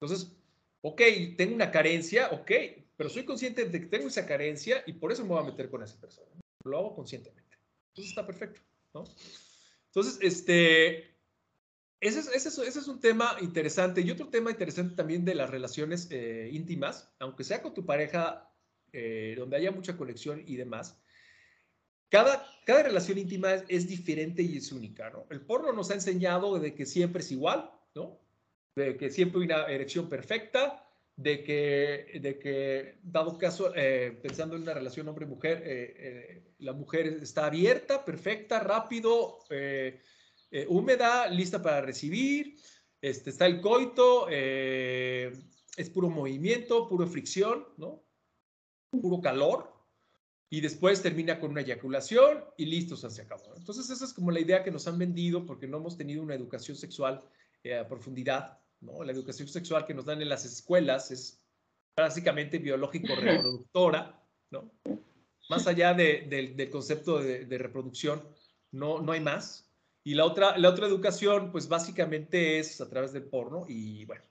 Entonces, 0.00 0.36
ok, 0.82 1.02
tengo 1.36 1.54
una 1.54 1.70
carencia, 1.70 2.28
ok, 2.30 2.50
pero 2.96 3.08
soy 3.08 3.24
consciente 3.24 3.64
de 3.64 3.80
que 3.80 3.86
tengo 3.86 4.08
esa 4.08 4.26
carencia 4.26 4.82
y 4.86 4.94
por 4.94 5.12
eso 5.12 5.22
me 5.22 5.30
voy 5.30 5.40
a 5.40 5.50
meter 5.50 5.70
con 5.70 5.82
esa 5.82 5.98
persona. 6.00 6.28
Lo 6.64 6.78
hago 6.78 6.94
conscientemente. 6.94 7.56
Entonces 7.88 8.10
está 8.10 8.26
perfecto, 8.26 8.60
¿no? 8.94 9.04
Entonces, 9.86 10.18
este, 10.20 11.16
ese 12.00 12.20
es, 12.20 12.28
ese, 12.28 12.48
es, 12.48 12.88
un 12.88 13.00
tema 13.00 13.36
interesante. 13.40 14.00
Y 14.00 14.10
otro 14.10 14.28
tema 14.28 14.50
interesante 14.50 14.94
también 14.94 15.24
de 15.24 15.34
las 15.34 15.50
relaciones 15.50 16.08
eh, 16.10 16.48
íntimas, 16.52 17.12
aunque 17.18 17.44
sea 17.44 17.62
con 17.62 17.74
tu 17.74 17.84
pareja, 17.84 18.52
eh, 18.92 19.34
donde 19.36 19.56
haya 19.56 19.72
mucha 19.72 19.96
conexión 19.96 20.42
y 20.46 20.56
demás, 20.56 21.00
cada, 22.08 22.46
cada 22.66 22.82
relación 22.84 23.18
íntima 23.18 23.54
es, 23.54 23.64
es, 23.68 23.88
diferente 23.88 24.42
y 24.42 24.56
es 24.58 24.72
única, 24.72 25.10
¿no? 25.10 25.26
El 25.30 25.40
porno 25.40 25.72
nos 25.72 25.90
ha 25.90 25.94
enseñado 25.94 26.58
de 26.58 26.74
que 26.74 26.86
siempre 26.86 27.22
es 27.22 27.30
igual, 27.30 27.70
¿no? 27.94 28.20
De 28.80 28.96
que 28.96 29.10
siempre 29.10 29.40
hay 29.40 29.46
una 29.46 29.66
erección 29.66 30.08
perfecta, 30.08 30.84
de 31.20 31.44
que, 31.44 32.18
de 32.20 32.38
que 32.38 32.98
dado 33.02 33.36
caso, 33.36 33.72
eh, 33.76 34.18
pensando 34.22 34.56
en 34.56 34.62
una 34.62 34.72
relación 34.72 35.06
hombre-mujer, 35.06 35.62
eh, 35.66 35.94
eh, 35.98 36.54
la 36.60 36.72
mujer 36.72 37.18
está 37.20 37.46
abierta, 37.46 38.04
perfecta, 38.04 38.58
rápido, 38.60 39.38
húmeda, 40.68 41.28
lista 41.28 41.60
para 41.60 41.82
recibir, 41.82 42.56
este, 43.02 43.30
está 43.30 43.46
el 43.46 43.60
coito, 43.60 44.28
es 44.28 45.90
puro 45.92 46.08
movimiento, 46.08 46.88
puro 46.88 47.06
fricción, 47.06 47.66
¿no? 47.76 48.02
Puro 48.90 49.20
calor, 49.20 49.72
y 50.48 50.60
después 50.60 51.02
termina 51.02 51.38
con 51.38 51.50
una 51.50 51.60
eyaculación 51.60 52.44
y 52.56 52.66
listo, 52.66 52.96
se 52.96 53.22
acabó. 53.22 53.54
Entonces 53.56 53.88
esa 53.90 54.04
es 54.04 54.12
como 54.12 54.30
la 54.30 54.40
idea 54.40 54.64
que 54.64 54.70
nos 54.70 54.86
han 54.88 54.98
vendido 54.98 55.46
porque 55.46 55.66
no 55.66 55.76
hemos 55.76 55.96
tenido 55.96 56.22
una 56.22 56.34
educación 56.34 56.76
sexual 56.76 57.22
a 57.78 57.86
profundidad 57.86 58.58
¿no? 58.80 59.04
La 59.04 59.12
educación 59.12 59.48
sexual 59.48 59.86
que 59.86 59.94
nos 59.94 60.04
dan 60.04 60.22
en 60.22 60.28
las 60.28 60.44
escuelas 60.44 61.10
es 61.10 61.44
básicamente 61.96 62.58
biológico-reproductora, 62.58 64.22
¿no? 64.50 64.72
Más 65.48 65.66
allá 65.66 65.94
del 65.94 66.70
concepto 66.70 67.18
de, 67.18 67.58
reproducción, 67.58 68.22
no, 68.70 69.00
no 69.00 69.12
hay 69.12 69.20
más. 69.20 69.68
Y 70.04 70.14
la 70.14 70.24
otra, 70.24 70.56
la 70.56 70.70
otra 70.70 70.86
educación, 70.86 71.52
pues 71.52 71.68
básicamente 71.68 72.58
es 72.58 72.80
a 72.80 72.88
través 72.88 73.12
del 73.12 73.24
porno 73.24 73.66
y, 73.68 74.04
bueno, 74.06 74.22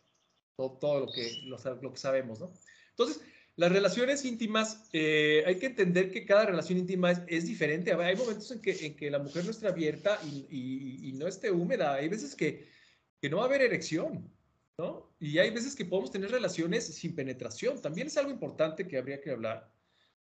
todo, 0.56 1.02
lo, 1.02 1.12
que, 1.12 1.42
lo, 1.44 1.92
que 1.92 1.98
sabemos, 1.98 2.40
¿no? 2.40 2.52
Entonces, 2.92 3.22
las 3.56 3.72
relaciones 3.72 4.24
íntimas, 4.24 4.90
eh, 4.94 5.44
hay 5.46 5.60
que 5.60 5.66
entender 5.66 6.12
que 6.12 6.26
cada 6.26 6.46
relación 6.46 6.80
íntima 6.80 7.12
es, 7.12 7.46
diferente. 7.46 7.94
Hay 7.94 8.16
momentos 8.16 8.50
en 8.52 8.62
que, 8.62 8.86
en 8.86 8.96
que 8.96 9.12
la 9.12 9.20
mujer 9.20 9.44
no 9.44 9.52
esté 9.52 9.68
abierta 9.68 10.20
y, 10.24 11.10
y, 11.10 11.14
no 11.14 11.28
esté 11.28 11.52
húmeda. 11.52 11.96
Hay 11.96 12.08
veces 12.08 12.36
que, 12.36 12.70
que 13.22 13.30
no 13.30 13.38
va 13.38 13.44
a 13.44 13.46
haber 13.48 13.62
erección. 13.62 14.32
Y 15.20 15.38
hay 15.40 15.52
veces 15.52 15.76
que 15.76 15.86
podemos 15.86 16.12
tener 16.12 16.32
relaciones 16.32 16.86
sin 16.86 17.16
penetración. 17.16 17.82
También 17.82 18.08
es 18.08 18.18
algo 18.18 18.32
importante 18.32 18.88
que 18.88 18.98
habría 18.98 19.22
que 19.22 19.32
hablar 19.32 19.72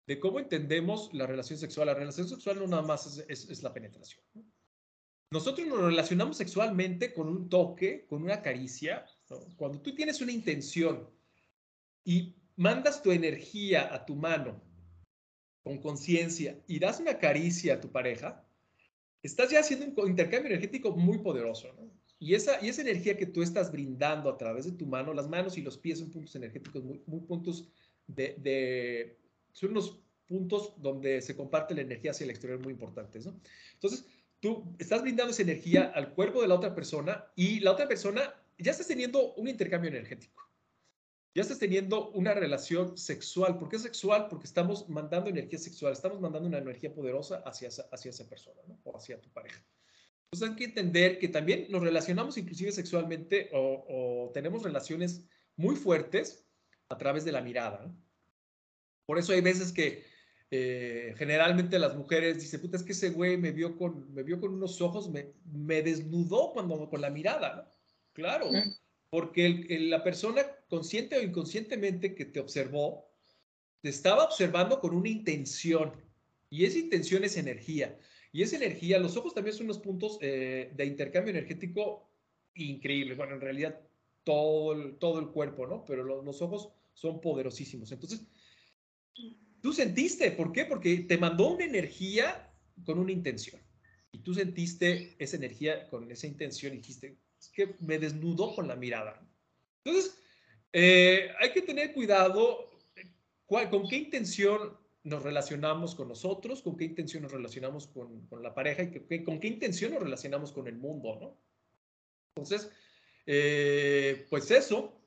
de 0.07 0.21
cómo 0.21 0.39
entendemos 0.39 1.13
la 1.13 1.27
relación 1.27 1.59
sexual. 1.59 1.87
La 1.87 1.95
relación 1.95 2.29
sexual 2.29 2.59
no 2.59 2.67
nada 2.67 2.83
más 2.83 3.25
es, 3.29 3.63
la 3.63 3.73
penetración. 3.73 4.23
Nosotros 5.31 5.67
nos 5.67 5.81
relacionamos 5.81 6.37
sexualmente 6.37 7.13
con 7.13 7.29
un 7.29 7.49
toque, 7.49 8.07
con 8.07 8.23
una 8.23 8.43
caricia. 8.43 9.05
Cuando 9.57 9.81
tú 9.81 9.95
tienes 9.95 10.21
una 10.21 10.33
intención 10.33 11.11
y 12.05 12.37
mandas 12.57 13.03
tu 13.03 13.11
energía 13.11 13.93
a 13.93 14.05
tu 14.05 14.15
mano 14.15 14.61
con 15.63 15.79
conciencia 15.79 16.63
y 16.69 16.79
das 16.79 17.01
una 17.01 17.19
caricia 17.19 17.75
a 17.75 17.81
tu 17.81 17.91
pareja, 17.91 18.45
estás 19.23 19.51
ya 19.51 19.61
haciendo 19.61 20.03
un 20.03 20.11
intercambio 20.11 20.51
energético 20.51 20.93
muy 20.93 21.19
poderoso. 21.19 21.75
Y 22.25 22.35
esa, 22.35 22.59
y 22.65 22.71
esa 22.71 22.81
energía 22.81 23.19
que 23.19 23.27
tú 23.27 23.43
estás 23.43 23.71
brindando 23.71 24.31
a 24.31 24.39
través 24.39 24.65
de 24.65 24.73
tu 24.73 24.87
mano, 24.87 25.13
las 25.13 25.29
manos 25.29 25.59
y 25.59 25.61
los 25.61 25.77
pies 25.77 25.99
son 25.99 26.11
puntos 26.11 26.35
energéticos 26.35 26.83
muy, 26.83 27.03
muy 27.05 27.21
puntos 27.21 27.69
de, 28.07 29.19
son 29.53 29.73
unos 29.73 30.01
puntos 30.27 30.73
donde 30.81 31.21
se 31.21 31.37
comparte 31.37 31.75
la 31.75 31.83
energía 31.83 32.13
hacia 32.13 32.25
el 32.25 32.31
exterior 32.31 32.59
muy 32.61 32.73
importantes, 32.73 33.27
¿no? 33.27 33.39
Entonces, 33.75 34.07
tú 34.41 34.75
estás 34.79 35.03
brindando 35.03 35.33
esa 35.33 35.43
energía 35.43 35.93
al 35.95 36.15
cuerpo 36.15 36.41
de 36.41 36.49
la 36.49 36.55
otra 36.55 36.75
persona 36.75 37.27
y 37.37 37.61
la 37.61 37.73
otra 37.73 37.87
persona 37.87 38.35
ya 38.57 38.71
estás 38.71 38.87
teniendo 38.87 39.35
un 39.35 39.47
intercambio 39.47 39.91
energético. 39.91 40.49
Ya 41.35 41.43
estás 41.43 41.59
teniendo 41.59 42.09
una 42.13 42.33
relación 42.33 42.97
sexual. 42.97 43.59
¿Por 43.59 43.69
qué 43.69 43.79
sexual? 43.79 44.29
Porque 44.31 44.47
estamos 44.47 44.89
mandando 44.89 45.29
energía 45.29 45.59
sexual, 45.59 45.93
estamos 45.93 46.19
mandando 46.23 46.49
una 46.49 46.57
energía 46.57 46.95
poderosa 46.95 47.43
hacia 47.45 47.69
esa, 47.69 47.83
hacia 47.93 48.13
esa 48.13 48.27
persona. 48.27 48.63
O 48.85 48.97
hacia 48.97 49.21
tu 49.21 49.29
pareja. 49.31 49.63
Entonces 50.31 50.51
hay 50.51 50.57
que 50.57 50.65
entender 50.65 51.19
que 51.19 51.29
también 51.29 51.67
nos 51.71 51.83
relacionamos 51.83 52.37
inclusive 52.37 52.73
sexualmente 52.73 53.51
o, 53.53 54.31
tenemos 54.35 54.63
relaciones 54.63 55.25
muy 55.57 55.77
fuertes 55.77 56.45
a 56.89 56.99
través 56.99 57.25
de 57.25 57.33
la 57.33 57.41
mirada. 57.41 57.95
Por 59.07 59.19
eso 59.19 59.33
hay 59.33 59.41
veces 59.41 59.73
que 59.73 60.05
eh, 60.51 61.15
generalmente 61.17 61.79
las 61.79 61.97
mujeres 61.97 62.41
dicen, 62.41 62.61
puta, 62.61 62.77
es 62.77 62.83
que 62.83 62.93
ese 62.93 63.11
güey 63.11 63.37
me 63.37 63.53
vio 63.53 63.77
con, 63.77 64.13
me 64.13 64.23
vio 64.23 64.41
con 64.41 64.55
unos 64.55 64.81
ojos, 64.81 65.11
me, 65.11 65.33
me 65.53 65.83
desnudó 65.83 66.53
cuando, 66.53 66.89
con 66.89 67.01
la 67.01 67.11
mirada. 67.11 67.73
Claro, 68.13 68.51
porque 69.11 69.67
la 69.89 70.03
persona 70.03 70.43
consciente 70.69 71.17
o 71.17 71.23
inconscientemente 71.23 72.15
que 72.15 72.25
te 72.25 72.41
observó, 72.41 73.09
te 73.81 73.89
estaba 73.89 74.25
observando 74.25 74.81
con 74.81 74.95
una 74.95 75.09
intención. 75.09 75.93
Y 76.51 76.65
esa 76.65 76.79
intención 76.79 77.23
es 77.25 77.37
energía. 77.37 77.99
Y 78.35 78.43
esa 78.43 78.57
energía, 78.57 78.99
los 78.99 79.17
ojos 79.17 79.33
también 79.33 79.57
son 79.57 79.67
unos 79.67 79.79
puntos 79.79 80.19
eh, 80.21 80.73
de 80.75 80.85
intercambio 80.85 81.31
energético 81.31 82.11
increíbles. 82.57 83.17
Bueno, 83.17 83.37
en 83.37 83.41
realidad 83.41 83.79
todo 84.25 84.73
el, 84.73 84.97
todo 84.97 85.21
el 85.21 85.29
cuerpo, 85.29 85.69
¿no? 85.69 85.85
Pero 85.85 86.03
los 86.03 86.43
ojos 86.43 86.73
son 86.95 87.21
poderosísimos. 87.21 87.93
Entonces, 87.93 88.27
tú 89.61 89.73
sentiste, 89.73 90.33
¿por 90.33 90.51
qué? 90.51 90.65
Porque 90.65 90.97
te 91.09 91.17
mandó 91.17 91.55
una 91.55 91.65
energía 91.65 92.53
con 92.85 92.99
una 92.99 93.13
intención. 93.13 93.63
Y 94.11 94.19
tú 94.19 94.35
sentiste 94.35 95.15
esa 95.21 95.37
energía 95.37 95.89
con 95.89 96.11
esa 96.11 96.27
intención 96.27 96.73
y 96.73 96.79
dijiste, 96.79 97.17
es 97.39 97.49
que 97.51 97.77
me 97.79 98.01
desnudó 98.01 98.53
con 98.57 98.67
la 98.67 98.75
mirada. 98.75 99.25
Entonces, 99.85 100.19
eh, 100.73 101.29
hay 101.41 101.53
que 101.53 101.63
tener 101.63 101.93
cuidado 101.93 102.69
con 103.47 103.87
qué 103.87 103.97
intención 103.97 104.77
nos 105.05 105.23
relacionamos 105.23 105.95
con 105.95 106.09
nosotros, 106.09 106.63
con 106.63 106.77
qué 106.77 106.85
intención 106.85 107.23
nos 107.23 107.33
relacionamos 107.33 107.87
con, 107.87 108.27
con 108.27 108.43
la 108.43 108.55
pareja 108.55 108.83
y 108.83 109.23
con 109.23 109.39
qué 109.39 109.49
intención 109.49 109.93
nos 109.93 110.03
relacionamos 110.03 110.51
con 110.51 110.67
el 110.67 110.77
mundo, 110.77 111.19
¿no? 111.21 111.37
Entonces, 112.37 112.71
eh, 113.27 114.27
pues 114.31 114.51
eso, 114.51 114.99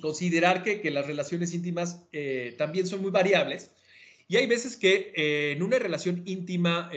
considerar 0.00 0.62
que, 0.62 0.80
que 0.80 0.90
las 0.90 1.06
relaciones 1.06 1.52
íntimas 1.52 2.02
eh, 2.12 2.54
también 2.56 2.86
son 2.86 3.02
muy 3.02 3.10
variables 3.10 3.72
y 4.28 4.36
hay 4.36 4.46
veces 4.46 4.76
que 4.76 5.12
eh, 5.14 5.52
en 5.52 5.62
una 5.62 5.78
relación 5.78 6.22
íntima 6.24 6.90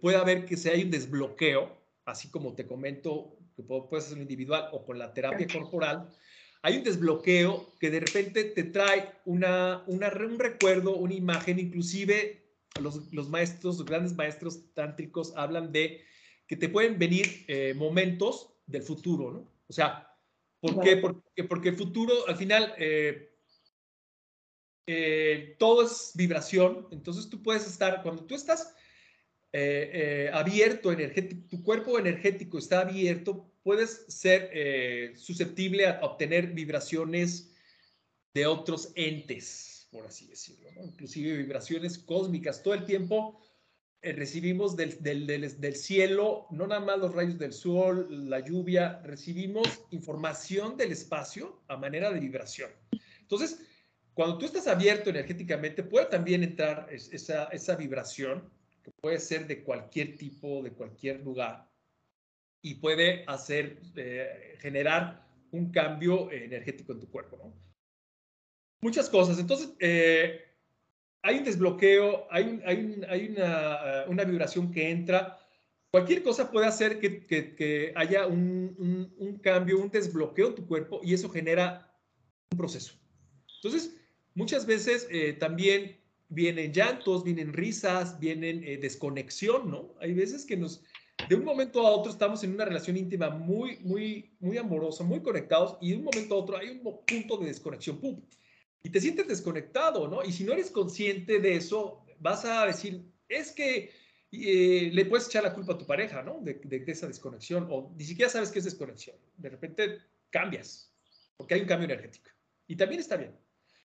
puede 0.00 0.16
haber 0.16 0.46
que 0.46 0.56
se 0.56 0.70
hay 0.70 0.84
un 0.84 0.90
desbloqueo, 0.90 1.76
así 2.04 2.30
como 2.30 2.54
te 2.54 2.66
comento, 2.66 3.36
que 3.56 3.62
puede 3.62 4.02
ser 4.02 4.18
individual 4.18 4.68
o 4.72 4.84
con 4.84 4.98
la 4.98 5.12
terapia 5.12 5.46
corporal, 5.46 6.08
hay 6.62 6.76
un 6.76 6.84
desbloqueo 6.84 7.74
que 7.78 7.90
de 7.90 8.00
repente 8.00 8.44
te 8.44 8.64
trae 8.64 9.12
una, 9.24 9.82
una 9.86 10.08
un 10.08 10.38
recuerdo, 10.38 10.96
una 10.96 11.14
imagen, 11.14 11.58
inclusive 11.58 12.40
los, 12.80 13.12
los, 13.12 13.28
maestros, 13.28 13.78
los 13.78 13.86
grandes 13.86 14.14
maestros 14.14 14.72
tántricos 14.74 15.32
hablan 15.36 15.72
de 15.72 16.04
que 16.46 16.56
te 16.56 16.68
pueden 16.68 16.98
venir 16.98 17.44
eh, 17.48 17.74
momentos 17.74 18.54
del 18.66 18.82
futuro, 18.82 19.32
¿no? 19.32 19.52
O 19.68 19.72
sea, 19.72 20.14
¿por 20.60 20.80
qué? 20.80 20.96
Porque, 20.96 21.44
porque 21.44 21.68
el 21.70 21.76
futuro, 21.76 22.12
al 22.26 22.36
final, 22.36 22.74
eh, 22.76 23.32
eh, 24.86 25.56
todo 25.58 25.84
es 25.84 26.12
vibración, 26.14 26.88
entonces 26.90 27.28
tú 27.30 27.42
puedes 27.42 27.66
estar, 27.66 28.02
cuando 28.02 28.24
tú 28.24 28.34
estás 28.34 28.74
abierto, 30.32 30.94
tu 31.48 31.62
cuerpo 31.62 31.98
energético 31.98 32.58
está 32.58 32.80
abierto, 32.80 33.49
puedes 33.62 34.04
ser 34.08 35.16
susceptible 35.16 35.86
a 35.86 36.00
obtener 36.02 36.48
vibraciones 36.48 37.52
de 38.34 38.46
otros 38.46 38.92
entes, 38.94 39.88
por 39.90 40.06
así 40.06 40.26
decirlo, 40.26 40.68
inclusive 40.82 41.36
vibraciones 41.36 41.98
cósmicas. 41.98 42.62
Todo 42.62 42.74
el 42.74 42.84
tiempo 42.84 43.40
recibimos 44.02 44.76
del, 44.76 45.02
del, 45.02 45.26
del, 45.26 45.76
cielo, 45.76 46.46
no 46.50 46.66
nada 46.66 46.80
más 46.80 46.98
los 46.98 47.14
rayos 47.14 47.38
del 47.38 47.52
sol, 47.52 48.30
la 48.30 48.40
lluvia, 48.40 49.00
recibimos 49.04 49.66
información 49.90 50.76
del 50.76 50.92
espacio 50.92 51.60
a 51.68 51.76
manera 51.76 52.10
de 52.10 52.20
vibración. 52.20 52.70
Entonces, 53.20 53.60
cuando 54.14 54.38
tú 54.38 54.46
estás 54.46 54.66
abierto 54.66 55.10
energéticamente, 55.10 55.82
puede 55.82 56.06
también 56.06 56.42
entrar 56.42 56.88
esa, 56.90 57.44
esa 57.44 57.76
vibración, 57.76 58.50
que 58.82 58.90
puede 58.90 59.20
ser 59.20 59.46
de 59.46 59.62
cualquier 59.62 60.16
tipo, 60.16 60.62
de 60.62 60.72
cualquier 60.72 61.20
lugar, 61.20 61.69
y 62.62 62.74
puede 62.74 63.24
hacer, 63.26 63.80
eh, 63.96 64.56
generar 64.60 65.26
un 65.50 65.70
cambio 65.70 66.30
energético 66.30 66.92
en 66.92 67.00
tu 67.00 67.10
cuerpo. 67.10 67.52
Muchas 68.82 69.08
cosas. 69.08 69.38
Entonces, 69.38 69.72
eh, 69.78 70.42
hay 71.22 71.38
un 71.38 71.44
desbloqueo, 71.44 72.26
hay, 72.30 72.62
hay, 72.64 73.28
una, 73.28 74.04
una, 74.06 74.24
vibración 74.24 74.72
que 74.72 74.90
entra. 74.90 75.38
Cualquier 75.90 76.22
cosa 76.22 76.50
puede 76.50 76.66
hacer 76.66 76.98
que, 76.98 77.26
que, 77.26 77.92
haya 77.96 78.26
un, 78.26 79.12
un, 79.18 79.38
cambio, 79.38 79.78
un 79.78 79.90
desbloqueo 79.90 80.48
en 80.48 80.54
tu 80.54 80.66
cuerpo 80.66 81.00
y 81.02 81.14
eso 81.14 81.28
genera 81.28 81.92
un 82.50 82.58
proceso. 82.58 82.94
Entonces, 83.56 84.00
Muchas 84.34 84.64
veces 84.66 85.08
eh, 85.10 85.32
también 85.32 85.98
vienen 86.28 86.72
llantos, 86.72 87.24
vienen 87.24 87.52
risas, 87.52 88.18
vienen 88.20 88.62
desconexión, 88.80 89.70
¿no? 89.70 89.94
Hay 90.00 90.14
veces 90.14 90.46
que 90.46 90.56
nos, 90.56 90.82
de 91.30 91.36
un 91.36 91.44
momento 91.44 91.86
a 91.86 91.92
otro 91.92 92.10
estamos 92.10 92.42
en 92.42 92.54
una 92.54 92.64
relación 92.64 92.96
íntima 92.96 93.30
muy, 93.30 93.78
muy, 93.82 94.34
muy 94.40 94.58
amorosa, 94.58 95.04
muy 95.04 95.22
conectados 95.22 95.78
y 95.80 95.90
de 95.90 95.98
un 95.98 96.02
momento 96.02 96.34
a 96.34 96.38
otro 96.38 96.56
hay 96.56 96.70
un 96.70 96.82
punto 96.82 97.36
de 97.36 97.46
desconexión, 97.46 98.00
¡pum! 98.00 98.20
Y 98.82 98.90
te 98.90 99.00
sientes 99.00 99.28
desconectado, 99.28 100.08
¿no? 100.08 100.24
Y 100.24 100.32
si 100.32 100.42
no 100.42 100.54
eres 100.54 100.72
consciente 100.72 101.38
de 101.38 101.54
eso, 101.54 102.04
vas 102.18 102.44
a 102.44 102.66
decir, 102.66 103.04
es 103.28 103.52
que 103.52 103.92
eh, 104.32 104.90
le 104.92 105.04
puedes 105.04 105.28
echar 105.28 105.44
la 105.44 105.54
culpa 105.54 105.74
a 105.74 105.78
tu 105.78 105.86
pareja, 105.86 106.20
¿no? 106.24 106.40
De, 106.40 106.82
esa 106.88 107.06
desconexión, 107.06 107.68
o 107.70 107.94
ni 107.96 108.02
siquiera 108.02 108.28
sabes 108.28 108.50
qué 108.50 108.58
es 108.58 108.64
desconexión. 108.64 109.14
De 109.36 109.50
repente 109.50 109.98
cambias, 110.30 110.92
porque 111.36 111.54
hay 111.54 111.60
un 111.60 111.68
cambio 111.68 111.84
energético. 111.84 112.28
Y 112.66 112.74
también 112.74 113.00
está 113.00 113.16
bien. 113.16 113.38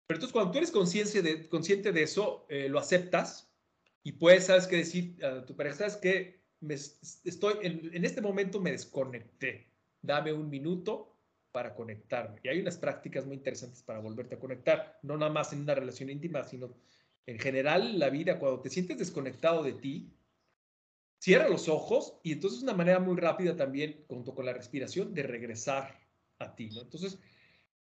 Pero 0.05 0.17
entonces 0.17 0.33
cuando 0.33 0.51
tú 0.51 0.57
eres 0.57 0.71
consciente 0.71 1.21
de, 1.21 1.47
consciente 1.47 1.93
de 1.93 2.03
eso, 2.03 2.45
eh, 2.49 2.67
lo 2.67 2.77
aceptas 2.77 3.49
y 4.03 4.11
puedes, 4.11 4.47
sabes 4.47 4.67
qué 4.67 4.75
decir 4.75 5.23
a 5.23 5.45
tu 5.45 5.55
pareja, 5.55 5.77
sabes 5.77 5.95
que 5.95 6.40
estoy, 6.69 7.55
en, 7.61 8.05
este 8.05 8.21
momento 8.21 8.59
me 8.59 8.71
desconecté, 8.71 9.67
dame 10.01 10.31
un 10.33 10.49
minuto 10.49 11.17
para 11.51 11.73
conectarme. 11.75 12.39
Y 12.43 12.47
hay 12.47 12.59
unas 12.59 12.77
prácticas 12.77 13.25
muy 13.25 13.35
interesantes 13.35 13.81
para 13.83 13.99
volverte 13.99 14.35
a 14.35 14.39
conectar, 14.39 14.99
no 15.01 15.17
nada 15.17 15.31
más 15.31 15.51
en 15.53 15.61
una 15.61 15.75
relación 15.75 16.09
íntima, 16.09 16.43
sino 16.43 16.73
en 17.25 17.39
general 17.39 17.99
la 17.99 18.09
vida, 18.09 18.39
cuando 18.39 18.61
te 18.61 18.69
sientes 18.69 18.97
desconectado 18.97 19.63
de 19.63 19.73
ti, 19.73 20.13
cierra 21.19 21.49
los 21.49 21.67
ojos 21.67 22.19
y 22.23 22.31
entonces 22.33 22.59
es 22.59 22.63
una 22.63 22.73
manera 22.73 22.99
muy 22.99 23.15
rápida 23.15 23.55
también, 23.55 24.03
junto 24.07 24.33
con 24.33 24.45
la 24.45 24.53
respiración, 24.53 25.13
de 25.13 25.23
regresar 25.23 25.99
a 26.39 26.55
ti. 26.55 26.69
Entonces, 26.79 27.19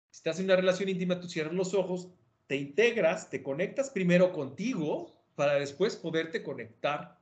si 0.09 0.17
estás 0.17 0.39
en 0.39 0.45
una 0.45 0.57
relación 0.57 0.89
íntima, 0.89 1.19
tú 1.19 1.27
cierras 1.27 1.53
los 1.53 1.73
ojos, 1.73 2.09
te 2.47 2.57
integras, 2.57 3.29
te 3.29 3.41
conectas 3.41 3.89
primero 3.89 4.33
contigo 4.33 5.13
para 5.35 5.55
después 5.55 5.95
poderte 5.95 6.43
conectar 6.43 7.20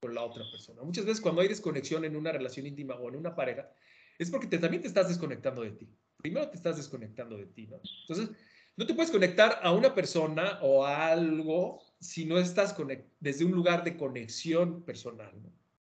con 0.00 0.14
la 0.14 0.22
otra 0.22 0.44
persona. 0.50 0.82
Muchas 0.82 1.04
veces 1.04 1.20
cuando 1.20 1.42
hay 1.42 1.48
desconexión 1.48 2.04
en 2.04 2.16
una 2.16 2.32
relación 2.32 2.66
íntima 2.66 2.94
o 2.94 3.08
en 3.08 3.16
una 3.16 3.34
pareja, 3.34 3.70
es 4.18 4.30
porque 4.30 4.58
también 4.58 4.82
te 4.82 4.88
estás 4.88 5.08
desconectando 5.08 5.62
de 5.62 5.72
ti. 5.72 5.88
Primero 6.16 6.48
te 6.48 6.56
estás 6.56 6.76
desconectando 6.76 7.36
de 7.36 7.46
ti, 7.46 7.66
¿no? 7.66 7.80
Entonces, 8.02 8.30
no 8.76 8.86
te 8.86 8.94
puedes 8.94 9.10
conectar 9.10 9.60
a 9.62 9.72
una 9.72 9.94
persona 9.94 10.58
o 10.62 10.84
a 10.84 11.08
algo 11.08 11.80
si 12.00 12.24
no 12.24 12.38
estás 12.38 12.74
desde 13.20 13.44
un 13.44 13.52
lugar 13.52 13.84
de 13.84 13.96
conexión 13.96 14.82
personal, 14.82 15.32
¿no? 15.42 15.52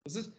Entonces, 0.06 0.34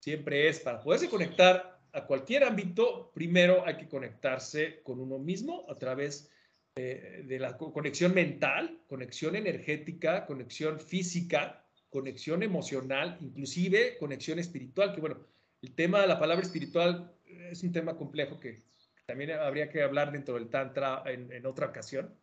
siempre 0.00 0.48
es 0.48 0.60
para 0.60 0.80
poderse 0.80 1.08
conectar 1.08 1.80
a 1.92 2.06
cualquier 2.06 2.44
ámbito, 2.44 3.12
primero 3.14 3.66
hay 3.66 3.76
que 3.76 3.88
conectarse 3.88 4.82
con 4.82 4.98
uno 4.98 5.18
mismo 5.18 5.66
a 5.68 5.76
través 5.76 6.24
de 6.24 6.32
de 6.74 7.38
la 7.38 7.58
conexión 7.58 8.14
mental, 8.14 8.80
conexión 8.88 9.36
energética, 9.36 10.24
conexión 10.24 10.80
física, 10.80 11.61
conexión 11.92 12.42
emocional, 12.42 13.18
inclusive 13.20 13.98
conexión 13.98 14.38
espiritual, 14.38 14.94
que 14.94 15.00
bueno, 15.00 15.26
el 15.60 15.74
tema 15.74 16.00
de 16.00 16.06
la 16.06 16.18
palabra 16.18 16.42
espiritual 16.42 17.14
es 17.26 17.62
un 17.62 17.70
tema 17.70 17.96
complejo 17.96 18.40
que 18.40 18.62
también 19.04 19.32
habría 19.32 19.68
que 19.68 19.82
hablar 19.82 20.10
dentro 20.10 20.34
del 20.34 20.48
Tantra 20.48 21.02
en, 21.06 21.44
otra 21.44 21.66
ocasión. 21.66 22.18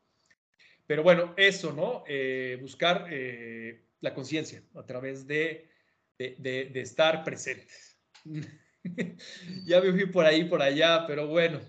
Pero 0.87 1.03
bueno, 1.03 1.35
eso, 1.37 1.71
¿no? 1.71 2.03
Eh, 2.07 2.57
buscar 2.59 3.05
eh, 3.11 3.85
la 4.01 4.13
conciencia 4.15 4.63
a 4.73 4.83
través 4.83 5.27
de, 5.27 5.69
de, 6.17 6.35
de 6.73 6.81
estar 6.81 7.23
presentes. 7.23 7.95
ya 9.65 9.81
me 9.81 9.91
fui 9.91 10.07
por 10.07 10.25
ahí, 10.25 10.45
por 10.45 10.63
allá, 10.63 11.05
pero 11.05 11.27
bueno, 11.27 11.59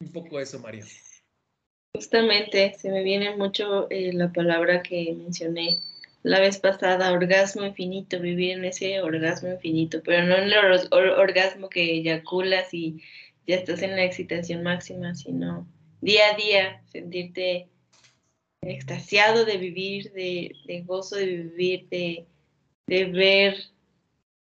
un 0.00 0.12
poco 0.12 0.38
eso, 0.38 0.60
María. 0.60 0.84
Justamente, 1.96 2.74
se 2.74 2.90
me 2.90 3.02
viene 3.02 3.34
mucho 3.36 3.90
eh, 3.90 4.12
la 4.12 4.30
palabra 4.30 4.82
que 4.82 5.14
mencioné 5.16 5.80
la 6.22 6.40
vez 6.40 6.58
pasada, 6.58 7.12
orgasmo 7.12 7.64
infinito, 7.64 8.18
vivir 8.20 8.58
en 8.58 8.64
ese 8.64 9.00
orgasmo 9.00 9.50
infinito, 9.50 10.02
pero 10.04 10.26
no 10.26 10.36
en 10.36 10.44
el 10.44 10.88
orgasmo 10.92 11.68
que 11.68 11.98
eyaculas 11.98 12.74
y 12.74 13.00
ya 13.46 13.56
estás 13.56 13.82
en 13.82 13.96
la 13.96 14.04
excitación 14.04 14.62
máxima, 14.62 15.14
sino 15.14 15.66
día 16.00 16.32
a 16.32 16.36
día 16.36 16.82
sentirte 16.86 17.68
extasiado 18.62 19.44
de 19.44 19.56
vivir, 19.58 20.12
de, 20.12 20.82
gozo 20.84 21.16
de 21.16 21.26
vivir, 21.26 21.88
de, 21.88 23.04
ver 23.04 23.56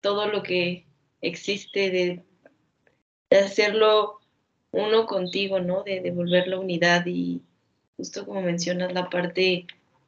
todo 0.01 0.27
lo 0.27 0.43
que 0.43 0.85
existe, 1.21 1.89
de, 1.89 2.23
de 3.29 3.37
hacerlo 3.37 4.19
uno 4.71 5.05
contigo, 5.05 5.59
¿no? 5.59 5.83
De 5.83 6.01
devolver 6.01 6.47
la 6.47 6.59
unidad 6.59 7.05
y 7.05 7.41
justo 7.97 8.25
como 8.25 8.41
mencionas 8.41 8.93
la 8.93 9.09
parte 9.09 9.65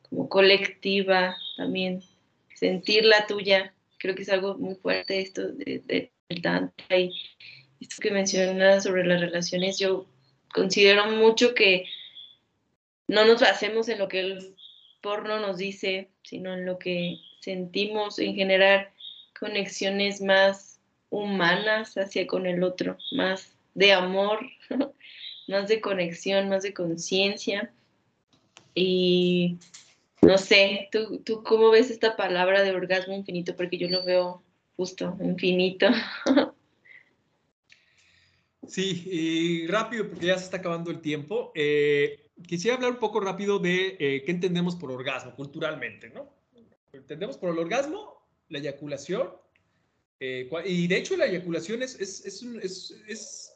como 0.10 0.30
colectiva 0.30 1.36
también, 1.58 2.02
sentir 2.56 3.06
la 3.06 3.28
tuya, 3.28 3.74
creo 4.00 4.16
que 4.16 4.24
es 4.24 4.30
algo 4.30 4.58
muy 4.58 4.76
fuerte 4.76 5.20
esto 5.20 5.48
de, 5.48 5.82
de, 5.86 6.12
Tantra 6.42 6.98
y 6.98 7.12
esto 7.80 7.98
que 8.02 8.10
mencionas 8.10 8.84
sobre 8.84 9.06
las 9.06 9.22
relaciones, 9.22 9.78
yo 9.78 10.08
considero 10.52 11.06
mucho 11.12 11.54
que 11.54 11.86
no 13.08 13.26
nos 13.26 13.42
basemos 13.42 13.88
en 13.90 14.00
lo 14.00 14.08
que 14.08 14.22
el 14.22 14.56
porno 15.02 15.40
nos 15.40 15.58
dice, 15.58 16.10
sino 16.24 16.54
en 16.54 16.66
lo 16.66 16.80
que 16.80 17.18
sentimos 17.42 18.18
en 18.18 18.36
generar 18.36 18.94
conexiones 19.40 20.22
más 20.22 20.80
humanas 21.10 21.96
hacia 21.96 22.26
con 22.26 22.48
el 22.48 22.64
otro, 22.64 22.98
más 23.12 23.56
de 23.76 23.92
amor, 23.92 24.40
más 25.48 25.68
de 25.68 25.82
conexión, 25.82 26.50
más 26.50 26.64
de 26.64 26.74
conciencia. 26.74 27.72
Y 28.74 29.58
no 30.26 30.38
sé, 30.38 30.90
¿tú, 30.92 31.20
¿tú 31.20 31.44
cómo 31.44 31.70
ves 31.70 31.90
esta 31.90 32.16
palabra 32.16 32.64
de 32.64 32.72
orgasmo 32.72 33.14
infinito? 33.14 33.56
Porque 33.56 33.78
yo 33.78 33.90
lo 33.90 34.04
veo 34.04 34.44
justo, 34.76 35.18
infinito. 35.22 35.88
Sí, 38.68 39.04
y 39.06 39.68
rápido, 39.68 40.08
porque 40.08 40.28
ya 40.28 40.38
se 40.38 40.46
está 40.46 40.58
acabando 40.58 40.90
el 40.90 41.02
tiempo. 41.02 41.52
Eh, 41.54 42.30
quisiera 42.48 42.76
hablar 42.76 42.92
un 42.92 43.00
poco 43.00 43.20
rápido 43.20 43.60
de 43.60 43.98
eh, 44.00 44.24
qué 44.26 44.32
entendemos 44.32 44.76
por 44.76 44.92
orgasmo 44.92 45.36
culturalmente, 45.36 46.10
¿no? 46.10 46.34
Entendemos 46.94 47.38
por 47.38 47.50
el 47.52 47.60
orgasmo 47.60 48.26
la 48.50 48.60
eyaculación, 48.60 49.32
eh, 50.20 50.50
y 50.66 50.88
de 50.88 50.98
hecho 50.98 51.18
la 51.18 51.26
eyaculación 51.26 51.82
es, 51.82 52.00
es, 52.00 52.24
es, 52.26 53.04
es 53.08 53.54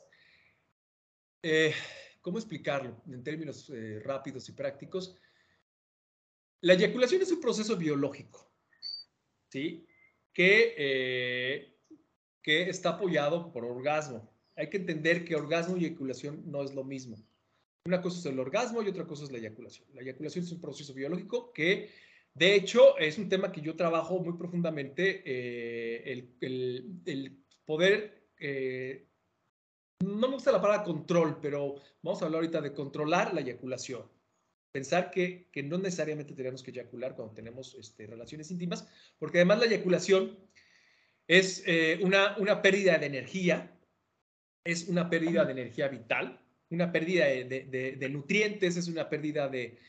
eh, 1.43 1.73
¿Cómo 2.21 2.39
explicarlo 2.39 3.01
en 3.07 3.23
términos 3.23 3.71
rápidos 4.03 4.49
y 4.49 4.51
prácticos? 4.51 5.15
La 6.61 6.73
eyaculación 6.73 7.21
es 7.21 7.31
un 7.31 7.39
proceso 7.39 7.77
biológico, 7.77 8.51
¿sí? 9.49 9.85
Que, 10.33 10.75
eh, 10.77 11.77
que 12.41 12.69
está 12.69 12.91
apoyado 12.91 13.51
por 13.51 13.65
orgasmo. 13.65 14.31
Hay 14.55 14.69
que 14.69 14.77
entender 14.77 15.23
que 15.23 15.35
orgasmo 15.35 15.77
y 15.77 15.85
eyaculación 15.85 16.43
no 16.49 16.63
es 16.63 16.73
lo 16.73 16.83
mismo. 16.83 17.17
Una 17.85 18.01
cosa 18.01 18.19
es 18.19 18.25
el 18.25 18.39
orgasmo 18.39 18.81
y 18.81 18.89
otra 18.89 19.05
cosa 19.05 19.23
es 19.23 19.31
la 19.31 19.37
eyaculación. 19.37 19.87
La 19.93 20.01
eyaculación 20.01 20.45
es 20.45 20.51
un 20.51 20.61
proceso 20.61 20.93
biológico 20.93 21.53
que, 21.53 21.91
de 22.33 22.55
hecho, 22.55 22.97
es 22.97 23.17
un 23.17 23.29
tema 23.29 23.51
que 23.51 23.61
yo 23.61 23.75
trabajo 23.75 24.19
muy 24.19 24.37
profundamente, 24.37 25.21
el, 26.11 26.35
el, 26.41 27.01
el, 27.05 27.43
poder 27.65 28.27
no 29.99 30.27
me 30.27 30.33
gusta 30.35 30.51
la 30.51 30.61
palabra 30.61 30.83
control, 30.83 31.39
pero 31.41 31.75
vamos 32.01 32.21
a 32.21 32.25
hablar 32.25 32.39
ahorita 32.39 32.61
de 32.61 32.73
controlar 32.73 33.33
la 33.33 33.41
eyaculación. 33.41 34.03
Pensar 34.77 35.09
que, 35.09 35.47
que 35.51 35.63
no 35.63 35.79
necesariamente 35.79 36.35
tenemos 36.35 36.61
que 36.61 36.69
eyacular 36.69 37.15
cuando 37.15 37.33
tenemos 37.33 37.73
este, 37.79 38.05
relaciones 38.05 38.51
íntimas, 38.51 38.87
porque 39.17 39.39
además 39.39 39.57
la 39.57 39.65
eyaculación 39.65 40.37
es 41.27 41.63
eh, 41.65 41.97
una, 42.03 42.37
una 42.37 42.61
pérdida 42.61 42.99
de 42.99 43.07
energía, 43.07 43.75
es 44.63 44.87
una 44.87 45.09
pérdida 45.09 45.45
de 45.45 45.53
energía 45.53 45.87
vital, 45.87 46.39
una 46.69 46.91
pérdida 46.91 47.25
de, 47.25 48.09
nutrientes, 48.11 48.77
es 48.77 48.87
una 48.87 49.09
pérdida 49.09 49.49
de, 49.49 49.79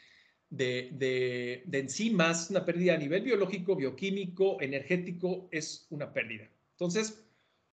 de, 0.48 1.62
enzimas, 1.70 2.48
una 2.48 2.64
pérdida 2.64 2.94
a 2.94 2.96
nivel 2.96 3.24
biológico, 3.24 3.76
bioquímico, 3.76 4.56
energético, 4.62 5.50
es 5.52 5.86
una 5.90 6.14
pérdida. 6.14 6.48
Entonces, 6.70 7.22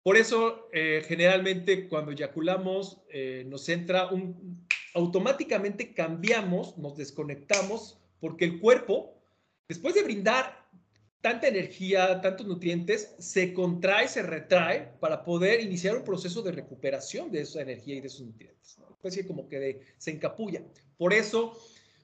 por 0.04 0.16
eso 0.16 0.68
eh, 0.72 1.02
generalmente 1.08 1.88
cuando 1.88 2.12
eyaculamos 2.12 3.02
eh, 3.10 3.44
nos 3.48 3.68
entra 3.68 4.06
un, 4.12 4.64
automáticamente 4.94 5.94
cambiamos, 5.94 6.76
nos 6.78 6.96
desconectamos, 6.96 7.98
porque 8.20 8.44
el 8.44 8.60
cuerpo, 8.60 9.14
después 9.68 9.94
de 9.94 10.02
brindar 10.02 10.60
tanta 11.20 11.48
energía, 11.48 12.20
tantos 12.20 12.46
nutrientes, 12.46 13.14
se 13.18 13.52
contrae, 13.52 14.08
se 14.08 14.22
retrae 14.22 14.92
para 15.00 15.22
poder 15.24 15.60
iniciar 15.60 15.96
un 15.96 16.04
proceso 16.04 16.42
de 16.42 16.52
recuperación 16.52 17.30
de 17.30 17.42
esa 17.42 17.60
energía 17.60 17.96
y 17.96 18.00
de 18.00 18.06
esos 18.06 18.22
nutrientes. 18.22 18.78
¿no? 18.78 18.90
Especie 18.90 19.26
como 19.26 19.48
que 19.48 19.80
se 19.98 20.10
encapulla. 20.10 20.62
Por 20.96 21.12
eso 21.12 21.58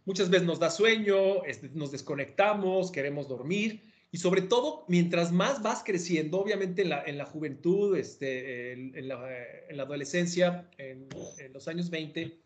muchas 0.05 0.28
veces 0.28 0.47
nos 0.47 0.59
da 0.59 0.70
sueño, 0.70 1.43
nos 1.72 1.93
desconectamos, 1.93 2.91
queremos 2.91 3.26
dormir. 3.28 3.82
Y 4.12 4.18
sobre 4.18 4.43
todo, 4.43 4.84
mientras 4.89 5.32
más 5.32 5.62
vas 5.62 5.82
creciendo, 5.84 6.39
obviamente 6.39 6.82
en 6.82 6.91
la, 6.91 7.03
en 7.05 7.18
la 7.18 7.26
juventud, 7.26 7.97
este, 7.97 8.72
en, 8.72 9.09
la, 9.09 9.28
en, 9.68 9.76
la, 9.76 9.82
adolescencia, 9.82 10.70
en, 10.78 11.09
en 11.39 11.53
los 11.53 11.68
años 11.68 11.91
20, 11.91 12.39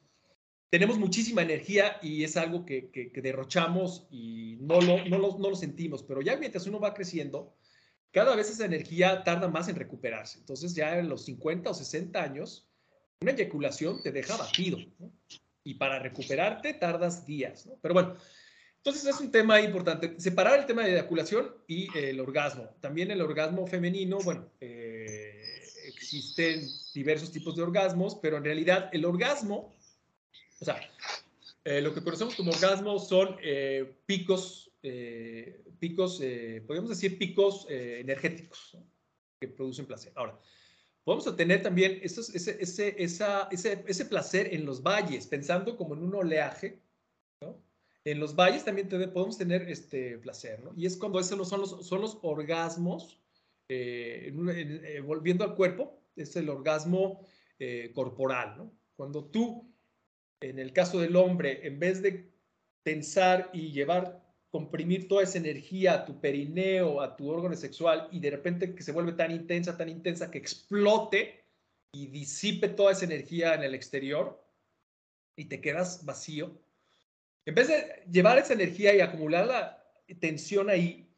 tenemos 0.71 0.99
muchísima 0.99 1.43
energía 1.43 1.99
y 2.01 2.23
es 2.23 2.37
algo 2.37 2.65
que, 2.65 2.91
que, 2.91 3.21
derrochamos 3.21 4.07
y 4.11 4.57
no 4.61 4.81
lo, 4.81 5.05
no, 5.05 5.19
lo, 5.19 5.37
no 5.39 5.51
lo, 5.51 5.57
sentimos, 5.57 6.05
pero 6.05 6.23
ya 6.23 6.37
mientras 6.37 6.67
uno 6.67 6.79
va 6.79 6.95
creciendo, 6.95 7.57
cada 8.13 8.37
vez 8.37 8.51
esa 8.51 8.65
energía 8.65 9.25
tarda 9.25 9.49
más 9.49 9.69
en 9.69 9.77
recuperarse. 9.77 10.39
Entonces 10.39 10.75
ya 10.75 10.99
en 10.99 11.09
los 11.09 11.25
50 11.25 11.71
o 11.71 11.75
60 11.75 12.23
años, 12.23 12.69
una 13.21 13.33
eyaculación 13.33 14.01
te 14.03 14.13
deja 14.13 14.37
batido 14.37 14.79
y 15.65 15.75
para 15.75 15.99
recuperarte 15.99 16.75
tardas 16.75 17.27
días. 17.27 17.67
¿no? 17.67 17.77
Pero 17.83 17.95
bueno, 17.95 18.17
entonces 18.77 19.05
es 19.05 19.21
un 19.21 19.33
tema 19.33 19.61
importante, 19.61 20.19
separar 20.21 20.61
el 20.61 20.67
tema 20.67 20.85
de 20.85 20.93
eyaculación 20.93 21.53
y 21.67 21.89
el 21.99 22.21
orgasmo. 22.21 22.77
También 22.81 23.11
el 23.11 23.21
orgasmo 23.21 23.67
femenino, 23.67 24.21
bueno, 24.21 24.49
eh, 24.61 25.63
existen 25.87 26.65
diversos 26.95 27.33
tipos 27.33 27.57
de 27.57 27.63
orgasmos, 27.63 28.15
pero 28.23 28.37
en 28.37 28.45
realidad 28.45 28.89
el 28.93 29.05
orgasmo 29.05 29.75
o 30.61 30.65
sea, 30.65 30.79
eh, 31.65 31.81
lo 31.81 31.95
que 31.95 32.03
conocemos 32.03 32.35
como 32.35 32.53
orgasmo 32.53 32.99
son 32.99 33.37
eh, 33.43 33.97
picos, 34.07 34.71
eh, 34.83 35.65
picos, 35.79 36.23
podemos 36.67 36.91
decir 36.91 37.19
picos 37.19 37.67
energéticos 37.69 38.77
que 39.41 39.49
producen 39.49 39.87
placer. 39.87 40.13
Ahora, 40.17 40.39
podemos 41.05 41.35
tener 41.37 41.63
también 41.63 41.99
ese, 42.03 42.21
ese, 42.37 43.03
esa, 43.03 43.49
ese, 43.51 43.85
ese, 43.87 44.05
placer 44.05 44.55
en 44.55 44.67
los 44.67 44.83
valles, 44.83 45.27
pensando 45.27 45.77
como 45.77 45.95
en 45.95 46.03
un 46.03 46.15
oleaje. 46.15 46.83
En 48.05 48.19
los 48.19 48.35
valles 48.35 48.65
también 48.65 48.89
podemos 48.89 49.37
tener 49.37 49.63
este 49.69 50.19
placer, 50.19 50.63
¿no? 50.63 50.73
Y 50.77 50.87
es 50.87 50.97
cuando 50.97 51.21
esos 51.21 51.49
son 51.49 51.61
los, 51.61 51.87
son 51.87 52.01
los 52.01 52.19
orgasmos, 52.23 53.19
volviendo 55.05 55.45
al 55.45 55.55
cuerpo, 55.55 56.03
es 56.17 56.37
el 56.37 56.49
orgasmo 56.49 57.27
corporal, 57.95 58.57
¿no? 58.57 58.73
Cuando 58.97 59.25
tú 59.25 59.70
en 60.41 60.59
el 60.59 60.73
caso 60.73 61.01
del 61.01 61.17
hombre, 61.17 61.67
en 61.67 61.79
vez 61.79 62.03
de 62.03 62.31
tensar 62.83 63.51
y 63.53 63.73
llevar, 63.73 64.25
comprimir 64.51 65.07
toda 65.07 65.23
esa 65.23 65.39
energía 65.39 65.95
a 65.95 66.05
tu 66.07 66.21
perineo, 66.21 67.01
a 67.01 67.17
tu 67.17 67.29
órgano 67.29 67.55
sexual, 67.55 68.09
y 68.11 68.21
de 68.21 68.31
repente 68.31 68.75
que 68.75 68.83
se 68.83 68.93
vuelve 68.93 69.13
tan 69.13 69.31
intensa, 69.31 69.77
tan 69.77 69.89
intensa, 69.89 70.31
que 70.31 70.39
explote 70.39 71.45
y 71.93 72.07
disipe 72.07 72.69
toda 72.69 72.93
esa 72.93 73.05
energía 73.05 73.55
en 73.55 73.63
el 73.63 73.75
exterior 73.75 74.43
y 75.37 75.47
te 75.47 75.61
quedas 75.61 76.05
vacío, 76.05 76.61
en 77.47 77.55
vez 77.55 77.69
de 77.69 78.03
llevar 78.11 78.39
esa 78.39 78.53
energía 78.53 78.95
y 78.95 79.01
acumular 79.01 79.47
la 79.47 79.85
tensión 80.21 80.69
ahí, 80.69 81.09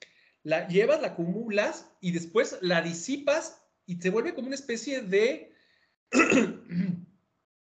la 0.45 0.69
llevas, 0.69 1.01
la 1.01 1.09
acumulas 1.09 1.91
y 2.01 2.13
después 2.13 2.59
la 2.63 2.81
disipas 2.83 3.63
y 3.87 4.01
se 4.01 4.11
vuelve 4.11 4.35
como 4.35 4.47
una 4.47 4.57
especie 4.57 5.03
de 5.03 5.53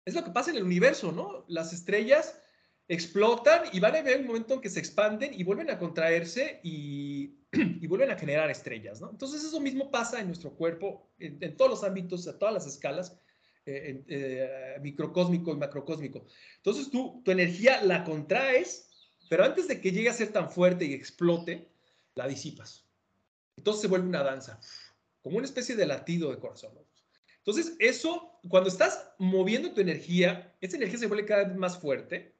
es 0.05 0.15
lo 0.15 0.23
que 0.23 0.31
pasa 0.31 0.51
en 0.51 0.57
el 0.57 0.63
universo, 0.63 1.11
¿no? 1.11 1.45
Las 1.47 1.73
estrellas 1.73 2.41
explotan 2.87 3.63
y 3.71 3.79
van 3.79 3.95
a 3.95 3.99
haber 3.99 4.19
un 4.19 4.27
momento 4.27 4.55
en 4.55 4.61
que 4.61 4.69
se 4.69 4.79
expanden 4.79 5.33
y 5.33 5.43
vuelven 5.43 5.69
a 5.69 5.79
contraerse 5.79 6.59
y, 6.63 7.37
vuelven 7.87 8.11
a 8.11 8.17
generar 8.17 8.49
estrellas, 8.49 8.99
¿no? 8.99 9.09
Entonces 9.09 9.43
eso 9.43 9.59
mismo 9.59 9.91
pasa 9.91 10.19
en 10.19 10.27
nuestro 10.27 10.55
cuerpo, 10.55 11.09
en, 11.19 11.55
todos 11.55 11.71
los 11.71 11.83
ámbitos, 11.83 12.27
a 12.27 12.37
todas 12.37 12.53
las 12.53 12.67
escalas, 12.67 13.17
eh, 13.65 14.03
eh, 14.07 14.79
microcósmico 14.81 15.51
y 15.51 15.57
macrocósmico. 15.57 16.25
Entonces 16.57 16.89
tú, 16.89 17.21
tu 17.23 17.31
energía 17.31 17.83
la 17.83 18.03
contraes, 18.03 18.89
pero 19.29 19.45
antes 19.45 19.67
de 19.67 19.79
que 19.79 19.91
llegue 19.91 20.09
a 20.09 20.13
ser 20.13 20.33
tan 20.33 20.49
fuerte 20.49 20.85
y 20.85 20.93
explote, 20.93 21.71
la 22.15 22.27
disipas. 22.27 22.89
Entonces 23.55 23.83
se 23.83 23.87
vuelve 23.87 24.07
una 24.07 24.23
danza, 24.23 24.59
como 25.21 25.37
una 25.37 25.45
especie 25.45 25.75
de 25.75 25.85
latido 25.85 26.31
de 26.31 26.39
corazón. 26.39 26.73
¿no? 26.73 26.90
Entonces, 27.45 27.75
eso, 27.79 28.39
cuando 28.49 28.69
estás 28.69 29.13
moviendo 29.17 29.73
tu 29.73 29.81
energía, 29.81 30.55
esa 30.61 30.77
energía 30.77 30.99
se 30.99 31.07
vuelve 31.07 31.25
cada 31.25 31.45
vez 31.45 31.57
más 31.57 31.77
fuerte 31.77 32.35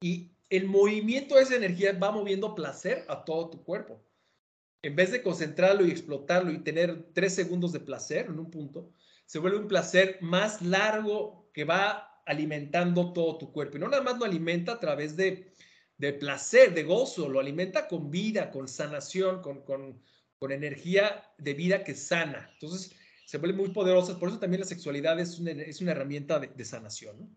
y 0.00 0.32
el 0.48 0.66
movimiento 0.66 1.36
de 1.36 1.42
esa 1.42 1.54
energía 1.54 1.92
va 1.92 2.10
moviendo 2.10 2.54
placer 2.56 3.04
a 3.08 3.24
todo 3.24 3.50
tu 3.50 3.62
cuerpo. 3.62 4.04
En 4.82 4.96
vez 4.96 5.12
de 5.12 5.22
concentrarlo 5.22 5.86
y 5.86 5.90
explotarlo 5.90 6.50
y 6.50 6.58
tener 6.58 7.12
tres 7.12 7.34
segundos 7.34 7.72
de 7.72 7.80
placer 7.80 8.26
en 8.26 8.38
un 8.38 8.50
punto, 8.50 8.92
se 9.26 9.38
vuelve 9.38 9.58
un 9.58 9.68
placer 9.68 10.18
más 10.20 10.60
largo 10.60 11.48
que 11.54 11.64
va 11.64 12.22
alimentando 12.26 13.12
todo 13.12 13.38
tu 13.38 13.52
cuerpo. 13.52 13.76
Y 13.76 13.80
no 13.80 13.88
nada 13.88 14.02
más 14.02 14.18
lo 14.18 14.24
alimenta 14.24 14.72
a 14.72 14.80
través 14.80 15.16
de, 15.16 15.54
de 15.98 16.12
placer, 16.14 16.74
de 16.74 16.82
gozo, 16.82 17.28
lo 17.28 17.38
alimenta 17.38 17.86
con 17.86 18.10
vida, 18.10 18.50
con 18.50 18.66
sanación, 18.66 19.42
con, 19.42 19.62
con, 19.64 20.02
con 20.38 20.50
energía 20.50 21.30
de 21.38 21.54
vida 21.54 21.84
que 21.84 21.94
sana. 21.94 22.50
Entonces, 22.54 22.92
se 23.30 23.38
vuelven 23.38 23.58
muy 23.58 23.68
poderosas. 23.68 24.16
Por 24.16 24.28
eso 24.28 24.40
también 24.40 24.60
la 24.60 24.66
sexualidad 24.66 25.20
es 25.20 25.38
una, 25.38 25.52
es 25.52 25.80
una 25.80 25.92
herramienta 25.92 26.40
de, 26.40 26.64
sanación, 26.64 27.16
¿no? 27.16 27.30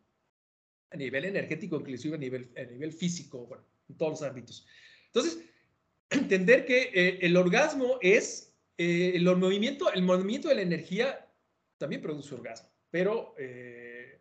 A 0.90 0.98
nivel 0.98 1.24
energético, 1.26 1.76
inclusive 1.76 2.16
a 2.16 2.18
nivel, 2.18 2.52
a 2.58 2.64
nivel 2.64 2.92
físico, 2.92 3.46
bueno, 3.46 3.64
en 3.88 3.98
todos 3.98 4.14
los 4.14 4.24
ámbitos. 4.24 4.66
Entonces, 5.06 5.44
entender 6.10 6.66
que 6.66 6.90
eh, 6.96 7.20
el 7.22 7.38
orgasmo 7.38 8.00
es 8.02 8.56
eh, 8.80 9.12
el, 9.14 9.24
movimiento, 9.38 9.94
el 9.94 10.02
movimiento 10.02 10.48
de 10.48 10.56
la 10.56 10.64
energía 10.64 11.32
también 11.78 12.02
produce 12.02 12.34
orgasmo, 12.34 12.70
pero 12.90 13.36
eh, 13.38 14.20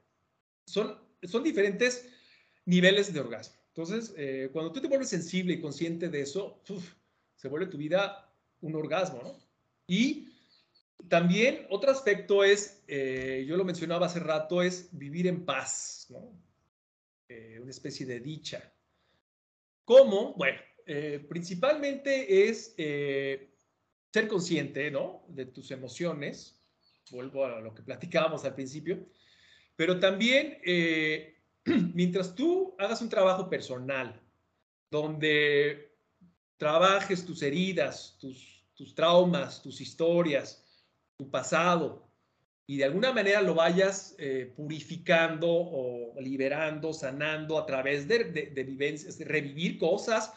son, 0.66 0.98
son 1.22 1.42
diferentes 1.42 2.06
niveles 2.66 3.14
de 3.14 3.20
orgasmo. 3.20 3.56
Entonces, 3.68 4.14
cuando 4.52 4.72
tú 4.72 4.82
te 4.82 4.88
vuelves 4.88 5.08
sensible 5.08 5.54
y 5.54 5.60
consciente 5.62 6.10
de 6.10 6.20
eso, 6.20 6.62
se 7.34 7.48
vuelve 7.48 7.68
tu 7.68 7.78
vida 7.78 8.30
un 8.60 8.74
orgasmo, 8.74 9.22
¿no? 9.22 9.38
Y 9.86 10.31
también 11.08 11.66
otro 11.70 11.90
aspecto 11.90 12.44
es, 12.44 12.82
eh, 12.88 13.44
yo 13.46 13.56
lo 13.56 13.64
mencionaba 13.64 14.06
hace 14.06 14.20
rato, 14.20 14.62
es 14.62 14.88
vivir 14.92 15.26
en 15.26 15.44
paz, 15.44 16.06
¿no? 16.10 16.32
Eh, 17.28 17.58
una 17.60 17.70
especie 17.70 18.06
de 18.06 18.20
dicha. 18.20 18.72
¿Cómo? 19.84 20.34
Bueno, 20.34 20.58
eh, 20.86 21.24
principalmente 21.28 22.48
es 22.48 22.74
ser 22.76 24.28
consciente, 24.28 24.90
¿no? 24.90 25.24
De 25.28 25.46
tus 25.46 25.70
emociones. 25.70 26.60
Vuelvo 27.10 27.44
a 27.44 27.60
lo 27.60 27.74
que 27.74 27.82
platicábamos 27.82 28.44
al 28.44 28.54
principio. 28.54 29.06
Pero 29.76 29.98
también, 29.98 30.58
mientras 31.94 32.34
tú 32.34 32.74
hagas 32.78 33.00
un 33.02 33.08
trabajo 33.08 33.48
personal, 33.48 34.20
donde 34.90 35.96
trabajes 36.56 37.24
tus 37.24 37.42
heridas, 37.42 38.16
tus, 38.20 38.64
tus 38.74 38.94
traumas, 38.94 39.62
tus 39.62 39.80
historias, 39.80 40.61
pasado 41.30 42.08
y 42.66 42.78
de 42.78 42.84
alguna 42.84 43.12
manera 43.12 43.42
lo 43.42 43.54
vayas 43.54 44.14
eh, 44.18 44.52
purificando 44.56 45.48
o 45.50 46.14
liberando, 46.20 46.92
sanando 46.92 47.58
a 47.58 47.66
través 47.66 48.08
de, 48.08 48.24
de, 48.24 48.64
vivencias, 48.64 49.18
revivir 49.20 49.78
cosas, 49.78 50.32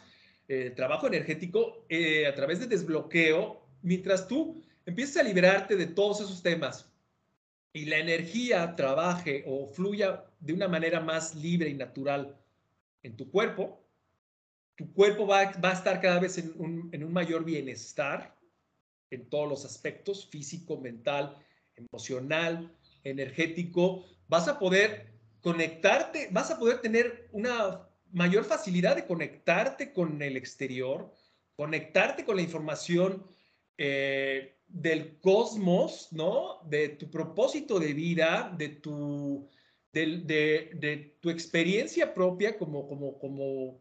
eh, 0.48 0.70
trabajo 0.76 1.06
energético, 1.06 1.86
eh, 1.88 2.26
a 2.26 2.34
través 2.34 2.60
de 2.60 2.66
desbloqueo, 2.66 3.66
mientras 3.82 4.28
tú 4.28 4.62
empieces 4.84 5.16
a 5.16 5.22
liberarte 5.22 5.76
de 5.76 5.86
todos 5.86 6.20
esos 6.20 6.42
temas 6.42 6.92
y 7.72 7.86
la 7.86 7.98
energía 7.98 8.76
trabaje 8.76 9.44
o 9.46 9.68
fluya 9.68 10.24
de 10.40 10.52
una 10.52 10.68
manera 10.68 11.00
más 11.00 11.34
libre 11.34 11.70
y 11.70 11.74
natural 11.74 12.36
en 13.02 13.16
tu 13.16 13.30
cuerpo, 13.30 13.82
tu 14.74 14.92
cuerpo 14.92 15.26
va, 15.26 15.52
va 15.52 15.70
a 15.70 15.74
estar 15.74 16.00
cada 16.02 16.20
vez 16.20 16.36
en 16.36 16.52
un, 16.58 16.90
en 16.92 17.02
un 17.02 17.12
mayor 17.14 17.44
bienestar, 17.44 18.35
en 19.16 19.28
todos 19.28 19.48
los 19.48 19.64
aspectos, 19.64 20.28
físico, 20.28 20.80
mental, 20.80 21.36
emocional, 21.74 22.74
energético, 23.04 24.04
vas 24.28 24.48
a 24.48 24.58
poder 24.58 25.12
conectarte, 25.40 26.28
vas 26.30 26.50
a 26.50 26.58
poder 26.58 26.80
tener 26.80 27.28
una 27.32 27.88
mayor 28.12 28.44
facilidad 28.44 28.96
de 28.96 29.06
conectarte 29.06 29.92
con 29.92 30.22
el 30.22 30.36
exterior, 30.36 31.12
conectarte 31.56 32.24
con 32.24 32.36
la 32.36 32.42
información 32.42 33.26
eh, 33.78 34.56
del 34.66 35.18
cosmos, 35.20 36.08
¿no? 36.12 36.60
De 36.64 36.90
tu 36.90 37.10
propósito 37.10 37.78
de 37.78 37.92
vida, 37.92 38.52
de 38.56 38.68
tu, 38.68 39.48
de, 39.92 41.16
tu 41.20 41.30
experiencia 41.30 42.12
propia 42.12 42.58
como, 42.58 42.88
como, 42.88 43.18
como, 43.18 43.80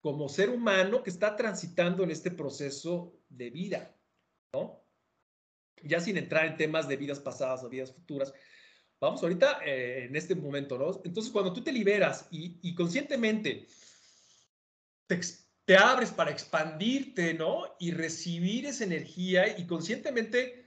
como 0.00 0.28
ser 0.28 0.50
humano 0.50 1.02
que 1.02 1.10
está 1.10 1.34
transitando 1.34 2.04
en 2.04 2.10
este 2.10 2.30
proceso 2.30 3.12
de 3.28 3.50
vida, 3.50 3.95
¿no? 4.56 4.82
Ya 5.82 6.00
sin 6.00 6.16
entrar 6.16 6.46
en 6.46 6.56
temas 6.56 6.88
de 6.88 6.96
vidas 6.96 7.20
pasadas 7.20 7.62
o 7.62 7.68
vidas 7.68 7.92
futuras, 7.92 8.32
vamos 9.00 9.22
ahorita 9.22 9.60
eh, 9.64 10.06
en 10.08 10.16
este 10.16 10.34
momento, 10.34 10.78
¿no? 10.78 11.00
Entonces, 11.04 11.30
cuando 11.32 11.52
tú 11.52 11.62
te 11.62 11.72
liberas 11.72 12.26
y, 12.30 12.74
conscientemente 12.74 13.66
te, 15.06 15.20
te, 15.64 15.76
abres 15.76 16.10
para 16.10 16.30
expandirte, 16.30 17.34
¿no? 17.34 17.76
Y 17.78 17.90
recibir 17.90 18.66
esa 18.66 18.84
energía 18.84 19.58
y 19.58 19.66
conscientemente 19.66 20.64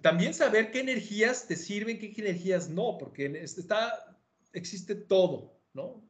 también 0.00 0.34
saber 0.34 0.70
qué 0.70 0.80
energías 0.80 1.46
te 1.46 1.56
sirven, 1.56 1.98
qué 1.98 2.12
energías 2.16 2.68
no, 2.68 2.96
porque 2.98 3.26
está, 3.42 4.18
existe 4.52 4.94
todo, 4.94 5.60
¿no? 5.74 6.02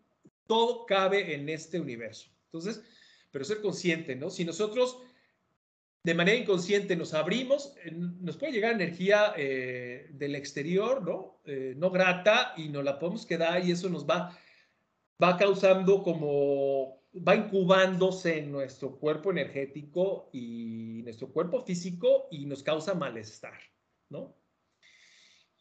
Todo 0.47 0.87
cabe 0.87 1.35
en 1.35 1.49
este 1.49 1.81
universo. 1.81 2.31
Entonces, 2.47 2.83
pero 3.31 3.45
ser 3.45 3.61
consciente, 3.61 4.17
¿no? 4.17 4.31
Si 4.31 4.45
nosotros 4.45 4.99
de 6.09 6.15
manera 6.15 6.39
inconsciente 6.39 6.97
nos 6.97 7.13
abrimos, 7.13 7.75
eh, 7.85 7.91
nos 7.93 8.39
puede 8.39 8.55
llegar 8.55 8.73
energía 8.73 9.35
eh, 9.37 10.09
del 10.13 10.37
exterior, 10.37 11.05
¿no? 11.05 11.43
Eh, 11.45 11.75
no 11.77 11.91
grata 11.91 12.55
y 12.57 12.71
nos 12.71 12.83
la 12.83 12.99
podemos 12.99 13.27
quedar 13.27 13.63
y 13.63 13.73
eso 13.73 13.91
nos 13.91 14.07
va, 14.09 14.35
va 15.23 15.37
causando 15.37 16.03
como, 16.03 17.03
va 17.15 17.37
incubándose 17.37 18.39
en 18.39 18.51
nuestro 18.51 18.99
cuerpo 18.99 19.33
energético 19.33 20.31
y 20.33 21.03
nuestro 21.05 21.31
cuerpo 21.31 21.61
físico 21.61 22.29
y 22.31 22.47
nos 22.47 22.63
causa 22.63 22.95
malestar, 22.95 23.61
¿no? 24.09 24.35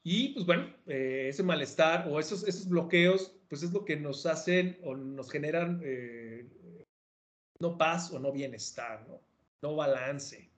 Y 0.01 0.29
pues 0.29 0.45
bueno, 0.45 0.73
ese 0.85 1.43
malestar 1.43 2.07
o 2.09 2.21
esos, 2.21 2.47
esos 2.47 2.69
bloqueos, 2.69 3.35
pues 3.49 3.63
es 3.63 3.73
lo 3.73 3.83
que 3.83 3.97
nos 3.97 4.25
hacen 4.25 4.79
o 4.81 4.95
nos 4.95 5.29
generan 5.29 5.81
no 7.59 7.77
paz 7.77 8.13
o 8.13 8.19
no 8.19 8.31
bienestar, 8.31 9.05
¿no? 9.09 9.27
No 9.61 9.75
balance. 9.75 10.51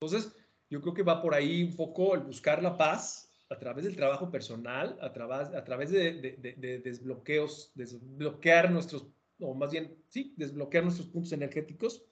Entonces, 0.00 0.34
yo 0.68 0.80
creo 0.80 0.94
que 0.94 1.02
va 1.02 1.22
por 1.22 1.34
ahí 1.34 1.62
un 1.62 1.76
poco 1.76 2.14
el 2.14 2.20
buscar 2.20 2.62
la 2.62 2.76
paz 2.76 3.30
a 3.48 3.58
través 3.58 3.84
del 3.84 3.96
trabajo 3.96 4.30
personal, 4.30 4.98
a 5.00 5.12
través, 5.12 5.48
a 5.54 5.64
través 5.64 5.90
de, 5.90 6.80
desbloqueos, 6.82 7.70
desbloquear 7.74 8.70
nuestros, 8.70 9.06
o 9.40 9.54
más 9.54 9.70
bien, 9.70 9.96
sí, 10.08 10.34
desbloquear 10.36 10.84
nuestros 10.84 11.08
puntos 11.08 11.32
energéticos. 11.32 12.04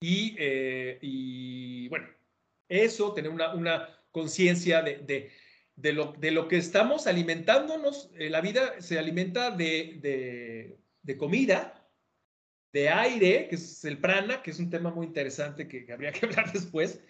Y, 0.00 0.34
eh, 0.38 1.86
bueno, 1.88 2.08
eso, 2.68 3.12
tener 3.12 3.30
una, 3.30 3.54
una 3.54 3.88
conciencia 4.10 4.82
de, 4.82 5.30
de, 5.76 5.92
lo, 5.92 6.12
de 6.18 6.32
lo 6.32 6.48
que 6.48 6.56
estamos 6.56 7.06
alimentándonos. 7.06 8.10
Eh, 8.18 8.28
la 8.28 8.40
vida 8.40 8.80
se 8.80 8.98
alimenta 8.98 9.50
de, 9.50 10.76
de 11.02 11.16
comida, 11.16 11.79
de 12.72 12.88
aire, 12.88 13.48
que 13.48 13.56
es 13.56 13.84
el 13.84 13.98
prana, 13.98 14.42
que 14.42 14.50
es 14.50 14.58
un 14.58 14.70
tema 14.70 14.90
muy 14.90 15.06
interesante 15.06 15.66
que, 15.66 15.90
habría 15.92 16.12
que 16.12 16.26
hablar 16.26 16.52
después, 16.52 17.00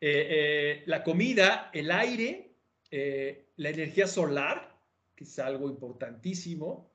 eh, 0.00 0.26
eh, 0.30 0.82
la 0.86 1.04
comida, 1.04 1.70
el 1.72 1.90
aire, 1.90 2.56
eh, 2.90 3.52
la 3.56 3.70
energía 3.70 4.06
solar, 4.06 4.76
que 5.14 5.24
es 5.24 5.38
algo 5.38 5.68
importantísimo, 5.68 6.90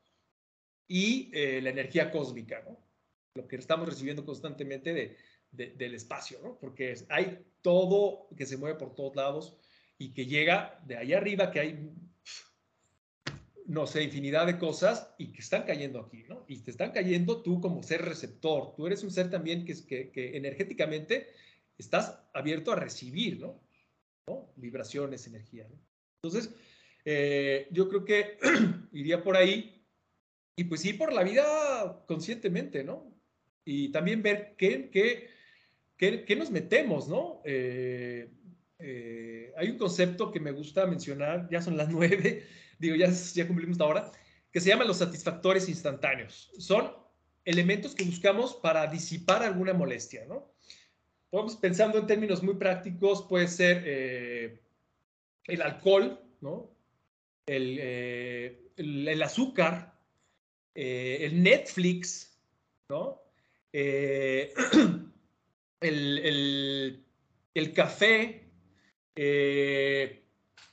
y 0.90 1.30
la 1.34 1.70
energía 1.70 2.10
cósmica, 2.12 2.64
¿no? 2.66 2.80
Lo 3.36 3.46
que 3.46 3.58
estamos 3.58 3.90
recibiendo 3.90 4.24
constantemente 4.24 4.94
de, 4.94 5.18
del 5.52 5.96
espacio, 5.96 6.40
¿no? 6.42 6.58
Porque 6.58 6.94
hay 7.10 7.46
todo 7.62 8.30
que 8.38 8.46
se 8.46 8.56
mueve 8.56 8.80
por 8.80 8.96
todos 8.96 9.14
lados 9.14 9.58
y 9.98 10.14
que 10.14 10.26
llega 10.26 10.80
de 10.86 10.96
ahí 10.96 11.14
arriba, 11.14 11.52
que 11.52 11.60
hay 11.60 11.92
no 13.68 13.86
sé, 13.86 14.04
infinidad 14.04 14.48
de 14.48 14.58
cosas 14.58 15.14
y 15.18 15.32
que 15.32 15.42
están 15.42 15.64
cayendo 15.64 16.00
aquí, 16.00 16.24
¿no? 16.28 16.46
Y 16.48 16.60
te 16.60 16.72
están 16.72 16.92
cayendo 16.92 17.42
tú 17.44 17.60
como 17.60 17.84
ser 17.84 18.02
receptor. 18.02 18.74
Tú 18.76 18.88
eres 18.88 19.04
un 19.04 19.12
ser 19.12 19.30
también 19.30 19.66
que, 19.66 19.76
que, 19.86 20.10
que 20.10 20.38
energéticamente 20.38 21.28
estás 21.78 22.18
abierto 22.34 22.72
a 22.72 22.76
recibir, 22.76 23.40
¿no? 23.40 23.62
Vibraciones, 24.56 25.28
energía, 25.28 25.68
¿no? 25.70 25.78
Entonces, 26.24 26.54
eh, 27.06 27.68
yo 27.72 27.88
creo 27.90 28.06
que 28.06 28.38
iría 28.92 29.24
por 29.24 29.38
ahí 29.38 29.86
y 30.56 30.64
pues 30.64 30.84
ir 30.86 30.98
por 30.98 31.14
la 31.14 31.24
vida 31.24 32.04
conscientemente, 32.08 32.84
¿no? 32.84 33.14
Y 33.64 33.92
también 33.92 34.24
ver 34.24 34.56
qué, 34.58 34.90
qué, 34.90 35.30
qué, 35.98 36.24
qué 36.24 36.36
nos 36.36 36.52
metemos, 36.52 37.08
¿no? 37.08 37.42
Eh, 37.44 38.30
eh, 38.80 39.54
hay 39.58 39.70
un 39.70 39.78
concepto 39.78 40.32
que 40.32 40.40
me 40.40 40.52
gusta 40.52 40.86
mencionar, 40.86 41.48
ya 41.50 41.62
son 41.62 41.78
las 41.78 41.90
nueve, 41.92 42.44
digo, 42.80 42.96
ya, 42.96 43.10
ya 43.10 43.48
cumplimos 43.48 43.78
la 43.78 43.86
hora, 43.86 44.12
que 44.52 44.62
se 44.62 44.70
llaman 44.70 44.88
los 44.88 44.98
satisfactores 44.98 45.70
instantáneos. 45.70 46.52
Son 46.58 46.92
elementos 47.46 47.96
que 47.96 48.04
buscamos 48.04 48.56
para 48.56 48.88
disipar 48.88 49.42
alguna 49.44 49.74
molestia, 49.74 50.26
¿no? 50.26 50.52
Podemos, 51.30 51.56
pensando 51.56 51.98
en 51.98 52.08
términos 52.08 52.44
muy 52.44 52.56
prácticos, 52.56 53.24
puede 53.24 53.48
ser 53.48 53.84
eh, 53.86 54.62
el 55.46 55.62
alcohol, 55.62 56.20
¿no? 56.42 56.76
El, 57.46 57.78
eh, 57.80 58.72
el, 58.76 59.24
azúcar, 59.24 59.98
eh, 60.76 61.20
el 61.22 61.42
Netflix, 61.42 62.38
¿no? 62.90 63.22
el, 63.72 65.04
el, 67.54 67.74
café, 67.74 68.50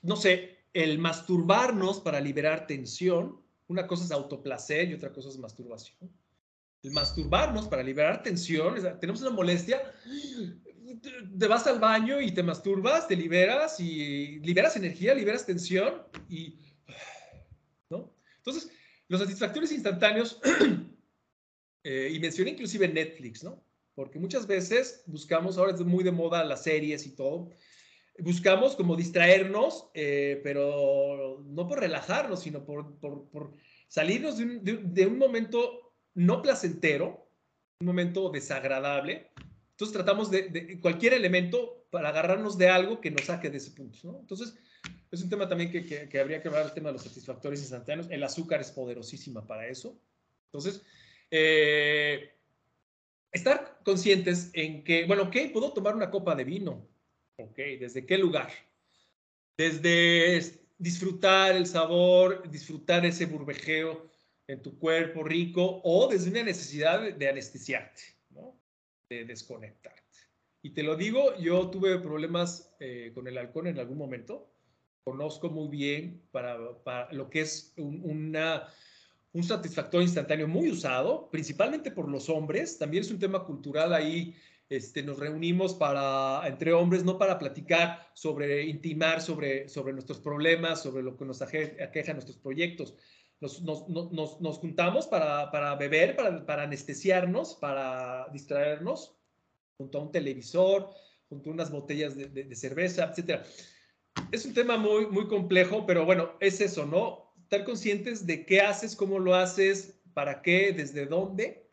no 0.02 0.16
sé, 0.16 0.53
el 0.75 0.99
masturbarnos 0.99 2.01
para 2.01 2.20
liberar 2.20 2.66
tensión, 2.66 3.41
una 3.68 3.87
cosa 3.87 4.05
es 4.05 4.11
autoplacer 4.11 4.91
y 4.91 4.95
otra 4.95 5.12
cosa 5.12 5.29
es 5.31 5.39
masturbación. 5.39 6.11
El 6.83 6.91
masturbarnos 6.91 7.68
para 7.68 7.83
liberar 7.83 8.22
tensión, 8.22 8.75
tenemos 9.01 9.22
una 9.22 9.31
molestia, 9.31 9.81
te 11.39 11.47
vas 11.47 11.66
al 11.66 11.79
baño 11.79 12.20
y 12.20 12.33
te 12.33 12.43
masturbas, 12.43 13.09
te 13.09 13.16
liberas 13.16 13.81
y 13.81 14.41
liberas 14.41 14.77
energía, 14.77 15.14
liberas 15.14 15.47
tensión 15.47 16.03
y, 16.29 16.59
¿no? 17.89 18.12
Entonces, 18.37 18.70
los 19.09 19.20
satisfactores 19.20 19.72
instantáneos, 19.72 20.41
eh, 21.85 22.11
y 22.12 22.18
mencioné 22.18 22.51
inclusive 22.51 22.89
Netflix, 22.89 23.45
¿no? 23.45 23.64
Porque 23.95 24.18
muchas 24.18 24.47
veces 24.47 25.05
buscamos, 25.07 25.57
ahora 25.57 25.72
es 25.72 25.81
muy 25.81 26.03
de 26.03 26.11
moda 26.11 26.45
las 26.45 26.64
series 26.64 27.07
y 27.07 27.14
todo, 27.14 27.51
buscamos 28.18 28.76
como 28.76 28.96
distraernos, 28.96 29.88
eh, 29.94 30.40
pero 30.42 31.42
no 31.46 31.66
por 31.66 31.80
relajarnos, 31.80 32.42
sino 32.42 32.64
por, 32.64 32.98
por, 32.98 33.52
salirnos 33.88 34.38
de 34.38 34.44
un, 34.44 34.64
de, 34.94 35.06
un, 35.06 35.18
momento 35.18 35.94
no 36.14 36.42
placentero, 36.42 37.28
un 37.80 37.86
momento 37.86 38.30
desagradable. 38.30 39.30
Entonces 39.70 39.92
tratamos 39.92 40.30
de, 40.30 40.78
cualquier 40.80 41.14
elemento 41.14 41.86
para 41.90 42.10
agarrarnos 42.10 42.56
de 42.56 42.68
algo 42.68 43.00
que 43.00 43.10
nos 43.10 43.22
saque 43.22 43.50
de 43.50 43.58
ese 43.58 43.72
punto. 43.72 43.98
¿no? 44.04 44.20
Entonces 44.20 44.54
es 45.10 45.22
un 45.22 45.28
tema 45.28 45.48
también 45.48 45.70
que, 45.70 46.08
que, 46.08 46.20
habría 46.20 46.40
que 46.42 46.48
hablar, 46.48 46.66
el 46.66 46.72
tema 46.72 46.88
de 46.88 46.94
los 46.94 47.02
satisfactores 47.02 47.60
instantáneos. 47.60 48.08
El 48.10 48.22
azúcar 48.22 48.60
es 48.60 48.70
poderosísima 48.70 49.46
para 49.46 49.68
eso. 49.68 50.00
Entonces, 50.46 50.82
eh, 51.30 52.32
estar 53.32 53.80
conscientes 53.84 54.50
en 54.54 54.84
que, 54.84 55.04
bueno, 55.06 55.24
ok, 55.24 55.36
puedo 55.52 55.72
tomar 55.72 55.94
una 55.94 56.10
copa 56.10 56.34
de 56.34 56.44
vino, 56.44 56.86
Ok, 57.37 57.57
¿desde 57.80 58.07
qué 58.07 58.16
lugar? 58.16 58.51
Desde 59.57 60.41
disfrutar 60.78 61.57
el 61.57 61.66
sabor, 61.66 62.49
disfrutar 62.49 63.05
ese 63.05 63.26
burbejeo 63.26 64.09
en 64.47 64.62
tu 64.62 64.78
cuerpo 64.78 65.24
rico 65.24 65.80
o 65.82 66.09
desde 66.09 66.30
una 66.30 66.45
necesidad 66.45 67.01
de, 67.12 67.28
anestesiarte, 67.28 68.03
¿no? 68.30 68.57
de 69.09 69.24
desconectarte. 69.24 70.03
Y 70.62 70.70
te 70.70 70.82
lo 70.82 70.97
digo, 70.97 71.37
yo 71.39 71.70
tuve 71.70 71.99
problemas 71.99 72.72
eh, 72.78 73.11
con 73.14 73.26
el 73.26 73.37
alcohol 73.37 73.66
en 73.66 73.78
algún 73.78 73.99
momento. 73.99 74.51
Conozco 75.03 75.51
muy 75.51 75.68
bien 75.68 76.22
para, 76.30 76.57
lo 77.11 77.30
que 77.30 77.41
es 77.41 77.74
una, 77.76 78.68
un 79.32 79.43
satisfactor 79.43 80.03
instantáneo 80.03 80.49
muy 80.49 80.70
usado, 80.70 81.28
principalmente 81.30 81.91
por 81.91 82.09
los 82.09 82.28
hombres. 82.28 82.78
También 82.78 83.03
es 83.03 83.11
un 83.11 83.18
tema 83.18 83.45
cultural 83.45 83.93
ahí 83.93 84.35
este, 84.68 85.02
nos 85.02 85.18
reunimos 85.18 85.74
para, 85.74 86.46
entre 86.46 86.72
hombres, 86.72 87.04
no 87.04 87.18
para 87.18 87.38
platicar 87.38 88.10
sobre, 88.14 88.64
intimar 88.64 89.20
sobre, 89.20 89.68
sobre 89.68 89.92
nuestros 89.92 90.20
problemas, 90.20 90.82
sobre 90.82 91.02
lo 91.02 91.16
que 91.16 91.24
nos 91.24 91.42
aqueja 91.42 92.12
nuestros 92.12 92.38
proyectos. 92.38 92.94
Nos, 93.40 93.60
nos, 93.62 93.88
nos, 93.88 94.40
nos 94.40 94.58
juntamos 94.58 95.06
para, 95.06 95.50
para 95.50 95.74
beber, 95.74 96.16
para, 96.16 96.46
para, 96.46 96.62
anestesiarnos, 96.62 97.54
para 97.56 98.26
distraernos, 98.32 99.18
junto 99.76 99.98
a 99.98 100.02
un 100.02 100.12
televisor, 100.12 100.88
junto 101.28 101.50
a 101.50 101.52
unas 101.52 101.70
botellas 101.70 102.16
de, 102.16 102.28
de, 102.28 102.56
cerveza, 102.56 103.12
etc. 103.14 103.42
Es 104.32 104.46
un 104.46 104.54
tema 104.54 104.78
muy, 104.78 105.06
muy 105.06 105.26
complejo, 105.26 105.84
pero 105.84 106.06
bueno, 106.06 106.32
es 106.40 106.60
eso, 106.60 106.86
¿no? 106.86 107.34
Estar 107.42 107.64
conscientes 107.64 108.24
de 108.26 108.46
qué 108.46 108.62
haces, 108.62 108.96
cómo 108.96 109.18
lo 109.18 109.34
haces, 109.34 110.00
para 110.14 110.40
qué, 110.40 110.72
desde 110.72 111.06
dónde, 111.06 111.63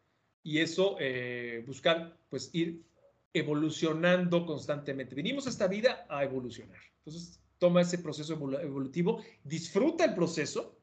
y 0.43 0.59
eso 0.59 0.97
eh, 0.99 1.63
buscar, 1.65 2.17
pues 2.29 2.49
ir 2.53 2.83
evolucionando 3.33 4.45
constantemente. 4.45 5.15
Venimos 5.15 5.47
a 5.47 5.49
esta 5.49 5.67
vida 5.67 6.05
a 6.09 6.23
evolucionar. 6.23 6.79
Entonces, 6.97 7.39
toma 7.57 7.81
ese 7.81 7.99
proceso 7.99 8.33
evolutivo, 8.33 9.23
disfruta 9.43 10.05
el 10.05 10.15
proceso 10.15 10.77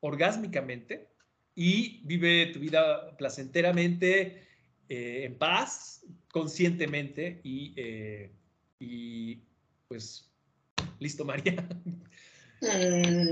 orgásmicamente 0.00 1.08
y 1.54 2.02
vive 2.04 2.50
tu 2.52 2.60
vida 2.60 3.16
placenteramente, 3.16 4.46
eh, 4.88 5.24
en 5.24 5.36
paz, 5.36 6.04
conscientemente 6.30 7.40
y, 7.42 7.74
eh, 7.76 8.30
y 8.78 9.38
pues, 9.88 10.30
listo, 11.00 11.24
María. 11.24 11.68
Mm, 12.60 13.30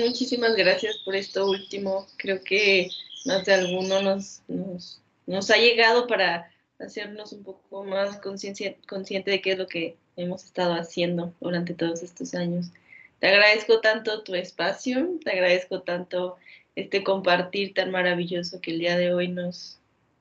muchísimas 0.00 0.54
gracias 0.56 0.98
por 1.04 1.14
esto 1.14 1.48
último. 1.48 2.06
Creo 2.16 2.40
que 2.42 2.88
más 3.26 3.44
de 3.44 3.54
alguno 3.54 4.00
nos, 4.02 4.42
nos, 4.48 5.00
nos 5.26 5.50
ha 5.50 5.56
llegado 5.56 6.06
para 6.06 6.50
hacernos 6.78 7.32
un 7.32 7.42
poco 7.42 7.84
más 7.84 8.18
consciente 8.18 9.30
de 9.30 9.40
qué 9.40 9.52
es 9.52 9.58
lo 9.58 9.66
que 9.66 9.96
hemos 10.16 10.44
estado 10.44 10.74
haciendo 10.74 11.32
durante 11.40 11.74
todos 11.74 12.02
estos 12.02 12.34
años. 12.34 12.70
Te 13.18 13.28
agradezco 13.28 13.80
tanto 13.80 14.22
tu 14.22 14.34
espacio, 14.34 15.18
te 15.24 15.32
agradezco 15.32 15.82
tanto 15.82 16.36
este 16.74 17.02
compartir 17.02 17.72
tan 17.74 17.90
maravilloso 17.90 18.60
que 18.60 18.72
el 18.72 18.78
día 18.78 18.96
de 18.98 19.14
hoy 19.14 19.28
nos 19.28 19.78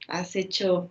has 0.07 0.35
hecho 0.35 0.89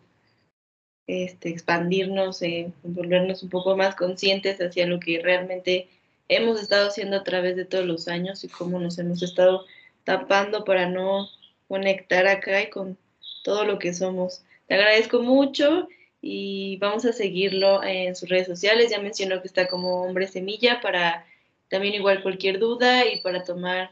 este, 1.06 1.48
expandirnos, 1.48 2.42
eh, 2.42 2.72
volvernos 2.82 3.42
un 3.42 3.50
poco 3.50 3.76
más 3.76 3.94
conscientes 3.94 4.60
hacia 4.60 4.86
lo 4.86 5.00
que 5.00 5.20
realmente 5.22 5.88
hemos 6.28 6.60
estado 6.60 6.88
haciendo 6.88 7.16
a 7.16 7.24
través 7.24 7.56
de 7.56 7.64
todos 7.64 7.86
los 7.86 8.08
años 8.08 8.44
y 8.44 8.48
cómo 8.48 8.78
nos 8.78 8.98
hemos 8.98 9.22
estado 9.22 9.64
tapando 10.04 10.64
para 10.64 10.88
no 10.88 11.28
conectar 11.68 12.26
acá 12.26 12.62
y 12.62 12.70
con 12.70 12.98
todo 13.42 13.64
lo 13.64 13.78
que 13.78 13.94
somos. 13.94 14.44
Te 14.66 14.74
agradezco 14.74 15.20
mucho 15.22 15.88
y 16.20 16.78
vamos 16.78 17.04
a 17.04 17.12
seguirlo 17.12 17.82
en 17.82 18.16
sus 18.16 18.28
redes 18.28 18.46
sociales. 18.46 18.90
Ya 18.90 19.00
mencionó 19.00 19.40
que 19.40 19.48
está 19.48 19.66
como 19.66 20.02
hombre 20.02 20.26
semilla 20.26 20.80
para 20.80 21.26
también 21.68 21.94
igual 21.94 22.22
cualquier 22.22 22.58
duda 22.58 23.06
y 23.06 23.20
para 23.20 23.44
tomar 23.44 23.90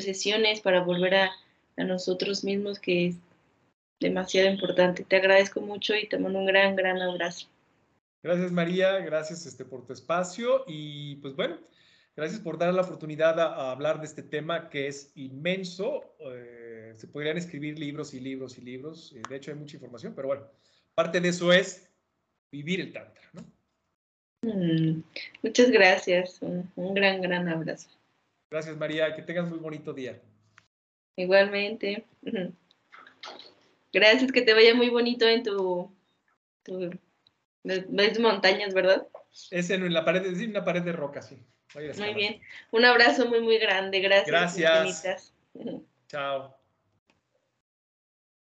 sesiones, 0.00 0.60
para 0.60 0.80
volver 0.80 1.14
a, 1.14 1.32
a 1.76 1.84
nosotros 1.84 2.44
mismos, 2.44 2.78
que 2.78 3.08
es 3.08 3.16
demasiado 4.00 4.50
importante. 4.50 5.04
Te 5.04 5.16
agradezco 5.16 5.60
mucho 5.60 5.94
y 5.94 6.08
te 6.08 6.18
mando 6.18 6.38
un 6.38 6.46
gran, 6.46 6.76
gran 6.76 7.00
abrazo. 7.00 7.46
Gracias 8.22 8.52
María, 8.52 8.98
gracias 9.00 9.44
este, 9.44 9.64
por 9.64 9.86
tu 9.86 9.92
espacio 9.92 10.64
y 10.66 11.16
pues 11.16 11.36
bueno, 11.36 11.58
gracias 12.16 12.40
por 12.40 12.58
dar 12.58 12.72
la 12.74 12.82
oportunidad 12.82 13.38
a, 13.40 13.70
hablar 13.70 14.00
de 14.00 14.06
este 14.06 14.22
tema 14.22 14.68
que 14.68 14.88
es 14.88 15.12
inmenso. 15.14 16.16
Eh, 16.32 16.92
se 16.96 17.08
podrían 17.08 17.36
escribir 17.36 17.78
libros 17.78 18.14
y 18.14 18.20
libros 18.20 18.58
y 18.58 18.62
libros, 18.62 19.12
eh, 19.16 19.22
de 19.28 19.36
hecho 19.36 19.50
hay 19.50 19.56
mucha 19.56 19.76
información, 19.76 20.14
pero 20.14 20.28
bueno, 20.28 20.46
parte 20.94 21.20
de 21.20 21.28
eso 21.28 21.52
es 21.52 21.90
vivir 22.50 22.80
el 22.80 22.92
Tantra, 22.92 23.22
¿no? 23.32 23.42
Mm, 24.42 25.02
muchas 25.42 25.70
gracias, 25.70 26.40
un, 26.42 26.70
un, 26.76 26.94
gran, 26.94 27.20
gran 27.20 27.48
abrazo. 27.48 27.88
Gracias 28.50 28.76
María, 28.76 29.14
que 29.14 29.22
tengas 29.22 29.48
muy 29.48 29.58
bonito 29.58 29.92
día. 29.92 30.20
Igualmente. 31.16 32.04
Gracias, 33.92 34.32
que 34.32 34.42
te 34.42 34.54
vaya 34.54 34.74
muy 34.74 34.90
bonito 34.90 35.26
en 35.26 35.42
tu, 35.44 35.90
tu 36.64 36.90
ves 37.62 38.18
montañas, 38.18 38.74
¿verdad? 38.74 39.06
Es 39.50 39.70
en 39.70 39.92
la 39.92 40.04
pared, 40.04 40.26
es 40.26 40.46
una 40.46 40.64
pared 40.64 40.82
de 40.82 40.92
roca, 40.92 41.22
sí. 41.22 41.38
Muy 41.74 42.14
bien. 42.14 42.40
Un 42.70 42.84
abrazo 42.84 43.26
muy, 43.26 43.40
muy 43.40 43.58
grande. 43.58 44.00
Gracias. 44.00 44.56
Gracias. 44.56 45.34
Chao. 46.08 46.63